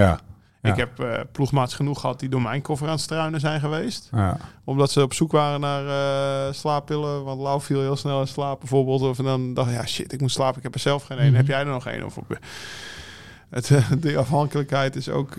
[0.63, 0.71] Ja.
[0.71, 4.09] Ik heb eh, ploegmaats genoeg gehad die door mijn koffer aan het struinen zijn geweest.
[4.13, 4.37] Ja.
[4.65, 7.25] Omdat ze op zoek waren naar eh, slaappillen.
[7.25, 9.03] Want Lau viel heel snel in slaap bijvoorbeeld.
[9.03, 10.57] Of en dan dacht ik, ja shit, ik moet slapen.
[10.57, 11.27] Ik heb er zelf geen één.
[11.29, 11.37] Mhm.
[11.37, 12.05] Heb jij er nog één?
[12.05, 12.39] Of op,
[13.51, 15.37] het, eh, de afhankelijkheid is ook...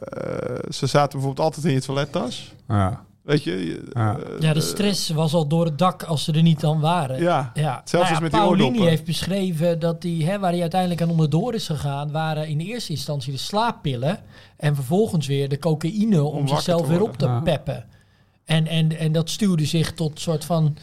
[0.00, 2.52] eh, ze zaten bijvoorbeeld altijd in je toilettas.
[2.68, 3.04] Ja.
[3.22, 3.66] Weet je?
[3.66, 4.16] je- Ja.
[4.18, 7.20] eh, Ja, de stress was al door het dak als ze er niet dan waren.
[7.20, 8.88] Ja, Ja, Zelfs nou ja, met die Paulini oordoppen.
[8.88, 12.90] heeft beschreven dat die, hè, waar hij uiteindelijk aan onderdoor is gegaan, waren in eerste
[12.92, 14.18] instantie de slaappillen
[14.56, 17.40] en vervolgens weer de cocaïne om, zichzelf weer op te Ja.
[17.40, 17.84] peppen.
[18.44, 20.76] En, en, en dat stuwde zich tot soort van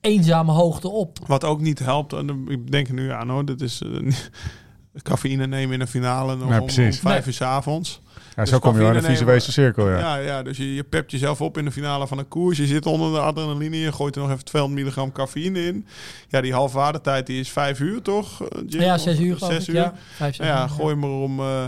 [0.00, 1.18] eenzame hoogte op.
[1.26, 4.12] Wat ook niet helpt, en ik denk er nu aan hoor, dit is, eh,
[5.02, 6.98] cafeïne nemen in een finale om, om precies.
[6.98, 7.26] vijf Nee.
[7.26, 8.00] uur 's avonds.
[8.38, 9.98] Ja, Dus zo kom je wel in een visuele cirkel, ja.
[9.98, 12.58] Ja, ja, dus je, je pept jezelf op in de finale van een koers.
[12.58, 13.78] Je zit onder de adrenaline.
[13.78, 15.86] Je gooit er nog even 200 milligram cafeïne in.
[16.28, 18.42] Ja, die halfwaardetijd die is vijf uur, toch?
[18.42, 18.80] eh, Jim?
[18.80, 19.68] ja, zes uur Zes ik.
[19.68, 19.74] uur.
[19.74, 21.66] Ja, vijf, zes ja, gooi, hem er om, eh,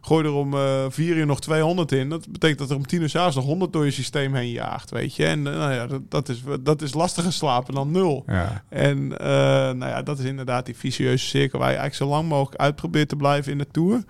[0.00, 2.08] gooi er om eh, vier uur nog 200 in.
[2.08, 4.90] Dat betekent dat er om tien uur s'avonds nog 100 door je systeem heen jaagt,
[4.90, 5.26] weet je.
[5.26, 8.24] En nou ja, dat, dat, is, dat is lastiger slapen dan nul.
[8.26, 8.62] Ja.
[8.68, 9.26] En eh,
[9.72, 12.76] nou ja, dat is inderdaad die vicieuze cirkel waar je eigenlijk zo lang mogelijk uit
[12.76, 14.02] probeert te blijven in de Tour.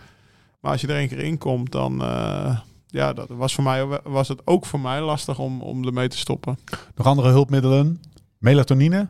[0.61, 2.03] Maar als je er één keer in komt, dan...
[2.03, 6.09] eh, ja, dat was, voor mij, was het ook voor mij lastig om, om ermee
[6.09, 6.59] te stoppen.
[6.95, 8.01] Nog andere hulpmiddelen?
[8.39, 9.09] Melatonine?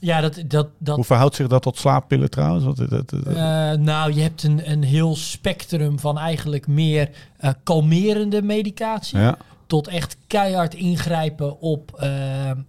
[0.00, 2.64] Ja, dat, dat, dat Hoe verhoudt zich dat tot slaappillen trouwens?
[2.64, 7.10] Want dat, dat, dat- Eh, nou, je hebt een, een heel spectrum van eigenlijk meer
[7.36, 9.18] eh, kalmerende medicatie.
[9.18, 9.36] ja,
[9.66, 12.08] Tot echt keihard ingrijpen op,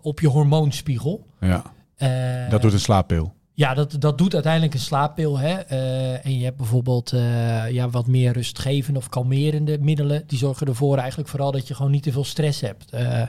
[0.02, 1.26] op je hormoonspiegel.
[1.40, 1.64] ja,
[1.96, 3.34] Eh, dat doet een slaappil.
[3.60, 5.38] Ja, dat, dat doet uiteindelijk een slaappil.
[5.38, 5.54] Hè?
[5.54, 10.24] Eh, en je hebt bijvoorbeeld eh, ja, wat meer rustgevende of kalmerende middelen.
[10.28, 12.92] Die zorgen ervoor eigenlijk vooral dat je gewoon niet te veel stress hebt.
[12.92, 13.22] Eh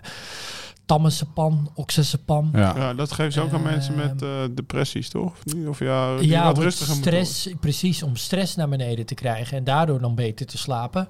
[0.84, 2.50] Tammazepam, oxazepam.
[2.52, 2.74] Ja.
[2.76, 5.32] Ja, dat geven ze ook aan Ehm, mensen met eh, depressies, toch?
[5.68, 9.56] Of, ja, die Ja, wat om rustiger stress, precies, om stress naar beneden te krijgen
[9.56, 11.08] en daardoor dan beter te slapen.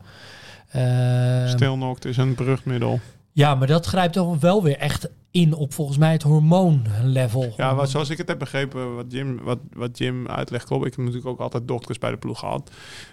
[0.70, 3.00] Ehm, Stilnoct is een brugmiddel.
[3.32, 7.52] ja, maar dat grijpt dan wel weer echt in op volgens mij het hormoonlevel.
[7.56, 10.86] Ja, wat, zoals ik het heb begrepen, wat Jim, wat, wat Jim uitlegt, klopt.
[10.86, 12.70] Ik heb natuurlijk ook altijd dokters bij de ploeg gehad.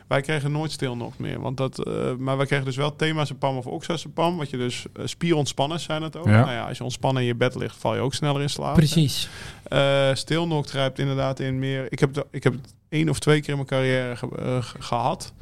[0.07, 1.41] Wij kregen nooit stilnoct meer.
[1.41, 4.37] Want dat, eh, maar wij kregen dus wel themazepam of oxazepam.
[4.37, 6.25] Wat je dus uh, spierontspanners zijn het ook.
[6.25, 6.39] Ja.
[6.39, 8.75] Nou ja, als je ontspannen in je bed ligt, val je ook sneller in slaap.
[8.75, 9.29] Precies.
[9.73, 11.91] Uh, stilnoct grijpt inderdaad in meer...
[11.91, 14.57] Ik heb, het, ik heb het één of twee keer in mijn carrière ge, uh,
[14.79, 15.33] gehad.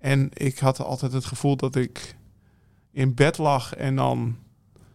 [0.00, 2.16] En ik had altijd het gevoel dat ik
[2.92, 4.36] in bed lag en dan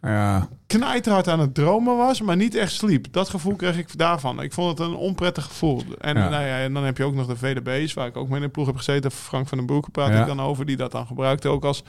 [0.01, 0.47] ja.
[0.67, 3.07] knijterhard aan het dromen was, maar niet echt sliep.
[3.11, 4.41] Dat gevoel kreeg ik daarvan.
[4.41, 5.83] Ik vond het een onprettig gevoel.
[5.99, 6.29] En, Ja.
[6.29, 8.45] Nou ja, en dan heb je ook nog de VDB's, waar ik ook mee in
[8.45, 9.11] de ploeg heb gezeten.
[9.11, 10.21] Frank van den Broek praat Ja.
[10.21, 11.83] ik dan over, die dat dan gebruikte ook als...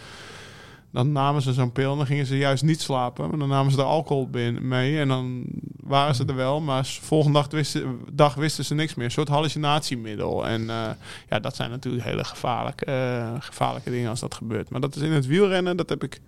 [0.92, 3.28] Dan namen ze zo'n pil en dan gingen ze juist niet slapen.
[3.28, 4.28] Maar dan namen ze de alcohol
[4.60, 5.44] mee en dan
[5.82, 6.60] waren ze er wel.
[6.60, 9.04] Maar volgende dag wisten, dag wisten ze niks meer.
[9.04, 10.46] Een soort hallucinatiemiddel.
[10.46, 10.90] En eh,
[11.28, 14.70] ja, dat zijn natuurlijk hele gevaarlijke, eh, gevaarlijke dingen als dat gebeurt.
[14.70, 16.20] Maar dat is in het wielrennen, dat heb ik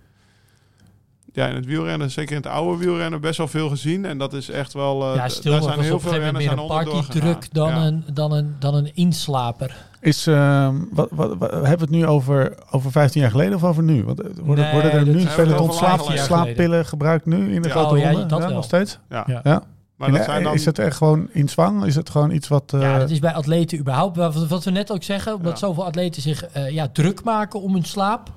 [1.33, 4.05] ja, in het wielrennen, zeker in het oude wielrennen, best wel veel gezien.
[4.05, 5.09] En dat is echt wel.
[5.09, 7.69] eh, ja, stil daar zijn heel veel renners meer aan onderdoor partydruk dan.
[7.69, 7.85] Ja.
[7.85, 9.75] een, dan, een, dan een inslaper.
[9.99, 13.63] Is, ehm, wat, wat, wat- hebben we het nu over, over 15 jaar geleden of
[13.63, 14.03] over nu?
[14.03, 17.67] Want eh, worden, Nee, worden er nu slaap, 15 jaar slaappillen gebruikt nu in de
[17.67, 17.73] Ja.
[17.73, 18.25] grote Oh, ja, ronde?
[18.25, 18.49] dat wel.
[18.51, 18.99] nog steeds?
[19.09, 19.63] Ja.
[19.95, 21.85] Maar dat En, zijn eh, dan, Is het echt gewoon in zwang?
[21.85, 22.73] Is het gewoon iets wat...
[22.73, 24.17] eh, Ja, dat is bij atleten überhaupt.
[24.17, 25.57] Wat, we net ook zeggen, omdat Ja.
[25.67, 28.29] zoveel atleten zich eh, ja, druk maken om hun slaap,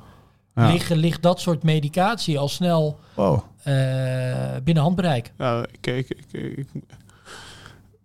[0.56, 0.70] ja.
[0.72, 3.74] liggen, ligt dat soort medicatie al snel Wow, eh,
[4.64, 5.32] binnen handbereik.
[5.38, 6.68] ja, ik, ik, ik, ik,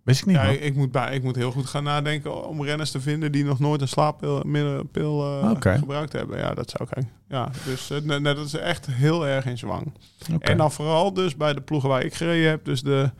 [0.02, 0.36] wist ik niet.
[0.36, 3.32] ja, ik, ik moet bij, ik moet heel goed gaan nadenken om renners te vinden
[3.32, 6.38] die nog nooit een slaappil middel- pil, eh, gebruikt hebben.
[6.38, 7.04] Ja, dat zou ik.
[7.28, 9.92] Ja, dus eh, nee, dat is echt heel erg in zwang.
[10.34, 10.50] Oké.
[10.50, 13.10] En dan vooral dus bij de ploegen waar ik gereden heb, dus de,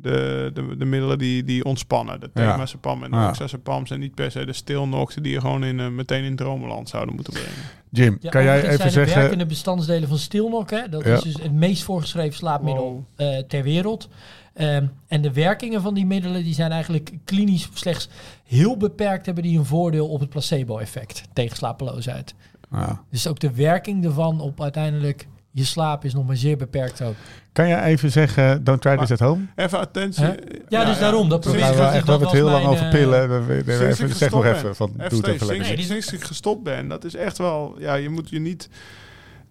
[0.00, 2.20] de, de, de middelen die, die ontspannen.
[2.20, 2.50] De Ja.
[2.52, 3.28] themazepam en de Ja.
[3.28, 6.88] oxazepam zijn niet per se de stilnoxen die je gewoon in, eh, meteen in dromenland
[6.88, 7.52] zouden moeten brengen.
[7.90, 9.18] Jim, Ja, kan jij even zijn de zeggen...
[9.20, 10.70] werkende bestandsdelen van stilnok.
[10.70, 10.88] Hè?
[10.88, 11.14] Dat Ja.
[11.14, 14.08] is dus het meest voorgeschreven slaapmiddel eh, ter wereld.
[14.54, 18.08] Ehm, en de werkingen van die middelen die zijn eigenlijk klinisch slechts
[18.44, 22.34] heel beperkt hebben die een voordeel op het placebo-effect tegen slapeloosheid.
[22.70, 23.02] Ja.
[23.10, 25.28] Dus ook de werking ervan op uiteindelijk
[25.58, 27.14] je slaap is nog maar zeer beperkt ook.
[27.52, 29.46] Kan jij even zeggen, don't try this at home?
[29.56, 30.24] Even attentie.
[30.68, 32.90] Ja, dus daarom, dat probeer hebben ik- echt, we hebben het heel lang over eh,
[32.90, 33.46] pillen.
[33.46, 35.64] We- even, zeg nog even, van, doe het even lekker.
[35.66, 37.76] sinds, sinds ik gestopt ben, dat is echt wel...
[37.78, 38.68] Ja, je moet je niet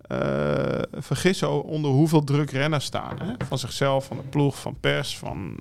[0.01, 0.18] eh,
[0.91, 3.18] vergissen onder hoeveel druk renners staan.
[3.24, 3.34] Hè?
[3.47, 5.58] Van zichzelf, van de ploeg, van pers, van...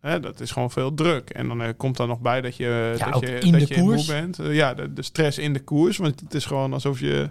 [0.00, 1.30] Hè, dat is gewoon veel druk.
[1.30, 3.76] En dan eh, komt er nog bij dat je, Ja, dat je, in dat je
[3.78, 4.06] moe koers.
[4.06, 4.38] bent.
[4.42, 5.96] Ja, de, de stress in de koers.
[5.96, 7.30] Want het is gewoon alsof je...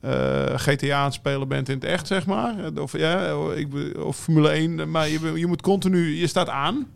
[0.00, 2.54] eh, GTA aan het spelen bent in het echt, zeg maar.
[2.76, 4.90] Of, ja, ik, of Formule 1.
[4.90, 6.16] Maar je, je moet continu...
[6.16, 6.86] Je staat aan.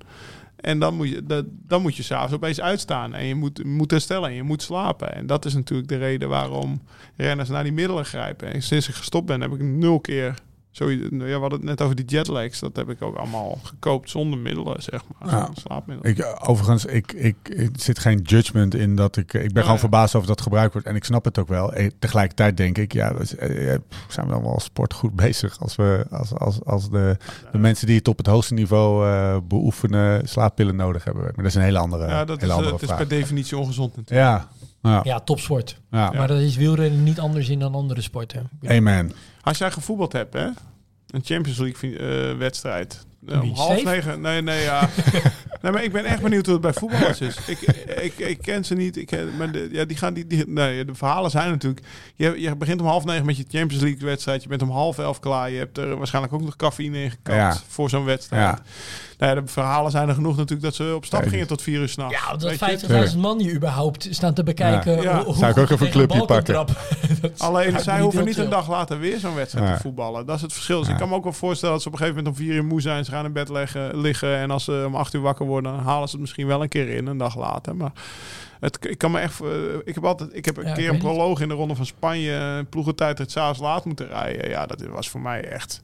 [0.56, 3.14] En dan moet je, dan moet je s'avonds opeens uitstaan.
[3.14, 5.14] En je moet, moet herstellen en je moet slapen.
[5.14, 6.82] En dat is natuurlijk de reden waarom
[7.16, 8.52] renners naar die middelen grijpen.
[8.52, 10.34] En sinds ik gestopt ben, heb ik nul keer...
[10.74, 12.60] Zo, ja, we hadden het net over die jetlags.
[12.60, 15.30] Dat heb ik ook allemaal gekoopt zonder middelen, zeg maar.
[15.30, 15.50] Ja.
[15.54, 16.10] Slaapmiddelen.
[16.12, 19.32] Ik, eh, overigens, ik, ik, er zit geen judgment in dat ik...
[19.32, 19.78] Ik ben Ja, gewoon ja.
[19.78, 20.88] verbaasd over dat gebruikt wordt.
[20.88, 21.72] En ik snap het ook wel.
[21.72, 25.60] Eh, Tegelijkertijd denk ik, ja, eh, zijn we dan wel als sport goed bezig...
[25.60, 27.16] als, we, als, als, als de,
[27.52, 30.28] de mensen die het op het hoogste niveau eh, beoefenen...
[30.28, 31.22] slaappillen nodig hebben.
[31.22, 33.08] Maar dat is een hele andere, ja, dat is, hele eh, andere het is per
[33.08, 34.28] definitie ongezond natuurlijk.
[34.28, 34.48] Ja,
[34.90, 35.80] ja, Ja, topsport.
[35.90, 36.10] ja.
[36.10, 38.48] Maar dat is wielrennen niet anders in dan andere sporten.
[38.66, 39.12] Amen.
[39.44, 40.44] Als jij gevoetbald hebt, hè?
[41.10, 43.06] Een Champions League eh, wedstrijd.
[43.28, 44.20] Eh, om half negen.
[44.20, 44.88] Nee, nee, ja.
[45.62, 47.36] Nee, maar ik ben echt benieuwd hoe het bij voetballers is.
[47.46, 47.60] Ik,
[48.02, 48.96] ik, ik ken ze niet.
[48.96, 51.86] Ik, ken- maar de, ja, die gaan die, die, nee, de verhalen zijn natuurlijk.
[52.14, 54.42] Je, je begint om half negen met je Champions League wedstrijd.
[54.42, 55.50] Je bent om half elf klaar.
[55.50, 57.56] Je hebt er waarschijnlijk ook nog cafeïne in gekapt Ja.
[57.68, 58.42] voor zo'n wedstrijd.
[58.42, 58.62] Ja.
[59.18, 61.80] Nou ja, de verhalen zijn er genoeg natuurlijk dat ze op stap gingen tot vier
[61.80, 62.14] uur s'nachts.
[62.14, 63.08] Ja, dat je?
[63.12, 64.92] 50.000 man hier überhaupt staan te bekijken.
[64.96, 65.02] Ja.
[65.02, 65.24] Ja.
[65.24, 66.64] hoe- Zou ik ook je even een clubje pakken.
[67.38, 69.74] Alleen zij niet hoeven niet een dag later weer zo'n wedstrijd Ja.
[69.74, 70.26] te voetballen.
[70.26, 70.78] Dat is het verschil.
[70.78, 70.92] Dus Ja.
[70.92, 72.64] ik kan me ook wel voorstellen dat ze op een gegeven moment om vier uur
[72.64, 73.04] moe zijn.
[73.04, 74.36] Ze gaan in bed leggen, liggen.
[74.36, 76.68] En als ze om acht uur wakker worden, dan halen ze het misschien wel een
[76.68, 77.76] keer in, een dag later.
[77.76, 77.92] Maar
[78.60, 79.40] het, ik kan me echt.
[79.40, 79.48] eh,
[79.84, 80.30] ik heb altijd.
[80.36, 82.36] Ik heb een Ja, keer een proloog in de ronde van Spanje.
[82.36, 84.48] eh, Ploegentijd het s'avonds laat moeten rijden.
[84.48, 85.82] Ja, dat was voor mij echt.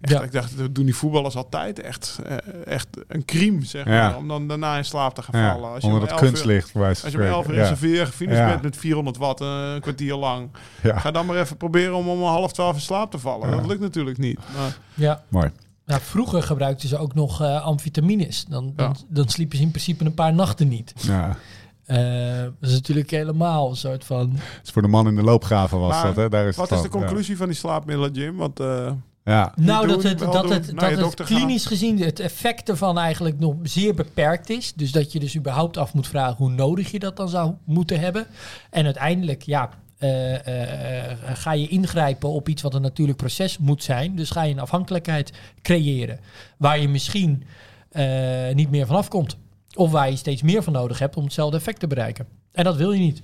[0.00, 0.22] Echt Ja.
[0.22, 2.18] Ik dacht, dat doen die voetballers altijd echt.
[2.26, 2.36] eh,
[2.66, 3.90] echt een crime, zeg Ja.
[4.08, 4.16] maar.
[4.16, 5.70] Om dan daarna in slaap te gaan Ja, vallen.
[5.70, 6.70] Als je onder om het 11 uur- kunstlicht.
[6.70, 8.48] van Als je om 11 uur in Sevilla gefinished Ja.
[8.50, 10.48] bent met 400 watt, eh, een kwartier lang.
[10.82, 10.98] Ja.
[10.98, 13.50] Ga dan maar even proberen om om half twaalf in slaap te vallen.
[13.50, 13.56] Ja.
[13.56, 14.38] Dat lukt natuurlijk niet.
[14.56, 15.22] Maar, Ja.
[15.28, 15.50] Mooi.
[15.86, 18.44] Nou, vroeger gebruikten ze ook nog eh, amfetamines.
[18.48, 19.04] Dan, dan, Ja.
[19.08, 20.92] dan sliepen ze in principe een paar nachten niet.
[20.96, 21.36] Ja.
[21.84, 24.30] Eh, dat is natuurlijk helemaal een soort van...
[24.32, 26.28] Het is voor de man in de loopgraven was Maar dat, hè?
[26.28, 28.36] Daar is wat het is de conclusie van die slaapmiddelen, Jim?
[28.36, 28.90] Want eh,
[29.26, 29.52] Ja.
[29.56, 31.26] Nou, doen, dat het, dat het, dat het gaan.
[31.26, 34.72] klinisch gezien het effect ervan eigenlijk nog zeer beperkt is.
[34.74, 38.00] Dus dat je dus überhaupt af moet vragen hoe nodig je dat dan zou moeten
[38.00, 38.26] hebben.
[38.70, 43.58] En uiteindelijk, ja, eh, eh, eh, ga je ingrijpen op iets wat een natuurlijk proces
[43.58, 44.16] moet zijn.
[44.16, 46.18] Dus ga je een afhankelijkheid creëren
[46.56, 47.44] waar je misschien
[47.96, 49.36] eh, niet meer vanaf komt.
[49.74, 52.26] Of waar je steeds meer van nodig hebt om hetzelfde effect te bereiken.
[52.52, 53.22] En dat wil je niet.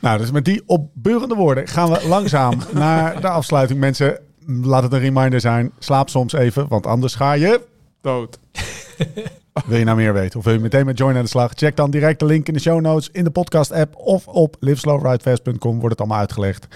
[0.00, 3.80] Nou, dus met die opbeurende woorden gaan we langzaam naar de afsluiting.
[3.80, 5.72] Mensen, laat het een reminder zijn.
[5.78, 7.60] Slaap soms even, want anders ga je...
[8.00, 8.38] dood.
[9.66, 11.52] Wil je nou meer weten of wil je meteen met Join aan de slag?
[11.54, 14.56] Check dan direct de link in de show notes, in de podcast app of op
[14.60, 16.66] liveslowridefast.com wordt het allemaal uitgelegd.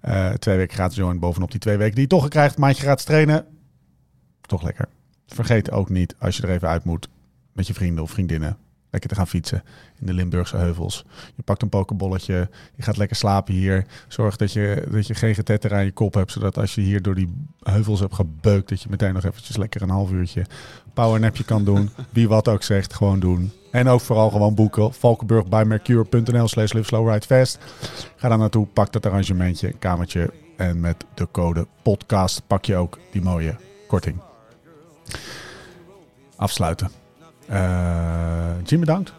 [0.00, 2.58] Eh, twee weken gratis Join bovenop die twee weken die je toch krijgt.
[2.58, 3.46] Maandje gratis trainen.
[4.40, 4.88] Toch lekker.
[5.26, 7.08] Vergeet ook niet als je er even uit moet
[7.52, 8.56] met je vrienden of vriendinnen.
[8.90, 9.62] Lekker te gaan fietsen
[10.00, 11.04] in de Limburgse heuvels.
[11.36, 12.48] Je pakt een pokebolletje.
[12.74, 13.86] Je gaat lekker slapen hier.
[14.08, 16.32] Zorg dat je, dat je geen getetter aan je kop hebt.
[16.32, 18.68] Zodat als je hier door die heuvels hebt gebeukt.
[18.68, 20.46] Dat je meteen nog eventjes lekker een half uurtje
[20.94, 21.90] powernapje kan doen.
[22.12, 23.52] Wie wat ook zegt, gewoon doen.
[23.70, 24.92] En ook vooral gewoon boeken.
[24.92, 27.58] Valkenburg bij Mercure.nl slash live slow ride fast.
[28.16, 30.32] Ga daar naartoe, pak dat arrangementje, kamertje.
[30.56, 34.16] En met de code podcast pak je ook die mooie korting.
[36.36, 37.07] Afsluiten.
[37.48, 37.58] Eh
[38.64, 39.12] Jim bedankt.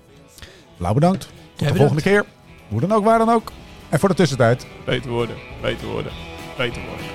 [0.78, 1.22] Lau bedankt.
[1.22, 1.78] Tot de bedankt.
[1.78, 2.26] volgende keer.
[2.68, 3.52] Hoe dan ook, waar dan ook.
[3.90, 4.66] En voor de tussentijd.
[4.86, 6.12] Beter worden, beter worden,
[6.58, 7.06] beter worden.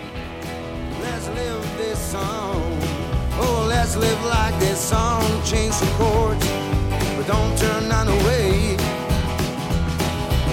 [1.01, 2.63] Let's live this song.
[3.41, 5.23] Oh, let's live like this song.
[5.45, 6.47] Change some chords,
[7.17, 8.77] but don't turn none away.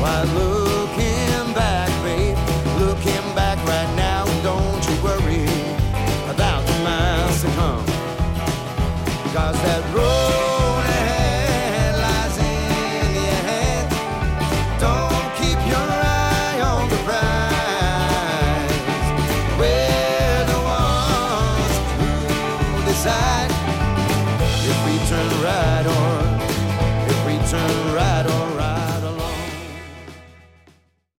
[0.01, 2.37] Why, looking back, babe,
[2.79, 5.45] looking back right now, don't you worry
[6.29, 7.85] about the miles to come.
[9.33, 10.20] Cause that road